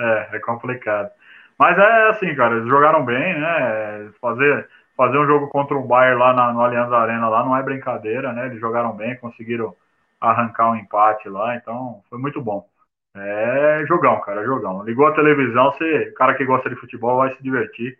É, 0.00 0.28
é 0.32 0.38
complicado. 0.40 1.10
Mas 1.56 1.78
é 1.78 2.08
assim, 2.08 2.34
cara, 2.34 2.56
eles 2.56 2.68
jogaram 2.68 3.04
bem, 3.04 3.38
né? 3.38 4.10
Fazer, 4.20 4.68
fazer 4.96 5.16
um 5.16 5.26
jogo 5.26 5.46
contra 5.48 5.76
o 5.76 5.86
Bayern 5.86 6.18
lá 6.18 6.32
na, 6.32 6.52
no 6.52 6.60
Allianz 6.60 6.92
Arena 6.92 7.28
lá 7.28 7.44
não 7.44 7.56
é 7.56 7.62
brincadeira, 7.62 8.32
né? 8.32 8.46
Eles 8.46 8.58
jogaram 8.58 8.92
bem, 8.96 9.16
conseguiram 9.16 9.76
arrancar 10.20 10.70
um 10.70 10.76
empate 10.76 11.28
lá, 11.28 11.54
então 11.54 12.02
foi 12.10 12.18
muito 12.18 12.40
bom. 12.40 12.66
É 13.14 13.84
jogão, 13.86 14.20
cara, 14.22 14.44
jogão. 14.44 14.82
Ligou 14.82 15.06
a 15.06 15.14
televisão, 15.14 15.70
você, 15.72 16.08
o 16.08 16.14
cara 16.14 16.34
que 16.34 16.44
gosta 16.44 16.68
de 16.68 16.76
futebol 16.76 17.18
vai 17.18 17.32
se 17.36 17.42
divertir, 17.42 17.96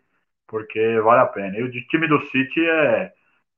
porque 0.49 0.99
vale 1.01 1.21
a 1.21 1.27
pena. 1.27 1.57
E 1.57 1.63
o 1.63 1.71
time 1.71 2.09
do 2.09 2.21
City 2.29 2.67
é, 2.69 3.13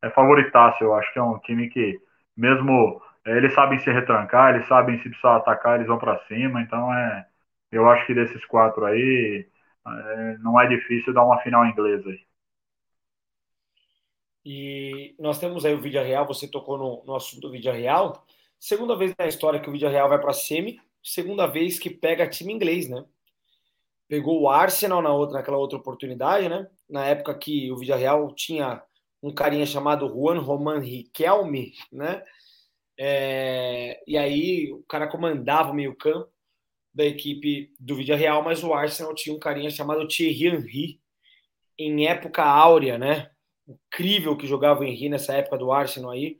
é 0.06 0.10
favoritaço, 0.10 0.82
eu 0.82 0.94
acho 0.94 1.12
que 1.12 1.18
é 1.18 1.22
um 1.22 1.38
time 1.40 1.68
que, 1.68 2.00
mesmo 2.36 3.00
é, 3.24 3.36
eles 3.36 3.54
sabem 3.54 3.78
se 3.78 3.90
retrancar, 3.90 4.54
eles 4.54 4.66
sabem 4.68 4.98
se 4.98 5.08
precisar 5.08 5.36
atacar, 5.36 5.76
eles 5.76 5.86
vão 5.86 5.98
para 5.98 6.18
cima, 6.26 6.60
então 6.60 6.92
é 6.92 7.26
eu 7.72 7.88
acho 7.88 8.06
que 8.06 8.14
desses 8.14 8.44
quatro 8.46 8.84
aí, 8.86 9.46
é, 9.86 10.38
não 10.38 10.60
é 10.60 10.68
difícil 10.68 11.12
dar 11.12 11.24
uma 11.24 11.40
final 11.40 11.66
inglesa 11.66 12.08
aí. 12.08 12.20
E 14.44 15.14
nós 15.18 15.38
temos 15.38 15.64
aí 15.64 15.74
o 15.74 15.80
Vídeo 15.80 16.02
Real, 16.02 16.26
você 16.26 16.46
tocou 16.46 16.78
no, 16.78 17.02
no 17.04 17.16
assunto 17.16 17.40
do 17.40 17.50
Vídeo 17.50 17.72
Real. 17.72 18.24
Segunda 18.60 18.94
vez 18.96 19.14
na 19.18 19.26
história 19.26 19.58
que 19.58 19.68
o 19.68 19.72
Vídeo 19.72 19.88
Real 19.88 20.08
vai 20.08 20.20
para 20.20 20.30
a 20.30 20.34
semi, 20.34 20.80
segunda 21.02 21.46
vez 21.46 21.78
que 21.78 21.90
pega 21.90 22.28
time 22.28 22.52
inglês, 22.52 22.88
né? 22.88 23.04
Pegou 24.06 24.42
o 24.42 24.48
Arsenal 24.50 25.02
na 25.02 25.12
outra, 25.12 25.38
naquela 25.38 25.56
outra 25.56 25.78
oportunidade, 25.78 26.48
né? 26.48 26.68
Na 26.88 27.04
época 27.06 27.34
que 27.34 27.72
o 27.72 27.76
Vídeo 27.76 27.96
Real 27.96 28.32
tinha 28.34 28.82
um 29.24 29.32
carinha 29.32 29.64
chamado 29.64 30.06
Juan 30.06 30.38
Roman 30.38 30.80
Riquelme, 30.80 31.72
né? 31.90 32.22
É, 32.98 33.98
e 34.06 34.18
aí 34.18 34.70
o 34.70 34.82
cara 34.82 35.08
comandava 35.08 35.70
o 35.70 35.74
meio 35.74 35.96
campo 35.96 36.30
da 36.92 37.06
equipe 37.06 37.72
do 37.80 37.96
Vídeo 37.96 38.14
Real, 38.14 38.42
mas 38.44 38.62
o 38.62 38.74
Arsenal 38.74 39.14
tinha 39.14 39.34
um 39.34 39.38
carinha 39.38 39.70
chamado 39.70 40.06
Thierry 40.06 40.48
Henry, 40.48 41.00
em 41.78 42.06
época 42.06 42.44
áurea, 42.44 42.98
né? 42.98 43.30
Incrível 43.66 44.36
que 44.36 44.46
jogava 44.46 44.80
o 44.80 44.84
Henry 44.84 45.08
nessa 45.08 45.32
época 45.32 45.56
do 45.56 45.72
Arsenal 45.72 46.10
aí. 46.10 46.38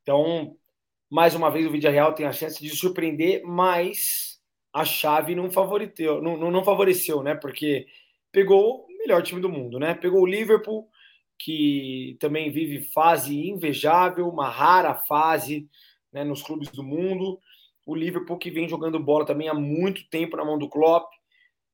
Então, 0.00 0.56
mais 1.10 1.34
uma 1.34 1.50
vez, 1.50 1.66
o 1.66 1.70
Vídeo 1.70 1.90
Real 1.90 2.14
tem 2.14 2.24
a 2.24 2.32
chance 2.32 2.62
de 2.62 2.70
surpreender, 2.70 3.42
mas 3.44 4.40
a 4.72 4.86
chave 4.86 5.34
não 5.34 5.50
favoreceu, 5.50 6.22
não, 6.22 6.38
não, 6.38 6.50
não 6.50 6.64
favoreceu, 6.64 7.22
né? 7.22 7.34
Porque 7.34 7.86
pegou 8.32 8.86
o 8.86 8.98
melhor 8.98 9.22
time 9.22 9.42
do 9.42 9.50
mundo, 9.50 9.78
né? 9.78 9.92
Pegou 9.92 10.22
o 10.22 10.26
Liverpool, 10.26 10.88
que 11.38 12.16
também 12.20 12.50
vive 12.50 12.82
fase 12.92 13.48
invejável, 13.48 14.28
uma 14.28 14.48
rara 14.48 14.94
fase 14.94 15.68
né, 16.12 16.24
nos 16.24 16.42
clubes 16.42 16.70
do 16.70 16.82
mundo 16.82 17.38
o 17.86 17.94
Liverpool 17.94 18.38
que 18.38 18.50
vem 18.50 18.68
jogando 18.68 18.98
bola 18.98 19.26
também 19.26 19.48
há 19.48 19.54
muito 19.54 20.08
tempo 20.08 20.36
na 20.36 20.44
mão 20.44 20.58
do 20.58 20.68
Klopp, 20.68 21.12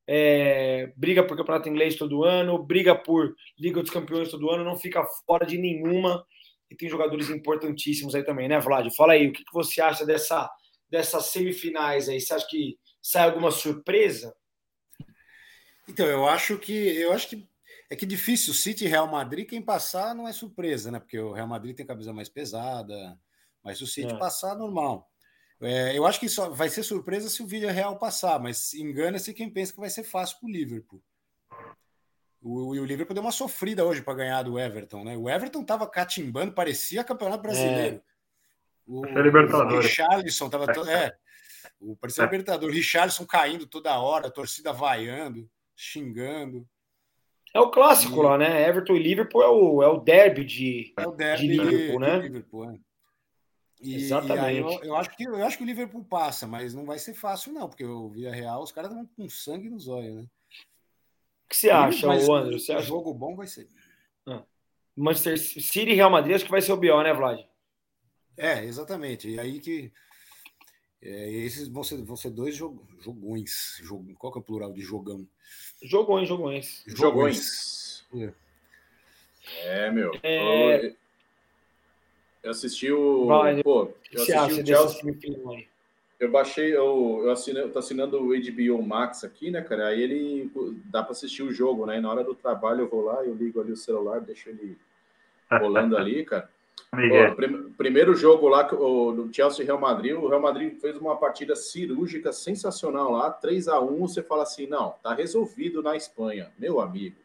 é, 0.06 0.92
briga 0.96 1.22
por 1.22 1.36
campeonato 1.36 1.68
inglês 1.68 1.94
todo 1.94 2.24
ano, 2.24 2.58
briga 2.58 2.94
por 2.94 3.34
Liga 3.58 3.80
dos 3.80 3.90
Campeões 3.90 4.30
todo 4.30 4.50
ano, 4.50 4.64
não 4.64 4.76
fica 4.76 5.04
fora 5.24 5.46
de 5.46 5.56
nenhuma 5.56 6.26
e 6.68 6.74
tem 6.74 6.88
jogadores 6.88 7.30
importantíssimos 7.30 8.14
aí 8.14 8.24
também, 8.24 8.48
né, 8.48 8.58
Vlad? 8.58 8.88
Fala 8.96 9.12
aí, 9.12 9.28
o 9.28 9.32
que, 9.32 9.44
que 9.44 9.52
você 9.52 9.80
acha 9.80 10.04
dessa, 10.04 10.50
dessas 10.88 11.26
semifinais 11.26 12.08
aí? 12.08 12.20
Você 12.20 12.34
acha 12.34 12.46
que 12.48 12.76
sai 13.00 13.24
alguma 13.24 13.50
surpresa? 13.50 14.34
Então, 15.88 16.06
eu 16.06 16.26
acho 16.26 16.58
que 16.58 16.72
eu 16.72 17.12
acho 17.12 17.28
que 17.28 17.48
é 17.90 17.96
que 17.96 18.06
difícil, 18.06 18.54
City 18.54 18.84
e 18.84 18.88
Real 18.88 19.08
Madrid, 19.08 19.48
quem 19.48 19.60
passar 19.60 20.14
não 20.14 20.28
é 20.28 20.32
surpresa, 20.32 20.92
né? 20.92 21.00
Porque 21.00 21.18
o 21.18 21.32
Real 21.32 21.48
Madrid 21.48 21.76
tem 21.76 21.84
camisa 21.84 22.12
mais 22.12 22.28
pesada, 22.28 23.18
mas 23.64 23.78
se 23.78 23.84
o 23.84 23.86
City 23.86 24.14
é. 24.14 24.16
passar, 24.16 24.54
normal. 24.54 25.10
É, 25.60 25.98
eu 25.98 26.06
acho 26.06 26.20
que 26.20 26.28
só 26.28 26.48
vai 26.48 26.68
ser 26.68 26.84
surpresa 26.84 27.28
se 27.28 27.42
o 27.42 27.46
Villarreal 27.46 27.98
passar, 27.98 28.38
mas 28.38 28.72
engana-se 28.74 29.34
quem 29.34 29.50
pensa 29.50 29.72
que 29.72 29.80
vai 29.80 29.90
ser 29.90 30.04
fácil 30.04 30.38
para 30.38 30.46
o 30.46 30.52
Liverpool. 30.52 31.02
O, 32.40 32.68
o 32.68 32.84
Liverpool 32.84 33.12
deu 33.12 33.22
uma 33.24 33.32
sofrida 33.32 33.84
hoje 33.84 34.00
para 34.00 34.14
ganhar 34.14 34.42
do 34.44 34.58
Everton, 34.58 35.04
né? 35.04 35.16
O 35.16 35.28
Everton 35.28 35.60
estava 35.60 35.86
catimbando, 35.86 36.52
parecia 36.52 37.04
campeonato 37.04 37.42
brasileiro. 37.42 37.96
É. 37.96 38.02
O, 38.86 39.04
é 39.04 39.20
Libertadores. 39.20 39.74
o 39.74 39.80
Richarlison 39.80 40.46
estava 40.46 40.72
todo. 40.72 40.88
É, 40.88 41.14
o, 41.80 41.96
parecia 41.96 42.22
é. 42.22 42.26
Libertador. 42.26 42.70
O 42.70 42.72
Richarlison 42.72 43.26
caindo 43.26 43.66
toda 43.66 43.98
hora, 43.98 44.28
a 44.28 44.30
torcida 44.30 44.72
vaiando, 44.72 45.50
xingando. 45.76 46.66
É 47.54 47.60
o 47.60 47.70
clássico 47.70 48.20
e... 48.20 48.22
lá, 48.22 48.38
né? 48.38 48.68
Everton 48.68 48.94
e 48.94 49.02
Liverpool 49.02 49.42
é 49.42 49.48
o, 49.48 49.82
é 49.82 49.88
o 49.88 49.98
derby 49.98 50.44
de, 50.44 50.94
é 50.96 51.06
o 51.06 51.12
derby 51.12 51.48
de 51.48 51.56
Liverpool, 51.56 52.00
né? 52.00 52.16
De 52.18 52.22
Liverpool, 52.22 52.70
é. 52.70 52.78
E, 53.80 53.94
Exatamente. 53.94 54.56
E 54.56 54.58
eu, 54.58 54.84
eu, 54.84 54.96
acho 54.96 55.16
que, 55.16 55.24
eu 55.24 55.44
acho 55.44 55.56
que 55.56 55.64
o 55.64 55.66
Liverpool 55.66 56.04
passa, 56.04 56.46
mas 56.46 56.74
não 56.74 56.84
vai 56.84 56.98
ser 56.98 57.14
fácil, 57.14 57.52
não, 57.52 57.68
porque 57.68 57.84
o 57.84 58.10
Via 58.10 58.30
Real, 58.30 58.62
os 58.62 58.70
caras 58.70 58.90
estão 58.90 59.06
com 59.16 59.28
sangue 59.28 59.70
nos 59.70 59.88
olhos, 59.88 60.16
né? 60.16 60.22
O 60.22 61.48
que 61.48 61.56
você 61.56 61.70
acha, 61.70 62.06
mas, 62.06 62.28
o 62.28 62.34
André? 62.34 62.58
Você 62.58 62.72
acha? 62.72 62.86
jogo 62.86 63.12
bom 63.12 63.34
vai 63.34 63.46
ser. 63.46 63.66
Ah. 64.26 64.44
Manchester 64.94 65.38
City 65.38 65.90
e 65.90 65.94
Real 65.94 66.10
Madrid, 66.10 66.36
acho 66.36 66.44
que 66.44 66.50
vai 66.50 66.60
ser 66.60 66.72
o 66.72 66.78
pior, 66.78 67.02
né, 67.02 67.12
Vlad? 67.12 67.40
É, 68.36 68.64
exatamente. 68.64 69.28
E 69.28 69.40
aí 69.40 69.58
que. 69.60 69.92
É, 71.02 71.30
esses 71.30 71.66
vão 71.68 71.82
ser, 71.82 72.02
vão 72.02 72.16
ser 72.16 72.30
dois 72.30 72.54
jog, 72.54 72.78
jogões. 73.00 73.80
Jog, 73.82 74.14
qual 74.14 74.32
que 74.32 74.38
é 74.38 74.42
o 74.42 74.44
plural 74.44 74.72
de 74.72 74.82
jogão? 74.82 75.26
Jogões, 75.82 76.28
jogões. 76.28 76.82
Jogões. 76.86 78.04
jogões. 78.10 78.34
É. 79.64 79.86
é, 79.86 79.90
meu. 79.90 80.12
É... 80.22 80.94
Eu 82.42 82.50
assisti 82.50 82.90
o. 82.90 83.26
Vai, 83.26 83.62
pô, 83.62 83.92
eu 84.12 84.22
assisti 84.22 84.62
o 84.62 84.66
Chelsea. 84.66 85.68
Eu 86.18 86.30
baixei, 86.30 86.76
eu, 86.76 87.22
eu, 87.24 87.30
assinei, 87.30 87.62
eu 87.62 87.72
tô 87.72 87.78
assinando 87.78 88.18
o 88.18 88.28
HBO 88.28 88.82
Max 88.82 89.24
aqui, 89.24 89.50
né, 89.50 89.62
cara? 89.62 89.88
Aí 89.88 90.02
ele 90.02 90.50
dá 90.84 91.02
para 91.02 91.12
assistir 91.12 91.42
o 91.42 91.50
jogo, 91.50 91.86
né? 91.86 91.96
E 91.96 92.00
na 92.00 92.10
hora 92.10 92.22
do 92.22 92.34
trabalho 92.34 92.80
eu 92.80 92.88
vou 92.90 93.02
lá, 93.02 93.24
eu 93.24 93.34
ligo 93.34 93.58
ali 93.58 93.72
o 93.72 93.76
celular, 93.76 94.20
deixo 94.20 94.50
ele 94.50 94.76
rolando 95.50 95.96
ali, 95.96 96.22
cara. 96.26 96.50
Pô, 96.90 97.36
prim, 97.36 97.70
primeiro 97.76 98.14
jogo 98.14 98.48
lá 98.48 98.66
o, 98.74 99.12
do 99.12 99.34
Chelsea 99.34 99.64
Real 99.64 99.78
Madrid, 99.78 100.14
o 100.14 100.28
Real 100.28 100.40
Madrid 100.40 100.80
fez 100.80 100.96
uma 100.96 101.16
partida 101.16 101.54
cirúrgica 101.54 102.32
sensacional 102.32 103.12
lá, 103.12 103.30
3 103.30 103.68
a 103.68 103.80
1 103.80 103.98
Você 104.00 104.22
fala 104.22 104.42
assim: 104.42 104.66
não, 104.66 104.94
tá 105.02 105.14
resolvido 105.14 105.82
na 105.82 105.96
Espanha, 105.96 106.50
meu 106.58 106.80
amigo. 106.80 107.16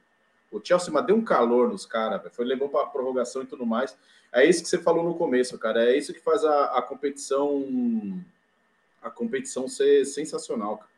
O 0.51 0.61
Chelsea 0.63 0.93
mas 0.93 1.05
deu 1.05 1.15
um 1.15 1.23
calor 1.23 1.69
nos 1.69 1.85
caras, 1.85 2.21
foi 2.33 2.45
levou 2.45 2.69
para 2.69 2.85
prorrogação 2.85 3.41
e 3.41 3.45
tudo 3.45 3.65
mais. 3.65 3.97
É 4.31 4.45
isso 4.45 4.63
que 4.63 4.69
você 4.69 4.77
falou 4.77 5.03
no 5.03 5.15
começo, 5.15 5.57
cara. 5.57 5.83
É 5.85 5.97
isso 5.97 6.13
que 6.13 6.19
faz 6.19 6.43
a, 6.43 6.77
a 6.77 6.81
competição 6.81 8.23
a 9.01 9.09
competição 9.09 9.67
ser 9.67 10.03
sensacional. 10.05 10.77
Cara. 10.77 10.89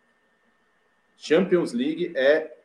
Champions 1.18 1.74
League 1.74 2.14
é 2.16 2.56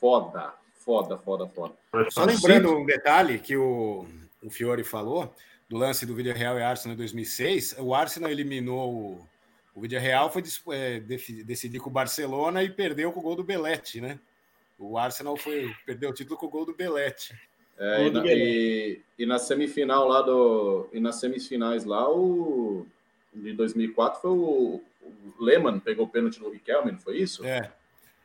foda, 0.00 0.52
foda, 0.74 1.16
foda, 1.16 1.46
foda. 1.48 1.74
Só 2.10 2.24
lembrando 2.24 2.76
um 2.76 2.84
detalhe 2.84 3.38
que 3.38 3.56
o, 3.56 4.06
o 4.44 4.50
Fiore 4.50 4.84
falou, 4.84 5.34
do 5.68 5.76
lance 5.76 6.04
do 6.04 6.14
Vídeo 6.14 6.34
Real 6.34 6.58
e 6.58 6.62
Arsenal 6.62 6.94
em 6.94 6.98
2006, 6.98 7.76
o 7.78 7.94
Arsenal 7.94 8.30
eliminou 8.30 8.92
o, 8.92 9.28
o 9.74 9.80
Vídeo 9.80 9.98
Real, 9.98 10.30
foi 10.30 10.42
é, 10.72 11.00
decidir 11.00 11.80
com 11.80 11.90
o 11.90 11.92
Barcelona 11.92 12.62
e 12.62 12.70
perdeu 12.70 13.10
com 13.10 13.20
o 13.20 13.22
gol 13.22 13.36
do 13.36 13.42
Belete, 13.42 14.00
né? 14.00 14.18
O 14.78 14.98
Arsenal 14.98 15.36
foi, 15.36 15.74
perdeu 15.86 16.10
o 16.10 16.12
título 16.12 16.38
com 16.38 16.46
o 16.46 16.50
gol 16.50 16.66
do 16.66 16.74
Belete. 16.74 17.34
É, 17.78 18.06
e, 18.06 18.10
na, 18.10 18.26
e, 18.26 19.00
e, 19.18 19.26
na, 19.26 19.38
semifinal 19.38 20.06
lá 20.06 20.22
do. 20.22 20.88
E 20.92 21.00
nas 21.00 21.16
semifinais 21.16 21.84
lá, 21.84 22.08
o. 22.08 22.86
De 23.32 23.52
2004 23.52 24.20
foi 24.20 24.30
o, 24.30 24.80
o 25.02 25.44
Lehmann 25.44 25.80
pegou 25.80 26.06
o 26.06 26.08
pênalti 26.08 26.38
do 26.38 26.50
Riquelme, 26.50 26.92
não 26.92 26.98
foi 27.00 27.18
isso? 27.18 27.44
É. 27.44 27.72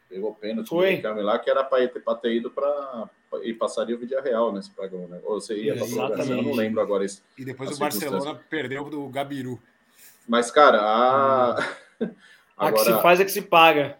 Pegou 0.09 0.31
o 0.31 0.35
pênalti 0.35 0.69
foi. 0.69 0.97
do 0.97 1.21
lá, 1.21 1.37
que 1.37 1.49
era 1.49 1.63
para 1.63 1.87
ter, 1.87 2.01
ter 2.21 2.33
ido 2.33 2.49
para. 2.49 3.07
E 3.43 3.53
passaria 3.53 3.95
o 3.95 3.99
Vídeo 3.99 4.19
Real 4.21 4.51
nesse 4.51 4.71
pagão, 4.71 5.07
né? 5.07 5.19
Ou 5.23 5.39
você 5.39 5.55
ia 5.55 5.75
para 5.75 6.25
eu 6.25 6.41
não 6.41 6.53
lembro 6.53 6.81
agora 6.81 7.05
isso. 7.05 7.21
E 7.37 7.45
depois 7.45 7.75
o 7.75 7.79
Barcelona 7.79 8.39
perdeu 8.49 8.85
do 8.85 9.07
Gabiru. 9.07 9.61
Mas, 10.27 10.49
cara, 10.49 10.79
a. 10.81 11.59
Hum. 12.01 12.09
Agora, 12.57 12.81
a 12.81 12.85
que 12.85 12.91
se 12.91 13.01
faz 13.01 13.19
é 13.19 13.25
que 13.25 13.31
se 13.31 13.41
paga. 13.43 13.97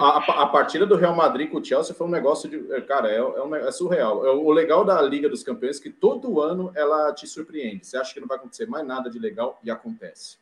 A, 0.00 0.42
a, 0.42 0.46
partida 0.46 0.86
do 0.86 0.96
Real 0.96 1.14
Madrid 1.14 1.50
com 1.50 1.58
o 1.58 1.64
Chelsea 1.64 1.94
foi 1.94 2.06
um 2.06 2.10
negócio 2.10 2.48
de. 2.48 2.72
É, 2.72 2.80
cara, 2.80 3.10
é, 3.10 3.16
é, 3.16 3.22
um, 3.22 3.54
é 3.54 3.70
surreal. 3.70 4.26
É, 4.26 4.30
o 4.30 4.50
legal 4.50 4.86
da 4.86 5.02
Liga 5.02 5.28
dos 5.28 5.42
Campeões 5.42 5.78
é 5.78 5.82
que 5.82 5.90
todo 5.90 6.40
ano 6.40 6.72
ela 6.74 7.12
te 7.12 7.26
surpreende. 7.26 7.86
Você 7.86 7.98
acha 7.98 8.14
que 8.14 8.20
não 8.20 8.26
vai 8.26 8.38
acontecer 8.38 8.66
mais 8.66 8.86
nada 8.86 9.10
de 9.10 9.18
legal 9.18 9.60
e 9.62 9.70
acontece. 9.70 10.38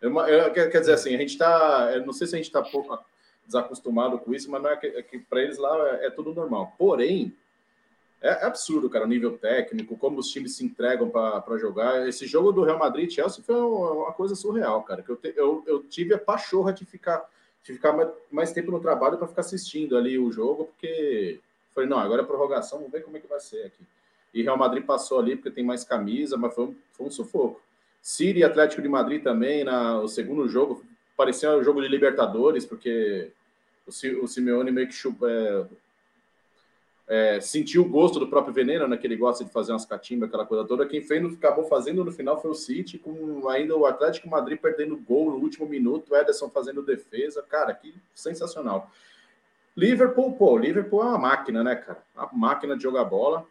Eu, 0.00 0.16
eu, 0.26 0.52
quer, 0.52 0.70
quer 0.70 0.80
dizer 0.80 0.94
assim, 0.94 1.14
a 1.14 1.18
gente 1.18 1.30
está. 1.30 2.00
Não 2.04 2.12
sei 2.12 2.26
se 2.26 2.34
a 2.34 2.38
gente 2.38 2.46
está 2.46 2.60
pouco 2.60 2.98
desacostumado 3.48 4.18
com 4.18 4.32
isso, 4.32 4.50
mas 4.50 4.62
não 4.62 4.70
é 4.70 4.76
que, 4.76 4.86
é 4.86 5.02
que 5.02 5.18
para 5.18 5.42
eles 5.42 5.58
lá 5.58 5.76
é, 5.96 6.06
é 6.06 6.10
tudo 6.10 6.32
normal. 6.32 6.74
Porém, 6.78 7.34
é 8.20 8.44
absurdo, 8.44 8.90
cara, 8.90 9.04
o 9.04 9.08
nível 9.08 9.38
técnico, 9.38 9.96
como 9.96 10.18
os 10.18 10.28
times 10.28 10.56
se 10.56 10.64
entregam 10.64 11.08
para 11.08 11.58
jogar. 11.58 12.06
Esse 12.08 12.26
jogo 12.26 12.52
do 12.52 12.62
Real 12.62 12.78
Madrid 12.78 13.10
Chelsea 13.10 13.42
foi 13.44 13.56
uma 13.56 14.12
coisa 14.12 14.34
surreal, 14.34 14.82
cara. 14.82 15.02
Que 15.02 15.10
eu, 15.10 15.16
te, 15.16 15.32
eu, 15.36 15.64
eu 15.66 15.82
tive 15.84 16.14
a 16.14 16.18
pachorra 16.18 16.72
de 16.72 16.84
ficar, 16.84 17.24
de 17.64 17.72
ficar 17.72 17.92
mais, 17.92 18.08
mais 18.30 18.52
tempo 18.52 18.70
no 18.70 18.80
trabalho 18.80 19.18
para 19.18 19.28
ficar 19.28 19.40
assistindo 19.40 19.96
ali 19.96 20.18
o 20.18 20.30
jogo, 20.30 20.66
porque 20.66 21.40
falei, 21.74 21.88
não, 21.88 21.98
agora 21.98 22.22
é 22.22 22.24
prorrogação, 22.24 22.78
vamos 22.78 22.92
ver 22.92 23.02
como 23.02 23.16
é 23.16 23.20
que 23.20 23.28
vai 23.28 23.40
ser 23.40 23.66
aqui. 23.66 23.82
E 24.34 24.42
Real 24.42 24.58
Madrid 24.58 24.84
passou 24.84 25.20
ali 25.20 25.36
porque 25.36 25.50
tem 25.50 25.64
mais 25.64 25.84
camisa, 25.84 26.36
mas 26.36 26.54
foi 26.54 26.64
um, 26.64 26.76
foi 26.92 27.06
um 27.06 27.10
sufoco. 27.10 27.60
City 28.02 28.40
e 28.40 28.44
Atlético 28.44 28.82
de 28.82 28.88
Madrid 28.88 29.22
também, 29.22 29.64
na, 29.64 30.00
o 30.00 30.08
segundo 30.08 30.48
jogo, 30.48 30.84
parecia 31.16 31.56
um 31.56 31.62
jogo 31.62 31.80
de 31.80 31.88
Libertadores, 31.88 32.66
porque 32.66 33.30
o, 33.88 34.24
o 34.24 34.28
Simeone 34.28 34.70
meio 34.70 34.86
que 34.86 34.94
chupa, 34.94 35.26
é, 35.30 35.66
é, 37.08 37.40
sentiu 37.40 37.82
o 37.82 37.88
gosto 37.88 38.20
do 38.20 38.28
próprio 38.28 38.52
veneno, 38.52 38.86
né, 38.86 38.96
que 38.96 39.06
ele 39.06 39.16
gosta 39.16 39.42
de 39.42 39.50
fazer 39.50 39.72
umas 39.72 39.86
catimbas, 39.86 40.28
aquela 40.28 40.44
coisa 40.44 40.64
toda. 40.64 40.86
Quem 40.86 41.00
fez, 41.00 41.24
acabou 41.34 41.64
fazendo 41.64 42.04
no 42.04 42.12
final 42.12 42.40
foi 42.40 42.50
o 42.50 42.54
City, 42.54 42.98
com 42.98 43.48
ainda 43.48 43.74
o 43.74 43.86
Atlético 43.86 44.28
Madrid 44.28 44.60
perdendo 44.60 44.96
gol 44.96 45.30
no 45.30 45.38
último 45.38 45.66
minuto, 45.66 46.12
o 46.12 46.16
Ederson 46.16 46.50
fazendo 46.50 46.82
defesa. 46.82 47.42
Cara, 47.42 47.72
que 47.72 47.94
sensacional. 48.14 48.90
Liverpool, 49.74 50.32
pô, 50.32 50.58
Liverpool 50.58 51.02
é 51.02 51.06
uma 51.06 51.18
máquina, 51.18 51.64
né, 51.64 51.76
cara? 51.76 52.02
Uma 52.14 52.30
máquina 52.32 52.76
de 52.76 52.82
jogar 52.82 53.04
bola. 53.04 53.46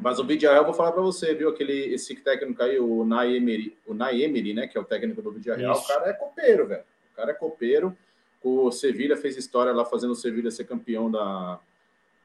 Mas 0.00 0.18
o 0.18 0.24
Vidiarreal, 0.24 0.62
eu 0.62 0.66
vou 0.66 0.74
falar 0.74 0.92
para 0.92 1.02
você, 1.02 1.34
viu? 1.34 1.48
Aquele, 1.48 1.94
esse 1.94 2.14
técnico 2.16 2.62
aí, 2.62 2.78
o 2.78 3.04
Naemery, 3.04 3.76
o 3.86 3.94
Naemery, 3.94 4.54
né, 4.54 4.66
que 4.66 4.76
é 4.76 4.80
o 4.80 4.84
técnico 4.84 5.22
do 5.22 5.30
Vidiarreal, 5.32 5.76
o 5.76 5.86
cara 5.86 6.08
é 6.08 6.12
copeiro, 6.12 6.66
velho. 6.66 6.84
O 7.12 7.16
cara 7.16 7.30
é 7.30 7.34
copeiro. 7.34 7.96
O 8.44 8.70
Sevilha 8.70 9.16
fez 9.16 9.38
história 9.38 9.72
lá 9.72 9.86
fazendo 9.86 10.10
o 10.10 10.14
Sevilha 10.14 10.50
ser 10.50 10.64
campeão 10.64 11.10
da, 11.10 11.58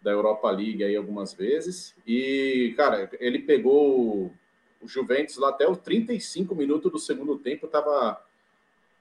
da 0.02 0.12
Europa 0.12 0.52
League 0.52 0.84
aí 0.84 0.96
algumas 0.96 1.34
vezes. 1.34 1.96
E, 2.06 2.74
cara, 2.76 3.10
ele 3.22 3.40
pegou 3.40 4.30
o 4.82 4.88
Juventus 4.88 5.38
lá 5.38 5.48
até 5.48 5.66
os 5.66 5.78
35 5.78 6.54
minutos 6.54 6.92
do 6.92 7.00
segundo 7.00 7.38
tempo, 7.38 7.68
tava 7.68 8.22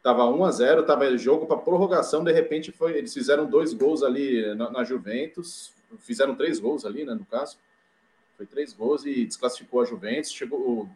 tava 0.01 0.25
1 0.29 0.45
a 0.45 0.51
0, 0.53 0.87
tava 0.87 1.19
jogo 1.19 1.45
para 1.45 1.57
prorrogação, 1.57 2.23
de 2.23 2.33
repente 2.33 2.71
foi, 2.71 2.97
eles 2.97 3.13
fizeram 3.13 3.45
dois 3.47 3.75
gols 3.75 4.05
ali 4.05 4.55
na, 4.55 4.71
na, 4.71 4.85
Juventus, 4.85 5.73
fizeram 5.99 6.37
três 6.37 6.61
gols 6.61 6.85
ali, 6.87 7.05
né, 7.05 7.15
no 7.15 7.25
caso. 7.25 7.59
Foi 8.37 8.47
três 8.47 8.73
gols 8.73 9.05
e 9.05 9.27
desclassificou 9.27 9.83
a 9.83 9.85
Juventus, 9.85 10.31
chegou 10.31 10.89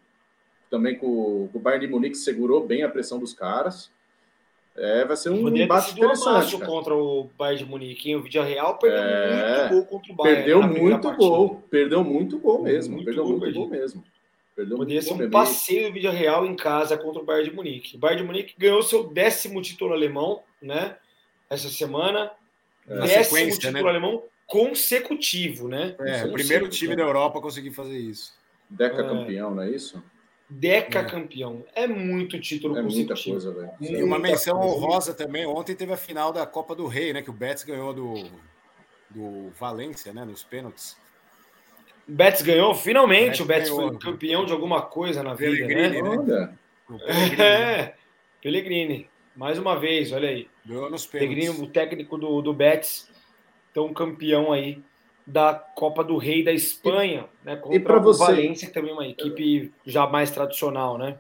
também 0.71 0.97
com 0.97 1.51
o 1.53 1.59
Bayern 1.59 1.85
de 1.87 1.93
Munique 1.93 2.17
segurou 2.17 2.65
bem 2.65 2.85
a 2.85 2.89
pressão 2.89 3.19
dos 3.19 3.35
caras. 3.35 3.91
É, 4.75 5.05
vai 5.05 5.17
ser 5.17 5.31
um 5.31 5.43
Poderia 5.43 5.65
embate 5.65 5.93
interessante. 5.93 6.57
Cara. 6.57 6.67
contra 6.67 6.95
o 6.95 7.31
Bayern 7.39 7.65
de 7.65 7.71
Munique. 7.71 8.17
O 8.17 8.23
Vídeo 8.23 8.43
Real 8.43 8.79
perdeu 8.79 9.03
é... 9.03 9.59
muito 9.59 9.75
gol 9.75 9.85
contra 9.85 10.13
o 10.13 10.17
Bayern. 10.17 10.43
Perdeu 10.43 10.63
muito 10.63 11.13
gol. 11.13 11.63
Perdeu 11.71 12.05
muito 12.05 12.39
gol 12.39 12.63
mesmo. 12.63 12.95
Muito 12.95 13.05
perdeu 13.05 13.25
gol, 13.25 13.39
muito 13.39 13.55
gol 13.55 13.69
mesmo. 13.69 14.05
Perdeu 14.57 14.77
Poderia 14.77 15.03
ser 15.03 15.13
um 15.13 15.31
passeio 15.31 15.89
do 15.89 15.95
Vídeo 15.95 16.11
Real 16.11 16.47
em 16.47 16.55
casa 16.55 16.97
contra 16.97 17.21
o 17.21 17.25
Bayern 17.25 17.51
de 17.51 17.57
Munique. 17.57 17.97
O 17.97 17.99
Bayern 17.99 18.23
de 18.23 18.27
Munique 18.27 18.55
ganhou 18.59 18.83
seu 18.83 19.05
décimo 19.05 19.61
título 19.61 19.93
alemão, 19.93 20.43
né? 20.61 20.97
Essa 21.51 21.69
semana. 21.69 22.31
É. 22.89 23.01
Décimo 23.01 23.39
né? 23.39 23.51
título 23.51 23.85
né? 23.85 23.91
alemão 23.91 24.23
consecutivo, 24.47 25.69
né? 25.69 25.95
É, 26.01 26.25
o 26.25 26.33
primeiro 26.33 26.69
time 26.69 26.97
da 26.97 27.03
Europa 27.03 27.39
a 27.39 27.43
conseguir 27.43 27.73
fazer 27.73 27.97
isso. 27.97 28.33
Deca 28.69 29.03
é. 29.03 29.09
campeão, 29.09 29.55
não 29.55 29.63
é 29.63 29.71
isso? 29.71 30.03
Deca 30.53 30.99
é. 30.99 31.05
campeão. 31.05 31.65
É 31.75 31.87
muito 31.87 32.39
título 32.39 32.77
é 32.77 32.83
muita 32.83 33.15
coisa, 33.15 33.53
velho. 33.53 33.71
E 33.81 34.03
uma 34.03 34.19
menção 34.19 34.61
honrosa 34.61 35.15
também. 35.15 35.47
Ontem 35.47 35.75
teve 35.75 35.93
a 35.95 35.97
final 35.97 36.31
da 36.31 36.45
Copa 36.45 36.75
do 36.75 36.87
Rei, 36.87 37.13
né? 37.13 37.23
Que 37.23 37.31
o 37.31 37.33
Betis 37.33 37.65
ganhou 37.65 37.95
do, 37.95 38.31
do 39.09 39.49
Valência, 39.59 40.13
né? 40.13 40.27
Nos 40.27 40.45
pênaltis. 40.45 40.97
O 42.07 42.13
Betis 42.13 42.43
ganhou, 42.43 42.75
finalmente. 42.75 43.43
O 43.43 43.47
Betis, 43.47 43.71
o 43.71 43.77
Betis 43.77 43.91
foi 43.91 43.99
campeão 43.99 44.45
de 44.45 44.53
alguma 44.53 44.83
coisa 44.83 45.23
na 45.23 45.33
vida, 45.33 45.53
Pellegrini, 45.53 46.03
né? 46.03 46.17
né? 46.17 46.55
Pellegrini. 46.87 47.41
É, 47.41 47.95
Pellegrini. 48.43 49.11
Mais 49.35 49.59
uma 49.59 49.79
vez, 49.81 50.13
olha 50.13 50.29
aí. 50.29 50.49
Ganhou 50.67 50.91
nos 50.91 51.07
pênaltis. 51.07 51.35
Pellegrini, 51.35 51.65
o 51.65 51.67
técnico 51.71 52.19
do, 52.19 52.43
do 52.43 52.53
Betis, 52.53 53.11
então 53.71 53.93
campeão 53.95 54.53
aí 54.53 54.83
da 55.27 55.55
Copa 55.55 56.03
do 56.03 56.17
Rei 56.17 56.45
da 56.45 56.53
Espanha, 56.53 57.27
e, 57.43 57.47
né? 57.47 57.57
Contra 57.57 57.77
e 57.77 57.81
para 57.81 57.99
você, 57.99 58.25
Valência, 58.25 58.69
que 58.69 58.75
também 58.75 58.91
é 58.91 58.95
uma 58.95 59.07
equipe 59.07 59.73
já 59.85 60.07
mais 60.07 60.31
tradicional, 60.31 60.99
né? 60.99 61.19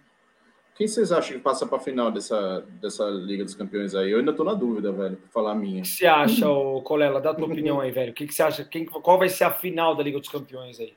Quem 0.74 0.88
vocês 0.88 1.12
acham 1.12 1.36
que 1.36 1.42
passa 1.42 1.66
para 1.66 1.76
a 1.76 1.80
final 1.80 2.10
dessa, 2.10 2.64
dessa 2.80 3.04
Liga 3.04 3.44
dos 3.44 3.54
Campeões 3.54 3.94
aí? 3.94 4.10
Eu 4.10 4.18
ainda 4.18 4.30
estou 4.30 4.44
na 4.44 4.54
dúvida, 4.54 4.90
velho, 4.90 5.16
para 5.16 5.28
falar 5.28 5.52
a 5.52 5.54
minha. 5.54 5.80
O 5.80 5.82
que 5.82 5.88
você 5.88 6.06
acha, 6.06 6.48
ô, 6.48 6.80
Colela? 6.80 7.20
Dá 7.20 7.30
a 7.30 7.34
tua 7.34 7.46
opinião 7.46 7.80
aí, 7.80 7.90
velho. 7.90 8.10
O 8.10 8.14
que, 8.14 8.26
que 8.26 8.34
você 8.34 8.42
acha? 8.42 8.64
Quem, 8.64 8.86
qual 8.86 9.18
vai 9.18 9.28
ser 9.28 9.44
a 9.44 9.50
final 9.50 9.94
da 9.94 10.02
Liga 10.02 10.18
dos 10.18 10.30
Campeões 10.30 10.80
aí? 10.80 10.94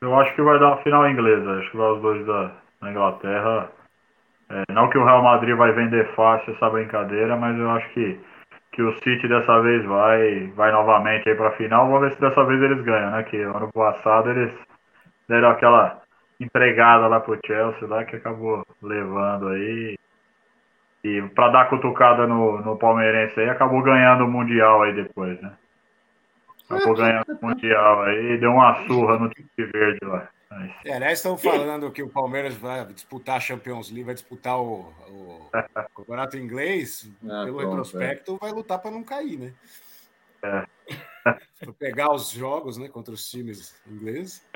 Eu 0.00 0.14
acho 0.18 0.34
que 0.34 0.42
vai 0.42 0.58
dar 0.58 0.68
uma 0.68 0.82
final 0.82 1.08
inglesa. 1.10 1.50
Acho 1.50 1.70
que 1.70 1.76
vai 1.76 1.92
os 1.92 2.02
dois 2.02 2.26
da, 2.26 2.56
da 2.80 2.90
Inglaterra. 2.90 3.72
É, 4.48 4.72
não 4.72 4.88
que 4.88 4.96
o 4.96 5.04
Real 5.04 5.22
Madrid 5.22 5.54
vai 5.56 5.72
vender 5.72 6.14
fácil 6.14 6.54
essa 6.54 6.70
brincadeira, 6.70 7.36
mas 7.36 7.58
eu 7.58 7.70
acho 7.70 7.92
que 7.92 8.18
que 8.76 8.82
o 8.82 8.92
City 8.98 9.26
dessa 9.26 9.58
vez 9.62 9.82
vai, 9.86 10.48
vai 10.48 10.70
novamente 10.70 11.26
aí 11.26 11.34
para 11.34 11.48
a 11.48 11.56
final. 11.56 11.86
Vamos 11.86 12.02
ver 12.02 12.12
se 12.12 12.20
dessa 12.20 12.44
vez 12.44 12.60
eles 12.60 12.84
ganham, 12.84 13.10
né? 13.10 13.22
Que 13.22 13.40
ano 13.40 13.72
passado 13.72 14.30
eles 14.30 14.52
deram 15.26 15.48
aquela 15.48 16.02
entregada 16.38 17.06
lá 17.06 17.18
pro 17.18 17.40
Chelsea 17.46 17.88
lá 17.88 18.04
que 18.04 18.16
acabou 18.16 18.66
levando 18.82 19.48
aí. 19.48 19.96
E 21.02 21.22
para 21.34 21.48
dar 21.48 21.70
cutucada 21.70 22.26
no, 22.26 22.60
no 22.60 22.76
palmeirense 22.76 23.40
aí, 23.40 23.48
acabou 23.48 23.82
ganhando 23.82 24.24
o 24.24 24.28
Mundial 24.28 24.82
aí 24.82 24.92
depois, 24.92 25.40
né? 25.40 25.56
Acabou 26.68 26.94
ganhando 26.94 27.32
o 27.40 27.46
Mundial 27.46 28.02
aí, 28.02 28.36
deu 28.36 28.52
uma 28.52 28.74
surra 28.86 29.18
no 29.18 29.30
time 29.30 29.48
verde 29.56 30.04
lá. 30.04 30.28
É, 30.84 30.94
aliás, 30.94 31.18
estão 31.18 31.36
falando 31.36 31.90
que 31.90 32.02
o 32.02 32.08
Palmeiras 32.08 32.54
vai 32.54 32.84
disputar 32.86 33.36
a 33.36 33.40
Champions 33.40 33.90
League, 33.90 34.04
vai 34.04 34.14
disputar 34.14 34.60
o, 34.60 34.92
o 35.08 35.50
Campeonato 35.96 36.36
Inglês, 36.36 37.10
ah, 37.24 37.44
pelo 37.44 37.58
pronto, 37.58 37.68
retrospecto, 37.68 38.34
é. 38.34 38.38
vai 38.38 38.52
lutar 38.52 38.78
para 38.78 38.92
não 38.92 39.02
cair, 39.02 39.38
né? 39.38 39.54
É. 40.42 40.66
para 41.58 41.72
pegar 41.72 42.12
os 42.12 42.30
jogos 42.30 42.76
né, 42.76 42.88
contra 42.88 43.12
os 43.12 43.28
times 43.28 43.74
ingleses. 43.86 44.46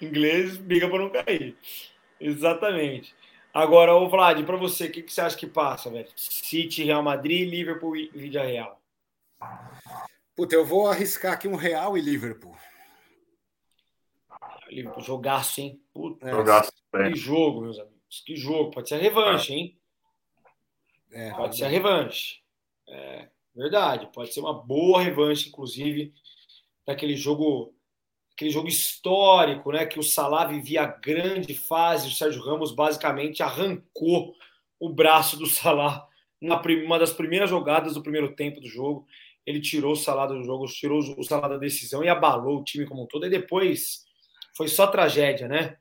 Inglês 0.00 0.56
briga 0.56 0.88
para 0.88 0.98
não 0.98 1.10
cair. 1.10 1.56
Exatamente. 2.20 3.14
Agora, 3.52 3.94
o 3.94 4.08
Vlad, 4.08 4.44
para 4.44 4.56
você, 4.56 4.86
o 4.86 4.90
que, 4.90 5.02
que 5.02 5.12
você 5.12 5.20
acha 5.20 5.36
que 5.36 5.46
passa, 5.46 5.90
velho? 5.90 6.08
City, 6.16 6.84
Real 6.84 7.02
Madrid, 7.02 7.48
Liverpool 7.48 7.96
e 7.96 8.10
Real. 8.30 8.80
Puta, 10.34 10.54
eu 10.54 10.64
vou 10.64 10.88
arriscar 10.88 11.32
aqui 11.32 11.46
um 11.46 11.54
Real 11.54 11.96
e 11.96 12.00
Liverpool. 12.00 12.56
Liverpool, 14.74 15.02
jogaço, 15.02 15.60
hein? 15.60 15.80
Puta, 15.92 16.30
jogaço, 16.30 16.72
que 16.92 17.16
jogo, 17.16 17.62
meus 17.62 17.78
amigos. 17.78 18.22
Que 18.24 18.36
jogo. 18.36 18.70
Pode 18.70 18.88
ser 18.88 18.96
a 18.96 18.98
revanche, 18.98 19.52
hein? 19.52 19.78
É, 21.12 21.30
pode 21.32 21.56
ser 21.56 21.64
a 21.64 21.68
revanche. 21.68 22.40
É, 22.88 23.28
verdade. 23.54 24.08
Pode 24.12 24.32
ser 24.32 24.40
uma 24.40 24.54
boa 24.54 25.02
revanche, 25.02 25.48
inclusive, 25.48 26.12
daquele 26.86 27.16
jogo 27.16 27.74
aquele 28.32 28.50
jogo 28.50 28.66
histórico, 28.66 29.70
né, 29.70 29.86
que 29.86 29.96
o 29.96 30.02
Salah 30.02 30.44
vivia 30.44 30.82
a 30.82 30.86
grande 30.86 31.54
fase, 31.54 32.08
o 32.08 32.10
Sérgio 32.10 32.42
Ramos 32.42 32.72
basicamente 32.72 33.44
arrancou 33.44 34.34
o 34.80 34.88
braço 34.88 35.36
do 35.36 35.46
Salah 35.46 36.04
na 36.40 36.60
uma 36.84 36.98
das 36.98 37.12
primeiras 37.12 37.48
jogadas 37.48 37.94
do 37.94 38.02
primeiro 38.02 38.34
tempo 38.34 38.60
do 38.60 38.66
jogo 38.66 39.06
ele 39.46 39.60
tirou 39.60 39.92
o 39.92 39.96
salário 39.96 40.36
do 40.36 40.42
jogo, 40.42 40.66
tirou 40.66 40.98
o 40.98 41.22
salário 41.22 41.56
da 41.56 41.60
decisão 41.60 42.02
e 42.02 42.08
abalou 42.08 42.60
o 42.60 42.64
time 42.64 42.86
como 42.86 43.02
um 43.02 43.06
todo. 43.06 43.26
E 43.26 43.30
depois 43.30 44.04
foi 44.56 44.68
só 44.68 44.86
tragédia, 44.86 45.48
né? 45.48 45.76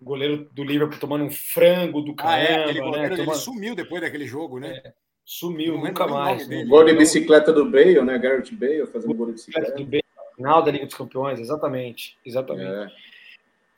O 0.00 0.04
goleiro 0.04 0.48
do 0.52 0.62
Liverpool 0.62 0.98
tomando 0.98 1.24
um 1.24 1.30
frango 1.30 2.00
do 2.00 2.14
caramba. 2.14 2.36
Ah, 2.36 2.42
é, 2.42 2.64
aquele 2.64 2.80
goleiro, 2.80 3.10
né? 3.10 3.16
Tomando... 3.16 3.38
sumiu 3.38 3.74
depois 3.74 4.02
daquele 4.02 4.26
jogo, 4.26 4.58
né? 4.58 4.82
É, 4.84 4.92
sumiu, 5.24 5.78
nunca 5.78 6.06
mais. 6.06 6.46
Né? 6.46 6.64
Gol 6.64 6.84
de 6.84 6.92
bicicleta 6.94 7.52
do 7.52 7.70
Bale, 7.70 8.02
né? 8.02 8.18
Garrett 8.18 8.54
Bale 8.54 8.86
fazendo 8.86 9.14
gol 9.14 9.26
de 9.26 9.32
bicicleta. 9.32 9.72
Do 9.72 9.84
Bale, 9.84 10.04
final 10.36 10.62
da 10.62 10.70
Liga 10.70 10.86
dos 10.86 10.94
Campeões, 10.94 11.40
exatamente. 11.40 12.18
Exatamente. 12.24 12.70
É. 12.70 13.14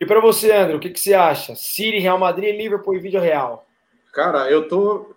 E 0.01 0.07
para 0.07 0.21
você, 0.21 0.53
André, 0.53 0.77
o 0.77 0.81
que, 0.81 0.91
que 0.91 1.01
você 1.01 1.15
acha? 1.15 1.55
City, 1.55 1.99
Real 1.99 2.19
Madrid, 2.19 2.55
Liverpool 2.55 2.97
e 2.97 3.01
vídeo 3.01 3.21
real? 3.21 3.67
Cara, 4.13 4.51
eu 4.51 4.69
tô 4.69 5.16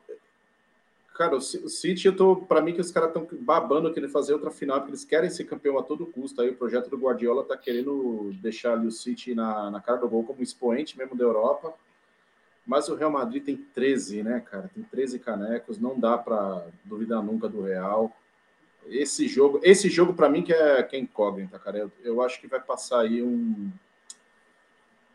Cara, 1.20 1.36
o 1.36 1.42
City, 1.42 2.08
eu 2.08 2.16
tô. 2.16 2.38
Para 2.38 2.62
mim, 2.62 2.72
que 2.72 2.80
os 2.80 2.92
caras 2.92 3.10
estão 3.10 3.28
babando 3.42 3.94
querendo 3.94 4.10
fazer 4.10 4.32
outra 4.32 4.50
final, 4.50 4.78
porque 4.78 4.92
eles 4.92 5.04
querem 5.04 5.30
ser 5.30 5.44
campeão 5.44 5.78
a 5.78 5.84
todo 5.84 6.06
custo. 6.06 6.42
Aí 6.42 6.50
o 6.50 6.56
projeto 6.56 6.90
do 6.90 6.96
Guardiola 6.96 7.44
tá 7.44 7.58
querendo 7.58 8.32
deixar 8.42 8.72
ali 8.72 8.88
o 8.88 8.92
City 8.92 9.36
na, 9.36 9.70
na 9.70 9.82
cara 9.82 9.98
do 9.98 10.08
gol 10.08 10.24
como 10.24 10.42
expoente 10.42 10.98
mesmo 10.98 11.18
da 11.18 11.26
Europa. 11.26 11.74
Mas 12.66 12.88
o 12.88 12.96
Real 12.96 13.12
Madrid 13.12 13.44
tem 13.44 13.58
13, 13.58 14.24
né, 14.24 14.40
cara? 14.50 14.72
Tem 14.74 14.82
13 14.82 15.20
canecos, 15.20 15.78
não 15.78 16.00
dá 16.00 16.18
para 16.18 16.66
duvidar 16.86 17.22
nunca 17.22 17.50
do 17.50 17.64
Real. 17.64 18.16
Esse 18.88 19.28
jogo, 19.28 19.60
esse 19.62 19.90
jogo 19.90 20.14
para 20.14 20.30
mim 20.30 20.42
que 20.42 20.54
é, 20.54 20.82
que 20.84 20.96
é 20.96 21.00
incógnita, 21.00 21.60
cara. 21.60 21.80
Eu, 21.80 21.92
eu 22.02 22.22
acho 22.22 22.40
que 22.40 22.48
vai 22.48 22.62
passar 22.62 23.02
aí 23.02 23.22
um. 23.22 23.70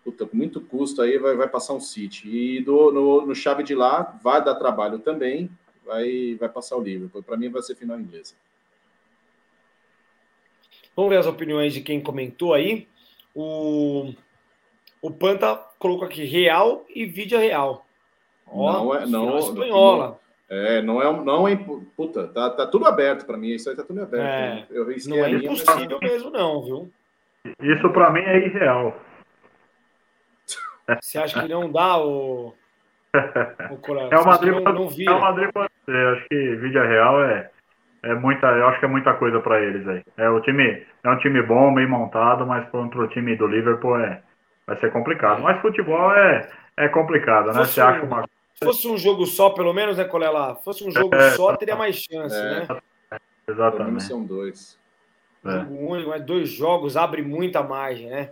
Puta, 0.05 0.29
muito 0.35 0.61
custo 0.61 1.01
aí 1.01 1.17
vai, 1.17 1.35
vai 1.35 1.49
passar 1.49 1.73
um 1.73 1.81
City. 1.81 2.29
E 2.29 2.61
do, 2.63 2.93
no, 2.93 3.27
no 3.27 3.35
chave 3.35 3.63
de 3.63 3.75
lá 3.75 4.19
vai 4.23 4.45
dar 4.45 4.55
trabalho 4.57 4.99
também 4.99 5.51
vai, 5.85 6.37
vai 6.39 6.49
passar 6.49 6.77
o 6.77 6.83
Liverpool. 6.83 7.23
Para 7.23 7.37
mim 7.37 7.49
vai 7.49 7.63
ser 7.63 7.75
final 7.75 7.99
inglesa. 7.99 8.35
Vamos 10.97 11.11
ver 11.11 11.19
as 11.19 11.27
opiniões 11.27 11.75
de 11.75 11.81
quem 11.81 12.01
comentou 12.01 12.55
aí. 12.55 12.89
O, 13.35 14.13
o 15.03 15.11
Panta 15.11 15.57
colocou 15.79 16.07
aqui 16.07 16.25
Real 16.25 16.85
e 16.95 17.05
Vídeo 17.05 17.39
Real. 17.39 17.85
Ó, 18.47 18.73
não 18.73 18.95
é, 18.95 19.07
não, 19.07 19.39
espanhola. 19.39 20.21
é, 20.49 20.83
não 20.83 21.03
é, 21.03 21.25
não 21.25 21.49
é, 21.49 21.57
puta, 21.97 22.29
tá, 22.29 22.51
tá 22.51 22.67
tudo 22.67 22.87
aberto 22.87 23.27
para 23.27 23.37
mim, 23.37 23.49
isso 23.49 23.69
aí 23.69 23.75
tá 23.75 23.83
tudo 23.83 24.03
aberto. 24.03 24.25
É, 24.25 24.67
eu 24.71 24.87
não 25.09 25.25
é 25.25 25.31
impossível 25.33 25.99
mesmo 26.01 26.31
não, 26.31 26.63
viu? 26.63 26.93
Isso 27.61 27.91
para 27.91 28.11
mim 28.11 28.21
é 28.21 28.47
irreal. 28.47 28.97
Você 31.01 31.19
acha 31.19 31.43
que 31.43 31.49
não 31.49 31.73
dá 31.73 31.99
o 31.99 32.55
é 33.15 34.19
o 34.19 34.27
Madrid, 34.27 34.53
não, 34.53 34.61
não 34.61 35.13
é 35.13 35.17
o 35.17 35.21
Madrid 35.21 35.51
pode 35.85 35.99
ser. 35.99 36.07
Acho 36.17 36.29
que 36.29 36.57
vídeo 36.57 36.83
real 36.83 37.23
é, 37.23 37.51
é 38.03 38.15
muita, 38.15 38.47
eu 38.47 38.69
acho 38.69 38.79
que 38.81 38.87
é 38.87 38.89
muita 38.89 39.15
coisa 39.15 39.41
para 39.41 39.61
eles 39.63 39.87
aí. 39.87 40.03
É 40.17 40.29
o 40.29 40.41
time, 40.41 40.87
é 41.03 41.11
um 41.11 41.19
time 41.19 41.43
bom, 41.43 41.75
bem 41.75 41.89
montado, 41.89 42.47
mas 42.47 42.69
contra 42.71 43.01
o 43.01 43.09
time 43.09 43.37
do 43.37 43.47
Liverpool 43.47 43.99
é, 44.01 44.23
vai 44.67 44.79
ser 44.81 44.93
complicado. 44.93 45.43
Mas 45.43 45.61
futebol 45.61 46.13
é, 46.13 46.49
é 46.77 46.89
complicado, 46.89 47.47
né? 47.47 47.65
Você 47.65 47.81
acha 47.81 48.03
uma 48.03 48.25
se 48.55 48.65
fosse 48.65 48.89
um 48.89 48.97
jogo 48.97 49.27
só, 49.27 49.51
pelo 49.51 49.73
menos, 49.73 49.97
né, 49.97 50.05
Colela? 50.05 50.55
Se 50.57 50.65
fosse 50.65 50.85
um 50.85 50.91
jogo 50.91 51.15
é, 51.15 51.33
só, 51.33 51.57
teria 51.57 51.75
mais 51.75 51.97
chance, 51.97 52.37
é, 52.37 52.43
né? 52.43 52.67
Exatamente. 53.49 54.05
São 54.05 54.25
dois. 54.25 54.79
É. 55.45 55.51
Jogo 55.51 55.75
único, 55.75 56.11
mas 56.11 56.25
dois 56.25 56.49
jogos 56.49 56.97
abre 56.97 57.21
muita 57.21 57.63
margem, 57.63 58.09
né? 58.09 58.31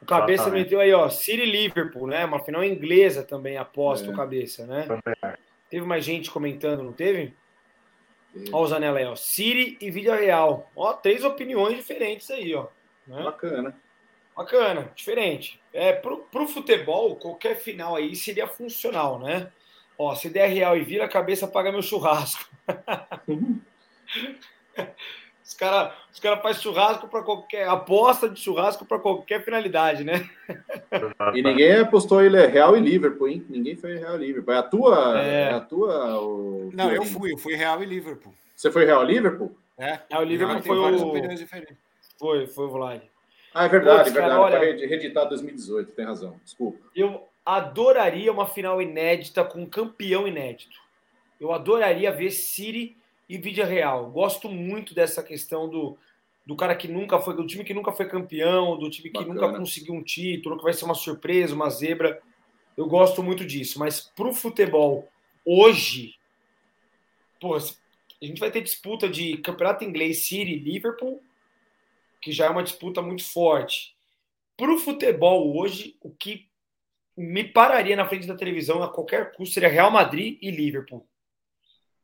O 0.00 0.06
Cabeça 0.06 0.44
Exatamente. 0.44 0.64
meteu 0.64 0.80
aí, 0.80 0.92
ó, 0.94 1.08
City 1.10 1.44
Liverpool, 1.44 2.06
né? 2.06 2.24
Uma 2.24 2.38
final 2.38 2.64
inglesa 2.64 3.22
também, 3.22 3.58
aposto 3.58 4.08
é. 4.08 4.12
o 4.12 4.16
Cabeça, 4.16 4.66
né? 4.66 4.82
Também. 4.86 5.34
Teve 5.70 5.86
mais 5.86 6.04
gente 6.04 6.30
comentando, 6.30 6.82
não 6.82 6.92
teve? 6.92 7.34
Olha 8.52 8.64
o 8.64 8.66
Zanella 8.66 8.98
aí, 8.98 9.06
ó. 9.06 9.16
City 9.16 9.78
e 9.80 9.90
Vídeo 9.90 10.12
Real. 10.12 10.70
Ó, 10.74 10.92
três 10.92 11.24
opiniões 11.24 11.76
diferentes 11.76 12.30
aí, 12.30 12.54
ó. 12.54 12.66
Né? 13.06 13.22
Bacana. 13.22 13.76
Bacana, 14.36 14.92
diferente. 14.94 15.60
É, 15.72 15.92
pro, 15.92 16.18
pro 16.18 16.46
futebol, 16.46 17.16
qualquer 17.16 17.56
final 17.56 17.96
aí 17.96 18.14
seria 18.14 18.46
funcional, 18.46 19.18
né? 19.18 19.50
Ó, 19.98 20.14
se 20.14 20.30
der 20.30 20.48
Real 20.48 20.76
e 20.76 20.82
vira, 20.82 21.04
a 21.04 21.08
cabeça 21.08 21.46
paga 21.46 21.72
meu 21.72 21.82
churrasco. 21.82 22.48
Os 25.50 25.54
caras 25.54 25.92
os 26.12 26.20
cara 26.20 26.36
fazem 26.36 26.62
churrasco 26.62 27.08
para 27.08 27.22
qualquer. 27.24 27.68
aposta 27.68 28.28
de 28.28 28.38
churrasco 28.38 28.84
para 28.84 29.00
qualquer 29.00 29.44
finalidade, 29.44 30.04
né? 30.04 30.30
E 31.34 31.42
ninguém 31.42 31.80
apostou 31.80 32.22
ele 32.22 32.36
é 32.36 32.46
Real 32.46 32.76
e 32.76 32.80
Liverpool, 32.80 33.28
hein? 33.28 33.44
Ninguém 33.48 33.74
foi 33.74 33.96
Real 33.96 34.14
e 34.14 34.26
Liverpool. 34.26 34.54
É 34.54 34.58
a 34.58 34.62
tua. 34.62 35.20
É, 35.20 35.42
é 35.42 35.52
a 35.52 35.60
tua. 35.60 36.20
O... 36.20 36.70
Não, 36.72 36.92
eu 36.92 37.04
fui, 37.04 37.32
eu 37.32 37.38
fui 37.38 37.56
Real 37.56 37.82
e 37.82 37.86
Liverpool. 37.86 38.32
Você 38.54 38.70
foi 38.70 38.84
Real 38.84 39.02
e 39.02 39.12
Liverpool? 39.12 39.56
É. 39.76 39.98
é 40.08 40.18
o 40.18 40.22
Liverpool 40.22 40.62
foi 40.62 40.78
o. 40.78 41.12
Foi, 42.16 42.46
foi 42.46 42.66
o 42.66 42.70
Vlad. 42.70 43.02
Ah, 43.52 43.64
é 43.64 43.68
verdade, 43.68 43.96
Outros, 43.96 44.14
verdade. 44.14 44.34
Cara, 44.34 44.62
olha, 44.62 44.86
reeditar 44.86 45.28
2018, 45.28 45.92
tem 45.92 46.04
razão. 46.04 46.40
Desculpa. 46.44 46.78
Eu 46.94 47.26
adoraria 47.44 48.30
uma 48.30 48.46
final 48.46 48.80
inédita 48.80 49.42
com 49.42 49.62
um 49.62 49.66
campeão 49.66 50.28
inédito. 50.28 50.78
Eu 51.40 51.52
adoraria 51.52 52.12
ver 52.12 52.30
City 52.30 52.99
e 53.30 53.38
Vídea 53.38 53.64
Real. 53.64 54.10
Gosto 54.10 54.48
muito 54.48 54.92
dessa 54.92 55.22
questão 55.22 55.68
do, 55.68 55.96
do 56.44 56.56
cara 56.56 56.74
que 56.74 56.88
nunca 56.88 57.16
foi, 57.20 57.36
do 57.36 57.46
time 57.46 57.62
que 57.62 57.72
nunca 57.72 57.92
foi 57.92 58.08
campeão, 58.08 58.76
do 58.76 58.90
time 58.90 59.08
que 59.08 59.20
Bacana. 59.20 59.34
nunca 59.34 59.56
conseguiu 59.56 59.94
um 59.94 60.02
título, 60.02 60.56
que 60.56 60.64
vai 60.64 60.72
ser 60.72 60.84
uma 60.84 60.96
surpresa, 60.96 61.54
uma 61.54 61.70
zebra. 61.70 62.20
Eu 62.76 62.88
gosto 62.88 63.22
muito 63.22 63.46
disso. 63.46 63.78
Mas 63.78 64.00
pro 64.00 64.32
futebol, 64.32 65.08
hoje, 65.44 66.16
pô, 67.40 67.54
a 67.54 67.60
gente 68.20 68.40
vai 68.40 68.50
ter 68.50 68.62
disputa 68.62 69.08
de 69.08 69.36
campeonato 69.36 69.84
inglês, 69.84 70.24
City 70.24 70.56
Liverpool, 70.56 71.22
que 72.20 72.32
já 72.32 72.46
é 72.46 72.50
uma 72.50 72.64
disputa 72.64 73.00
muito 73.00 73.22
forte. 73.22 73.94
Pro 74.56 74.76
futebol 74.76 75.56
hoje, 75.56 75.96
o 76.00 76.10
que 76.10 76.48
me 77.16 77.44
pararia 77.44 77.94
na 77.94 78.08
frente 78.08 78.26
da 78.26 78.34
televisão 78.34 78.82
a 78.82 78.92
qualquer 78.92 79.30
custo 79.32 79.54
seria 79.54 79.68
Real 79.68 79.90
Madrid 79.90 80.36
e 80.42 80.50
Liverpool. 80.50 81.06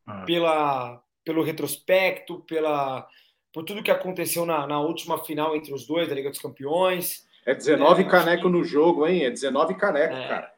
Ah. 0.05 0.23
Pela, 0.23 1.03
pelo 1.27 1.43
retrospecto, 1.43 2.39
pela, 2.47 3.05
por 3.51 3.65
tudo 3.65 3.83
que 3.83 3.91
aconteceu 3.91 4.45
na, 4.45 4.65
na 4.65 4.79
última 4.79 5.21
final 5.25 5.57
entre 5.57 5.73
os 5.73 5.85
dois 5.85 6.07
da 6.07 6.15
Liga 6.15 6.29
dos 6.29 6.39
Campeões. 6.39 7.27
É 7.45 7.53
19 7.53 8.03
é, 8.03 8.05
caneco 8.05 8.43
que... 8.43 8.49
no 8.49 8.63
jogo, 8.63 9.05
hein? 9.05 9.25
É 9.25 9.29
19 9.29 9.75
caneco, 9.75 10.13
é, 10.13 10.27
cara. 10.27 10.53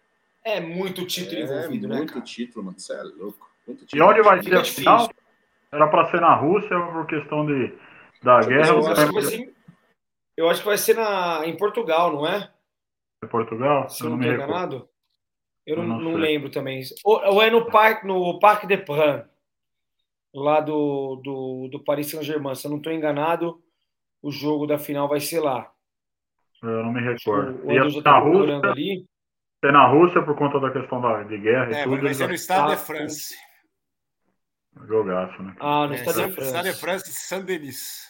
É 0.46 0.62
muito 0.62 1.08
título 1.08 1.42
é, 1.42 1.44
envolvido, 1.44 1.88
né? 1.88 1.98
Muito 1.98 2.22
título, 2.22 2.66
mano. 2.66 2.80
Você 2.80 2.94
é 2.94 3.02
louco. 3.02 3.50
Muito 3.66 3.84
título. 3.84 4.00
E 4.00 4.06
onde 4.06 4.22
vai 4.22 4.44
ser 4.44 4.56
a 4.56 4.64
final? 4.64 5.10
Era 5.72 5.88
para 5.88 6.12
ser 6.12 6.22
na 6.22 6.36
Rússia 6.36 6.80
por 6.80 7.08
questão 7.08 7.48
de, 7.48 7.74
da 8.22 8.42
guerra? 8.42 8.68
Eu 8.68 8.88
acho, 8.88 9.14
que 9.14 9.22
ser, 9.24 9.54
eu 10.38 10.50
acho 10.50 10.62
que 10.62 10.68
vai 10.68 10.78
ser 10.78 10.96
na, 10.96 11.48
em 11.48 11.58
Portugal, 11.58 12.14
não 12.14 12.28
é? 12.28 12.52
Em 13.24 13.28
Portugal? 13.28 13.90
Se 13.90 14.04
eu 14.04 14.12
não 14.12 14.18
me 14.18 14.28
enganado. 14.28 14.88
Eu 15.66 15.78
não, 15.78 15.84
não, 15.84 16.00
não 16.00 16.14
lembro 16.14 16.52
também. 16.52 16.84
Ou, 17.04 17.20
ou, 17.34 17.42
é 17.42 17.50
no 17.50 17.66
Parque, 17.66 18.06
no 18.06 18.40
Parque 18.40 18.68
de 18.68 18.78
Pran 18.78 19.26
lá 20.34 20.62
do, 20.62 21.16
do, 21.24 21.70
do 21.72 21.84
Paris 21.84 22.08
Saint-Germain. 22.08 22.56
Se 22.56 22.68
eu 22.68 22.72
não 22.72 22.78
estou 22.78 22.94
enganado, 22.94 23.62
o 24.22 24.32
jogo 24.32 24.68
da 24.68 24.78
final 24.78 25.08
vai 25.08 25.20
ser 25.20 25.40
lá. 25.40 25.72
Eu 26.62 26.84
não 26.84 26.92
me 26.92 27.02
recordo. 27.02 27.62
O, 27.64 28.00
o 28.00 28.04
tá 28.04 28.12
na 28.12 28.20
Rússia, 28.20 28.62
ali. 28.64 29.06
É 29.64 29.72
na 29.72 29.88
Rússia 29.88 30.22
por 30.24 30.38
conta 30.38 30.60
da 30.60 30.72
questão 30.72 31.02
da, 31.02 31.24
de 31.24 31.38
guerra 31.38 31.72
é, 31.72 31.82
e 31.82 31.84
tudo. 31.84 32.02
Vai 32.02 32.14
ser 32.14 32.28
no 32.28 32.34
Estado 32.34 32.72
de 32.72 32.78
France. 32.78 33.36
Jogaço, 34.88 35.42
né? 35.42 35.56
Ah, 35.60 35.88
no 35.88 35.94
é, 35.94 35.98
Estado 35.98 36.28
de 36.28 36.34
France. 36.34 36.48
Estado 36.48 36.66
de 36.66 36.80
France, 36.80 37.12
Saint-Denis. 37.12 38.10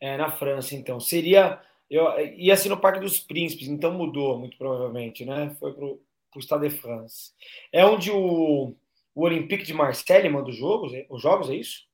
É, 0.00 0.16
na 0.16 0.30
França, 0.30 0.74
então. 0.74 0.98
Seria. 1.00 1.60
Eu, 1.88 2.08
ia 2.36 2.56
ser 2.56 2.68
no 2.68 2.80
Parque 2.80 3.00
dos 3.00 3.20
Príncipes, 3.20 3.68
então 3.68 3.92
mudou, 3.92 4.38
muito 4.38 4.56
provavelmente, 4.56 5.24
né? 5.24 5.54
Foi 5.60 5.72
para 5.72 5.84
o 5.84 6.00
Estado 6.38 6.66
de 6.68 6.70
France. 6.70 7.32
É 7.70 7.84
onde 7.84 8.10
o, 8.10 8.74
o 9.14 9.24
Olympique 9.24 9.64
de 9.64 9.74
Marseille 9.74 10.28
manda 10.28 10.48
os 10.48 10.56
jogos, 10.56 10.92
é, 10.94 11.06
os 11.08 11.20
jogos, 11.20 11.50
é 11.50 11.54
isso? 11.54 11.84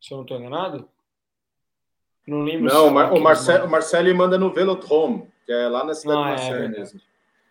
Se 0.00 0.12
eu 0.12 0.16
não 0.16 0.24
estou 0.24 0.38
enganado? 0.38 0.88
Não 2.26 2.42
lembro. 2.42 2.72
Não, 2.72 2.86
o, 2.86 3.18
o, 3.18 3.20
Marcel, 3.20 3.64
o 3.64 3.70
Marseille 3.70 4.12
manda 4.12 4.36
no 4.36 4.52
Velodrome, 4.52 5.28
que 5.44 5.52
é 5.52 5.68
lá 5.68 5.84
na 5.84 5.94
cidade 5.94 6.18
ah, 6.18 6.24
de 6.24 6.30
Marseille 6.30 6.64
é, 6.64 6.68
mesmo. 6.68 7.00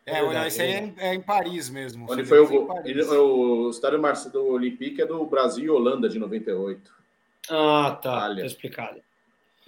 É, 0.06 0.20
é 0.20 0.48
esse 0.48 0.62
aí 0.62 0.72
é, 0.72 0.94
é, 0.98 1.14
em 1.16 1.22
Paris 1.22 1.70
mesmo. 1.70 2.06
Onde 2.08 2.24
foi 2.24 2.40
o, 2.40 2.82
ele, 2.86 3.04
o 3.04 3.70
estádio 3.72 4.00
do 4.32 4.46
Olympique 4.48 5.02
é 5.02 5.06
do 5.06 5.26
Brasil 5.26 5.66
e 5.66 5.70
Holanda 5.70 6.08
de 6.08 6.20
98. 6.20 6.94
Ah, 7.50 7.98
tá. 8.02 8.18
Itália. 8.18 8.44
Tá 8.44 8.48
explicado. 8.48 9.02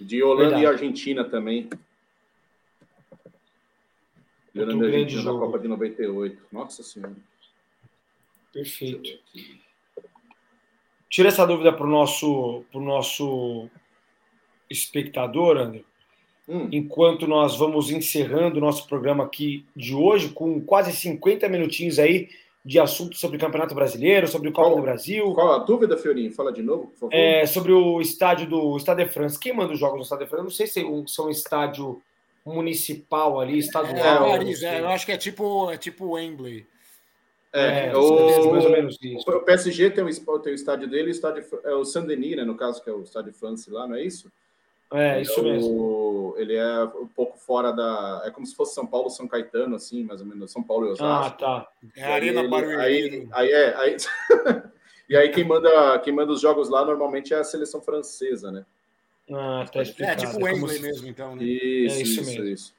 De 0.00 0.22
Holanda 0.22 0.50
Verdade. 0.50 0.62
e 0.62 0.66
Argentina 0.66 1.24
também. 1.24 1.68
De 4.54 4.62
Holanda 4.62 4.86
e 4.86 4.94
Argentina 4.94 5.32
na 5.32 5.38
Copa 5.38 5.58
de 5.58 5.66
98. 5.66 6.46
Nossa 6.52 6.84
Senhora. 6.84 7.16
Perfeito. 8.52 9.10
Tira 11.08 11.28
essa 11.28 11.46
dúvida 11.46 11.72
para 11.72 11.86
o 11.86 11.90
nosso, 11.90 12.64
pro 12.70 12.80
nosso 12.80 13.68
espectador, 14.68 15.56
André. 15.56 15.82
Hum. 16.48 16.68
Enquanto 16.72 17.26
nós 17.26 17.56
vamos 17.56 17.90
encerrando 17.90 18.58
o 18.58 18.60
nosso 18.60 18.86
programa 18.86 19.24
aqui 19.24 19.66
de 19.76 19.94
hoje, 19.94 20.30
com 20.30 20.60
quase 20.60 20.92
50 20.92 21.48
minutinhos 21.48 21.98
aí 21.98 22.28
de 22.64 22.78
assuntos 22.78 23.20
sobre 23.20 23.36
o 23.36 23.40
Campeonato 23.40 23.74
Brasileiro, 23.74 24.28
sobre 24.28 24.48
o 24.48 24.52
Copa 24.52 24.76
do 24.76 24.82
Brasil. 24.82 25.32
Qual 25.32 25.52
a 25.52 25.58
dúvida, 25.58 25.96
Fiorinho? 25.96 26.32
Fala 26.32 26.52
de 26.52 26.62
novo, 26.62 26.88
por 26.88 26.98
favor. 26.98 27.14
É, 27.14 27.46
sobre 27.46 27.72
o 27.72 28.00
estádio 28.00 28.46
do 28.46 28.78
Stade 28.78 29.04
de 29.04 29.10
France. 29.10 29.38
Quem 29.38 29.54
manda 29.54 29.72
os 29.72 29.78
jogos 29.78 29.98
no 29.98 30.04
Stade 30.04 30.24
de 30.24 30.28
France? 30.28 30.40
Eu 30.40 30.44
não 30.44 30.50
sei 30.50 30.66
se 30.66 30.80
é 30.80 30.84
um, 30.84 31.06
se 31.06 31.20
é 31.20 31.24
um 31.24 31.30
estádio 31.30 32.02
municipal 32.44 33.40
ali, 33.40 33.58
estadual. 33.58 34.26
É, 34.26 34.30
Paris, 34.30 34.62
é, 34.62 34.80
eu 34.80 34.88
acho 34.88 35.06
que 35.06 35.12
é 35.12 35.16
tipo, 35.16 35.70
é 35.70 35.76
tipo 35.76 36.12
Wembley. 36.12 36.66
É, 37.52 37.86
é 37.86 37.96
o, 37.96 38.50
mais 38.50 38.64
ou 38.64 38.70
menos 38.70 38.98
isso. 39.00 39.30
O 39.30 39.40
PSG 39.40 39.90
tem 39.90 40.04
o, 40.04 40.38
tem 40.38 40.52
o 40.52 40.54
estádio 40.54 40.88
dele, 40.88 41.08
o 41.08 41.10
estádio 41.10 41.44
é 41.64 41.74
o 41.74 41.84
Saint-Denis, 41.84 42.36
né, 42.36 42.44
no 42.44 42.54
caso, 42.54 42.82
que 42.82 42.90
é 42.90 42.92
o 42.92 43.02
estádio 43.02 43.32
de 43.32 43.38
France 43.38 43.70
lá, 43.70 43.86
não 43.86 43.96
é 43.96 44.02
isso? 44.02 44.30
É, 44.92 45.20
isso 45.20 45.42
mesmo. 45.42 46.34
Ele 46.38 46.56
é 46.56 46.84
um 46.84 47.06
pouco 47.08 47.36
fora 47.38 47.72
da. 47.72 48.22
É 48.24 48.30
como 48.30 48.46
se 48.46 48.54
fosse 48.54 48.74
São 48.74 48.86
Paulo, 48.86 49.10
São 49.10 49.28
Caetano, 49.28 49.76
assim, 49.76 50.02
mais 50.02 50.20
ou 50.22 50.26
menos. 50.26 50.50
São 50.50 50.62
Paulo 50.62 50.86
e 50.86 50.90
Osasco. 50.90 51.04
Ah, 51.04 51.30
tá. 51.30 51.68
É 51.94 52.04
a 52.04 52.14
Arena 52.14 52.40
ele, 52.40 52.48
Barueri. 52.48 52.80
Aí, 52.80 53.28
aí, 53.32 53.50
é, 53.50 53.76
aí... 53.76 53.96
e 55.10 55.16
aí 55.16 55.28
quem 55.28 55.44
manda, 55.44 55.98
quem 55.98 56.12
manda 56.12 56.32
os 56.32 56.40
jogos 56.40 56.70
lá 56.70 56.86
normalmente 56.86 57.34
é 57.34 57.38
a 57.38 57.44
seleção 57.44 57.82
francesa, 57.82 58.50
né? 58.50 58.64
Ah, 59.30 59.66
tá 59.70 59.82
explicado. 59.82 60.22
É 60.22 60.26
tipo 60.26 60.40
o 60.40 60.44
Wembley 60.44 60.76
se... 60.76 60.82
mesmo, 60.82 61.06
então. 61.06 61.36
Né? 61.36 61.44
Isso, 61.44 61.98
é 61.98 62.02
isso, 62.02 62.20
isso, 62.22 62.30
mesmo. 62.30 62.44
isso. 62.46 62.74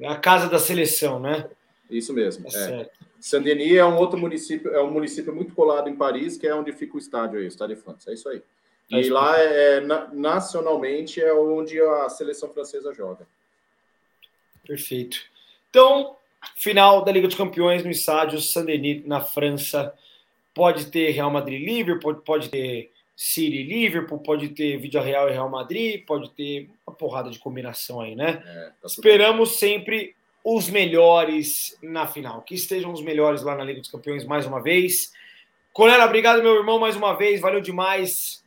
É 0.00 0.08
a 0.08 0.16
casa 0.16 0.48
da 0.48 0.58
seleção, 0.58 1.20
né? 1.20 1.48
Isso 1.90 2.12
mesmo. 2.12 2.48
É. 2.54 2.82
é. 2.82 2.90
Saint-Denis 3.20 3.76
é 3.76 3.84
um 3.84 3.98
outro 3.98 4.18
município, 4.18 4.70
é 4.72 4.82
um 4.82 4.90
município 4.90 5.34
muito 5.34 5.54
colado 5.54 5.88
em 5.88 5.96
Paris, 5.96 6.36
que 6.36 6.46
é 6.46 6.54
onde 6.54 6.72
fica 6.72 6.96
o 6.96 6.98
estádio 6.98 7.38
aí, 7.38 7.44
o 7.44 7.48
Estádio 7.48 7.76
de 7.76 7.82
France. 7.82 8.08
É 8.08 8.14
isso 8.14 8.28
aí. 8.28 8.42
E 8.90 9.08
lá, 9.08 9.38
é, 9.38 9.80
nacionalmente, 10.12 11.20
é 11.20 11.32
onde 11.32 11.80
a 11.80 12.08
seleção 12.08 12.52
francesa 12.52 12.92
joga. 12.92 13.26
Perfeito. 14.66 15.20
Então, 15.68 16.16
final 16.56 17.04
da 17.04 17.12
Liga 17.12 17.28
dos 17.28 17.36
Campeões 17.36 17.84
no 17.84 17.90
estádio 17.90 18.40
Saint-Denis, 18.40 19.06
na 19.06 19.20
França. 19.20 19.94
Pode 20.52 20.86
ter 20.86 21.10
Real 21.10 21.30
Madrid 21.30 21.64
Liverpool, 21.64 22.16
pode 22.16 22.48
ter 22.48 22.90
City 23.14 23.62
Liverpool, 23.62 24.18
pode 24.18 24.48
ter 24.48 24.78
Vídeo 24.78 25.00
Real 25.00 25.28
e 25.28 25.32
Real 25.32 25.48
Madrid, 25.48 26.04
pode 26.04 26.30
ter 26.30 26.68
uma 26.86 26.96
porrada 26.96 27.30
de 27.30 27.38
combinação 27.38 28.00
aí, 28.00 28.16
né? 28.16 28.42
É, 28.44 28.72
tá 28.80 28.86
Esperamos 28.86 29.58
sempre 29.58 30.16
os 30.44 30.70
melhores 30.70 31.78
na 31.82 32.06
final. 32.06 32.42
Que 32.42 32.54
estejam 32.54 32.92
os 32.92 33.02
melhores 33.02 33.42
lá 33.42 33.54
na 33.54 33.64
Liga 33.64 33.80
dos 33.80 33.90
Campeões 33.90 34.24
mais 34.24 34.46
uma 34.46 34.62
vez. 34.62 35.12
Colela, 35.72 36.04
obrigado, 36.04 36.42
meu 36.42 36.56
irmão, 36.56 36.78
mais 36.78 36.96
uma 36.96 37.14
vez. 37.14 37.40
Valeu 37.40 37.60
demais. 37.60 38.44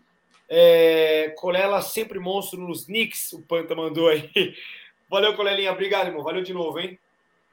É, 0.49 1.33
Colela 1.37 1.81
sempre 1.81 2.19
monstro 2.19 2.59
nos 2.59 2.85
Knicks, 2.85 3.33
o 3.33 3.41
Panta 3.41 3.73
mandou 3.75 4.09
aí. 4.09 4.29
Valeu, 5.09 5.35
Colelinha. 5.35 5.71
Obrigado, 5.71 6.07
irmão. 6.07 6.23
Valeu 6.23 6.43
de 6.43 6.53
novo, 6.53 6.79
hein? 6.79 6.97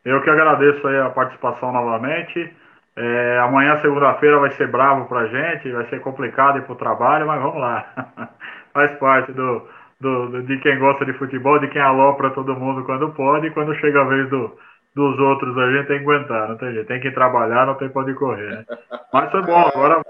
Eu 0.05 0.23
que 0.23 0.31
agradeço 0.31 0.87
aí 0.87 0.99
a 0.99 1.11
participação 1.11 1.73
novamente. 1.73 2.53
É, 2.97 3.39
amanhã, 3.39 3.81
segunda-feira, 3.81 4.39
vai 4.39 4.51
ser 4.53 4.69
bravo 4.69 5.07
pra 5.07 5.27
gente, 5.27 5.71
vai 5.71 5.89
ser 5.89 6.01
complicado 6.01 6.59
ir 6.59 6.65
pro 6.65 6.75
trabalho, 6.75 7.27
mas 7.27 7.41
vamos 7.41 7.61
lá. 7.61 8.31
Faz 8.73 8.93
parte 8.99 9.33
do, 9.33 9.67
do, 10.01 10.43
de 10.43 10.59
quem 10.59 10.79
gosta 10.79 11.05
de 11.05 11.13
futebol, 11.15 11.59
de 11.59 11.69
quem 11.69 11.83
alopra 11.83 12.31
todo 12.31 12.57
mundo 12.57 12.85
quando 12.85 13.11
pode, 13.13 13.47
e 13.47 13.51
quando 13.51 13.75
chega 13.77 14.01
a 14.01 14.05
vez 14.05 14.29
do, 14.31 14.57
dos 14.95 15.19
outros 15.19 15.57
a 15.59 15.71
gente 15.73 15.87
tem 15.87 15.99
que 15.99 16.05
aguentar, 16.05 16.49
não 16.49 16.57
tem 16.57 16.73
jeito. 16.73 16.87
Tem 16.87 17.01
que 17.01 17.11
trabalhar, 17.11 17.67
não 17.67 17.75
tem 17.75 17.89
pra 17.89 18.03
onde 18.03 18.15
correr, 18.15 18.51
né? 18.51 18.65
Mas 19.13 19.31
foi 19.31 19.43
bom, 19.43 19.61
agora 19.61 20.03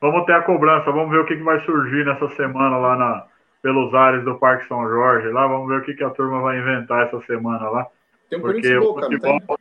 vamos 0.00 0.26
ter 0.26 0.32
a 0.32 0.42
cobrança, 0.42 0.90
vamos 0.90 1.10
ver 1.10 1.20
o 1.20 1.26
que, 1.26 1.36
que 1.36 1.42
vai 1.42 1.60
surgir 1.60 2.04
nessa 2.04 2.28
semana 2.30 2.76
lá 2.76 2.96
na, 2.96 3.26
pelos 3.62 3.94
ares 3.94 4.24
do 4.24 4.38
Parque 4.38 4.66
São 4.66 4.88
Jorge. 4.88 5.28
Lá, 5.28 5.46
vamos 5.46 5.68
ver 5.68 5.80
o 5.80 5.84
que, 5.84 5.94
que 5.94 6.04
a 6.04 6.10
turma 6.10 6.40
vai 6.40 6.58
inventar 6.58 7.06
essa 7.06 7.20
semana 7.22 7.68
lá. 7.70 7.86
Tem 8.28 8.40
porque 8.40 8.76
o 8.76 8.94
futebol, 8.94 9.58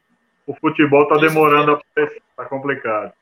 o 0.48 0.56
futebol 0.56 1.08
tá 1.08 1.18
demorando 1.18 1.72
a 1.72 1.74
aparecer, 1.76 2.22
tá 2.36 2.46
complicado. 2.46 3.14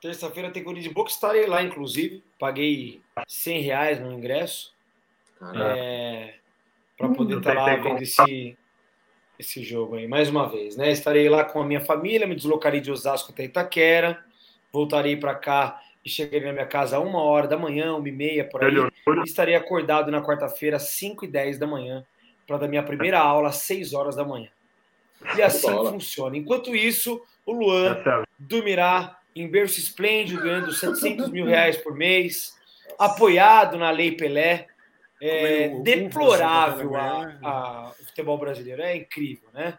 Terça-feira 0.00 0.50
tem 0.50 0.64
Corinthians 0.64 0.92
Boca, 0.92 1.10
estarei 1.10 1.46
lá, 1.46 1.62
inclusive. 1.62 2.22
Paguei 2.38 3.00
100 3.26 3.60
reais 3.60 4.00
no 4.00 4.12
ingresso. 4.12 4.74
É, 5.54 6.34
para 6.96 7.08
poder 7.10 7.38
estar 7.38 7.54
tá 7.54 7.62
lá 7.62 7.76
vendo 7.76 8.02
esse, 8.02 8.56
esse 9.38 9.62
jogo 9.62 9.96
aí, 9.96 10.06
mais 10.06 10.28
uma 10.28 10.48
vez, 10.48 10.76
né? 10.76 10.90
Estarei 10.90 11.28
lá 11.28 11.44
com 11.44 11.62
a 11.62 11.66
minha 11.66 11.80
família, 11.80 12.26
me 12.26 12.34
deslocarei 12.34 12.80
de 12.80 12.90
Osasco 12.90 13.32
até 13.32 13.44
Itaquera 13.44 14.22
voltarei 14.72 15.16
para 15.16 15.34
cá 15.34 15.80
e 16.04 16.08
chegarei 16.08 16.46
na 16.46 16.52
minha 16.52 16.66
casa 16.66 16.96
a 16.96 17.00
uma 17.00 17.22
hora 17.22 17.46
da 17.46 17.58
manhã, 17.58 17.94
uma 17.94 18.08
e 18.08 18.12
meia, 18.12 18.44
por 18.44 18.64
aí. 18.64 18.74
E 18.74 19.24
estarei 19.24 19.54
acordado 19.54 20.10
na 20.10 20.22
quarta-feira, 20.22 20.76
às 20.76 20.90
5 20.90 21.24
e 21.24 21.28
10 21.28 21.58
da 21.58 21.66
manhã, 21.66 22.04
para 22.46 22.58
dar 22.58 22.68
minha 22.68 22.82
primeira 22.82 23.18
aula 23.18 23.48
às 23.48 23.56
6 23.58 23.92
horas 23.92 24.16
da 24.16 24.24
manhã. 24.24 24.48
E 25.36 25.42
assim 25.42 25.68
funciona. 25.68 26.36
Enquanto 26.36 26.74
isso, 26.74 27.22
o 27.44 27.52
Luan 27.52 27.98
dormirá 28.38 29.19
em 29.34 29.48
berço 29.48 29.78
esplêndido, 29.78 30.42
ganhando 30.42 30.72
700 30.72 31.30
mil 31.30 31.46
reais 31.46 31.76
por 31.76 31.94
mês, 31.94 32.56
apoiado 32.98 33.78
na 33.78 33.90
Lei 33.90 34.12
Pelé. 34.12 34.66
É 35.22 35.68
deplorável 35.82 36.96
a, 36.96 37.38
a, 37.42 37.90
o 37.90 38.04
futebol 38.06 38.38
brasileiro. 38.38 38.80
É 38.80 38.96
incrível, 38.96 39.50
né? 39.52 39.78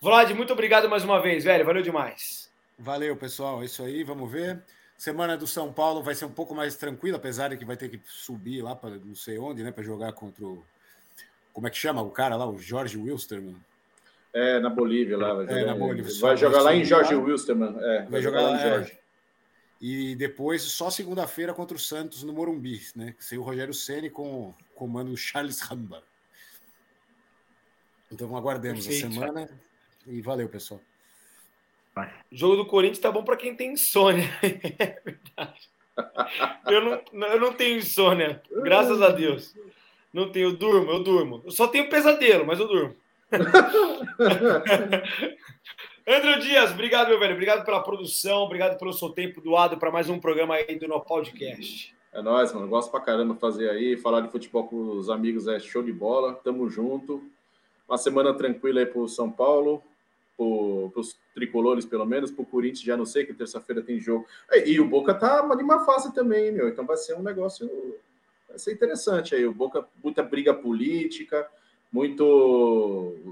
Vlad, 0.00 0.30
muito 0.32 0.52
obrigado 0.52 0.88
mais 0.88 1.04
uma 1.04 1.20
vez, 1.20 1.44
velho. 1.44 1.64
Valeu 1.64 1.82
demais. 1.82 2.50
Valeu, 2.76 3.14
pessoal. 3.16 3.62
É 3.62 3.66
isso 3.66 3.82
aí, 3.84 4.02
vamos 4.02 4.30
ver. 4.30 4.60
Semana 4.96 5.36
do 5.36 5.46
São 5.46 5.72
Paulo 5.72 6.02
vai 6.02 6.14
ser 6.14 6.24
um 6.24 6.32
pouco 6.32 6.54
mais 6.54 6.76
tranquila, 6.76 7.16
apesar 7.16 7.50
de 7.50 7.56
que 7.56 7.64
vai 7.64 7.76
ter 7.76 7.88
que 7.88 8.00
subir 8.04 8.60
lá 8.60 8.74
para 8.74 8.96
não 8.96 9.14
sei 9.14 9.38
onde, 9.38 9.62
né, 9.62 9.70
para 9.70 9.84
jogar 9.84 10.12
contra 10.12 10.44
o 10.44 10.64
como 11.52 11.66
é 11.66 11.70
que 11.70 11.76
chama 11.76 12.02
o 12.02 12.10
cara 12.10 12.36
lá, 12.36 12.48
o 12.48 12.58
Jorge 12.58 12.96
Wilstermann. 12.96 13.56
É, 14.32 14.60
na 14.60 14.70
Bolívia 14.70 15.18
lá. 15.18 15.34
Vai 15.34 15.46
jogar, 15.46 15.60
é, 15.60 15.64
na 15.64 15.74
Bolívia. 15.74 16.20
Vai 16.20 16.36
jogar 16.36 16.62
lá 16.62 16.74
em 16.74 16.84
Jorge 16.84 17.14
Wilstermann. 17.14 17.76
É, 17.78 17.98
vai, 17.98 18.06
vai 18.06 18.22
jogar, 18.22 18.40
jogar, 18.40 18.50
lá 18.50 18.56
em 18.56 18.68
Jorge. 18.68 18.92
É. 18.92 19.00
E 19.80 20.14
depois, 20.14 20.62
só 20.62 20.90
segunda-feira 20.90 21.54
contra 21.54 21.76
o 21.76 21.80
Santos 21.80 22.22
no 22.22 22.32
Morumbi, 22.32 22.82
né? 22.94 23.14
Sem 23.18 23.38
o 23.38 23.42
Rogério 23.42 23.72
Ceni 23.72 24.10
com 24.10 24.50
o 24.50 24.54
comando 24.74 25.16
Charles 25.16 25.60
Ramba. 25.60 26.02
Então 28.12 28.36
aguardemos 28.36 28.86
Perfeito. 28.86 29.06
a 29.06 29.10
semana. 29.10 29.50
E 30.06 30.20
valeu, 30.20 30.48
pessoal. 30.48 30.80
O 31.96 32.36
jogo 32.36 32.56
do 32.56 32.66
Corinthians 32.66 32.98
tá 32.98 33.10
bom 33.10 33.24
para 33.24 33.36
quem 33.36 33.54
tem 33.54 33.72
insônia. 33.72 34.28
É 34.78 35.00
verdade. 35.04 35.70
Eu 36.66 37.02
não, 37.12 37.26
eu 37.26 37.40
não 37.40 37.52
tenho 37.52 37.78
insônia, 37.78 38.42
graças 38.62 39.02
a 39.02 39.10
Deus. 39.10 39.54
Não 40.12 40.30
tenho, 40.30 40.48
eu 40.48 40.56
durmo, 40.56 40.90
eu 40.90 41.02
durmo. 41.02 41.42
Eu 41.44 41.50
só 41.50 41.68
tenho 41.68 41.90
pesadelo, 41.90 42.46
mas 42.46 42.58
eu 42.58 42.66
durmo. 42.66 42.96
André 46.06 46.38
Dias, 46.40 46.72
obrigado, 46.72 47.08
meu 47.08 47.18
velho. 47.18 47.34
Obrigado 47.34 47.64
pela 47.64 47.82
produção, 47.82 48.42
obrigado 48.42 48.78
pelo 48.78 48.92
seu 48.92 49.10
tempo 49.10 49.40
doado 49.40 49.78
para 49.78 49.90
mais 49.90 50.08
um 50.08 50.18
programa 50.18 50.54
aí 50.54 50.78
do 50.78 50.88
No 50.88 51.00
Podcast. 51.00 51.94
É 52.12 52.20
nóis, 52.20 52.52
mano. 52.52 52.68
Gosto 52.68 52.90
pra 52.90 53.00
caramba 53.00 53.34
fazer 53.36 53.70
aí, 53.70 53.96
falar 53.96 54.20
de 54.20 54.30
futebol 54.30 54.66
com 54.66 54.98
os 54.98 55.08
amigos 55.08 55.46
é 55.46 55.60
show 55.60 55.82
de 55.82 55.92
bola. 55.92 56.34
Tamo 56.34 56.68
junto. 56.68 57.22
Uma 57.88 57.98
semana 57.98 58.34
tranquila 58.34 58.80
aí 58.80 58.86
pro 58.86 59.08
São 59.08 59.30
Paulo 59.30 59.82
para 60.90 61.00
os 61.00 61.18
tricolores, 61.34 61.84
pelo 61.84 62.06
menos, 62.06 62.30
para 62.30 62.42
o 62.42 62.46
Corinthians, 62.46 62.82
já 62.82 62.96
não 62.96 63.04
sei, 63.04 63.26
que 63.26 63.34
terça-feira 63.34 63.82
tem 63.82 64.00
jogo. 64.00 64.26
E, 64.50 64.72
e, 64.72 64.80
o 64.80 64.88
Boca 64.88 65.12
tá 65.12 65.42
de 65.54 65.62
uma 65.62 65.84
fase 65.84 66.14
também, 66.14 66.50
meu. 66.50 66.68
Então 66.68 66.86
vai 66.86 66.96
ser 66.96 67.14
um 67.14 67.22
negócio. 67.22 67.68
Vai 68.48 68.58
ser 68.58 68.72
interessante 68.72 69.34
aí. 69.34 69.44
O 69.44 69.52
Boca, 69.52 69.86
muita 70.02 70.22
briga 70.22 70.54
política, 70.54 71.46
muito. 71.92 72.24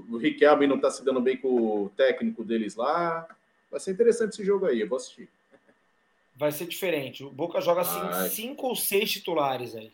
O 0.09 0.17
Riquelme 0.17 0.67
não 0.67 0.75
está 0.75 0.91
se 0.91 1.03
dando 1.03 1.21
bem 1.21 1.37
com 1.37 1.83
o 1.85 1.89
técnico 1.95 2.43
deles 2.43 2.75
lá. 2.75 3.27
Vai 3.71 3.79
ser 3.79 3.91
interessante 3.91 4.33
esse 4.33 4.43
jogo 4.43 4.65
aí, 4.65 4.81
eu 4.81 4.87
vou 4.87 4.97
assistir. 4.97 5.29
Vai 6.35 6.51
ser 6.51 6.67
diferente. 6.67 7.23
O 7.23 7.29
Boca 7.29 7.61
joga 7.61 7.81
assim, 7.81 8.29
cinco 8.29 8.67
ou 8.67 8.75
seis 8.75 9.11
titulares 9.11 9.75
aí. 9.75 9.91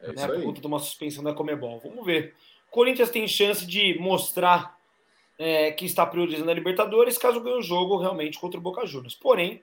É 0.00 0.12
né, 0.12 0.26
por 0.26 0.42
conta 0.42 0.60
de 0.60 0.66
uma 0.66 0.78
suspensão 0.78 1.22
da 1.22 1.34
Comebol. 1.34 1.80
Vamos 1.80 2.04
ver. 2.04 2.34
O 2.68 2.70
Corinthians 2.70 3.10
tem 3.10 3.26
chance 3.26 3.66
de 3.66 3.98
mostrar 3.98 4.78
é, 5.38 5.72
que 5.72 5.84
está 5.84 6.06
priorizando 6.06 6.50
a 6.50 6.54
Libertadores 6.54 7.18
caso 7.18 7.40
ganhe 7.40 7.58
o 7.58 7.62
jogo 7.62 7.96
realmente 7.96 8.38
contra 8.38 8.58
o 8.58 8.62
Boca 8.62 8.86
Juniors. 8.86 9.14
Porém, 9.14 9.62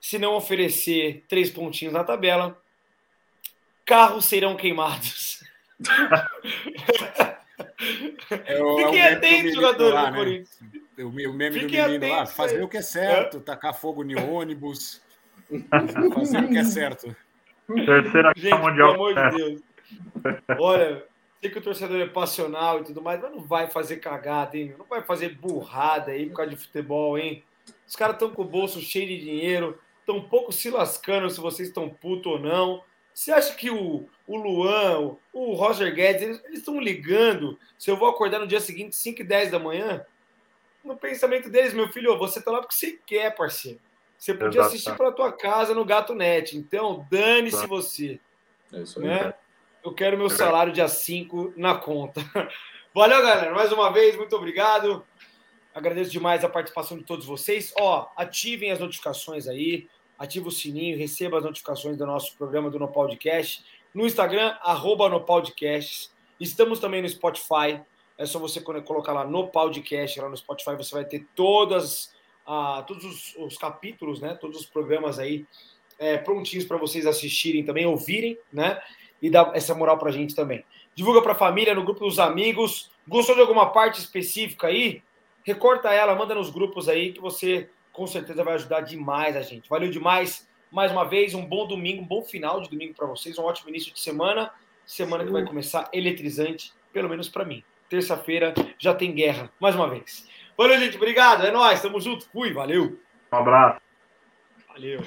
se 0.00 0.18
não 0.18 0.34
oferecer 0.34 1.24
três 1.28 1.50
pontinhos 1.50 1.92
na 1.92 2.04
tabela, 2.04 2.60
carros 3.84 4.24
serão 4.24 4.56
queimados. 4.56 5.42
É 8.46 8.62
o, 8.62 8.76
Fiquem 8.76 9.00
é 9.00 9.12
atentos, 9.14 9.54
jogadores 9.54 9.94
lá, 9.94 10.04
do 10.06 10.12
né? 10.12 10.18
Corinthians. 10.18 10.58
O, 10.98 11.10
meme 11.10 11.60
Fiquem 11.60 11.82
do 11.82 11.90
menino 11.90 12.12
lá, 12.12 12.26
fazer 12.26 12.62
o 12.62 12.68
que 12.68 12.76
é 12.76 12.82
certo, 12.82 13.38
é? 13.38 13.40
tacar 13.40 13.74
fogo 13.74 14.04
em 14.04 14.14
ônibus, 14.16 15.02
fazer 16.14 16.44
o 16.44 16.48
que 16.48 16.58
é 16.58 16.64
certo. 16.64 17.16
Terceira 17.66 18.32
Gente, 18.36 18.58
mundial. 18.58 18.92
Pelo 18.92 19.08
amor 19.08 19.14
de 19.14 19.36
Deus. 19.36 19.62
Olha, 20.58 21.04
sei 21.40 21.50
que 21.50 21.58
o 21.58 21.62
torcedor 21.62 22.00
é 22.00 22.06
passional 22.06 22.80
e 22.80 22.84
tudo 22.84 23.00
mais, 23.00 23.20
mas 23.20 23.30
não 23.32 23.40
vai 23.40 23.68
fazer 23.68 23.96
cagada, 23.96 24.56
hein? 24.56 24.74
Não 24.78 24.84
vai 24.84 25.02
fazer 25.02 25.36
burrada 25.36 26.12
aí 26.12 26.26
por 26.26 26.36
causa 26.36 26.50
de 26.50 26.56
futebol, 26.56 27.18
hein? 27.18 27.42
Os 27.86 27.96
caras 27.96 28.14
estão 28.14 28.30
com 28.30 28.42
o 28.42 28.48
bolso 28.48 28.80
cheio 28.80 29.06
de 29.08 29.20
dinheiro, 29.20 29.78
estão 30.00 30.16
um 30.16 30.28
pouco 30.28 30.52
se 30.52 30.70
lascando 30.70 31.30
se 31.30 31.40
vocês 31.40 31.68
estão 31.68 31.88
puto 31.88 32.30
ou 32.30 32.38
não. 32.38 32.82
Você 33.14 33.32
acha 33.32 33.54
que 33.54 33.70
o, 33.70 34.08
o 34.26 34.36
Luan, 34.36 35.16
o 35.32 35.52
Roger 35.52 35.94
Guedes, 35.94 36.22
eles 36.44 36.58
estão 36.58 36.80
ligando 36.80 37.58
se 37.78 37.90
eu 37.90 37.96
vou 37.96 38.08
acordar 38.08 38.38
no 38.38 38.46
dia 38.46 38.60
seguinte, 38.60 38.96
5 38.96 39.20
e 39.20 39.24
10 39.24 39.50
da 39.50 39.58
manhã? 39.58 40.04
no 40.84 40.96
pensamento 40.96 41.48
deles, 41.50 41.74
meu 41.74 41.88
filho, 41.88 42.16
você 42.18 42.40
tá 42.40 42.50
lá 42.50 42.60
porque 42.60 42.74
você 42.74 42.98
quer, 43.06 43.34
parceiro. 43.34 43.80
Você 44.18 44.34
podia 44.34 44.60
Exato. 44.60 44.68
assistir 44.68 44.96
pela 44.96 45.12
tua 45.12 45.32
casa 45.32 45.74
no 45.74 45.84
Gato 45.84 46.14
Net. 46.14 46.56
Então, 46.56 47.06
dane-se 47.10 47.66
você. 47.66 48.20
É 48.72 48.82
isso 48.82 49.00
aí. 49.00 49.06
Né? 49.06 49.34
Eu 49.82 49.94
quero 49.94 50.18
meu 50.18 50.28
salário 50.28 50.72
dia 50.72 50.88
5 50.88 51.54
na 51.56 51.74
conta. 51.74 52.20
Valeu, 52.94 53.22
galera. 53.22 53.54
Mais 53.54 53.72
uma 53.72 53.90
vez, 53.90 54.16
muito 54.16 54.36
obrigado. 54.36 55.04
Agradeço 55.74 56.10
demais 56.10 56.44
a 56.44 56.48
participação 56.48 56.98
de 56.98 57.04
todos 57.04 57.24
vocês. 57.24 57.72
Ó, 57.78 58.08
ativem 58.14 58.70
as 58.70 58.78
notificações 58.78 59.46
aí, 59.46 59.88
ative 60.20 60.48
o 60.48 60.50
sininho, 60.50 60.98
receba 60.98 61.38
as 61.38 61.44
notificações 61.44 61.96
do 61.96 62.04
nosso 62.04 62.36
programa 62.36 62.70
do 62.70 62.78
No 62.78 62.88
Podcast. 62.88 63.64
No 63.94 64.06
Instagram, 64.06 64.54
arroba 64.60 65.08
No 65.08 65.22
Podcast. 65.22 66.10
Estamos 66.38 66.78
também 66.78 67.00
no 67.00 67.08
Spotify. 67.08 67.80
É 68.18 68.26
só 68.26 68.38
você 68.38 68.60
colocar 68.60 69.14
lá 69.14 69.24
no 69.24 69.48
podcast, 69.48 70.20
lá 70.20 70.28
no 70.28 70.36
Spotify, 70.36 70.76
você 70.76 70.94
vai 70.94 71.06
ter 71.06 71.26
todas, 71.34 72.14
ah, 72.46 72.84
todos 72.86 73.02
os, 73.02 73.34
os, 73.36 73.56
capítulos, 73.56 74.20
né? 74.20 74.34
Todos 74.34 74.60
os 74.60 74.66
programas 74.66 75.18
aí 75.18 75.46
é, 75.98 76.18
prontinhos 76.18 76.66
para 76.66 76.76
vocês 76.76 77.06
assistirem 77.06 77.64
também, 77.64 77.86
ouvirem, 77.86 78.38
né? 78.52 78.78
E 79.22 79.30
dar 79.30 79.56
essa 79.56 79.74
moral 79.74 79.96
para 79.96 80.10
a 80.10 80.12
gente 80.12 80.34
também. 80.34 80.62
Divulga 80.94 81.22
para 81.22 81.32
a 81.32 81.36
família, 81.36 81.74
no 81.74 81.82
grupo 81.82 82.00
dos 82.00 82.18
amigos. 82.18 82.90
Gostou 83.08 83.34
de 83.34 83.40
alguma 83.40 83.70
parte 83.70 83.98
específica 83.98 84.66
aí? 84.66 85.02
Recorta 85.44 85.88
ela, 85.90 86.14
manda 86.14 86.34
nos 86.34 86.50
grupos 86.50 86.90
aí 86.90 87.14
que 87.14 87.20
você 87.22 87.70
com 88.00 88.06
certeza 88.06 88.42
vai 88.42 88.54
ajudar 88.54 88.80
demais 88.80 89.36
a 89.36 89.42
gente. 89.42 89.68
Valeu 89.68 89.90
demais. 89.90 90.48
Mais 90.72 90.90
uma 90.90 91.04
vez, 91.04 91.34
um 91.34 91.44
bom 91.44 91.66
domingo, 91.66 92.00
um 92.00 92.06
bom 92.06 92.22
final 92.22 92.62
de 92.62 92.70
domingo 92.70 92.94
para 92.94 93.06
vocês, 93.06 93.38
um 93.38 93.44
ótimo 93.44 93.68
início 93.68 93.92
de 93.92 94.00
semana. 94.00 94.50
Semana 94.86 95.22
que 95.22 95.30
vai 95.30 95.44
começar 95.44 95.86
eletrizante, 95.92 96.72
pelo 96.94 97.10
menos 97.10 97.28
para 97.28 97.44
mim 97.44 97.62
terça-feira 97.90 98.54
já 98.78 98.94
tem 98.94 99.12
guerra, 99.12 99.52
mais 99.60 99.74
uma 99.74 99.90
vez. 99.90 100.26
Valeu, 100.56 100.78
gente. 100.78 100.96
Obrigado. 100.96 101.44
É 101.44 101.50
nóis. 101.50 101.82
Tamo 101.82 102.00
junto. 102.00 102.26
Fui. 102.30 102.54
Valeu. 102.54 102.98
Um 103.30 103.36
abraço. 103.36 103.80
Valeu. 104.68 105.02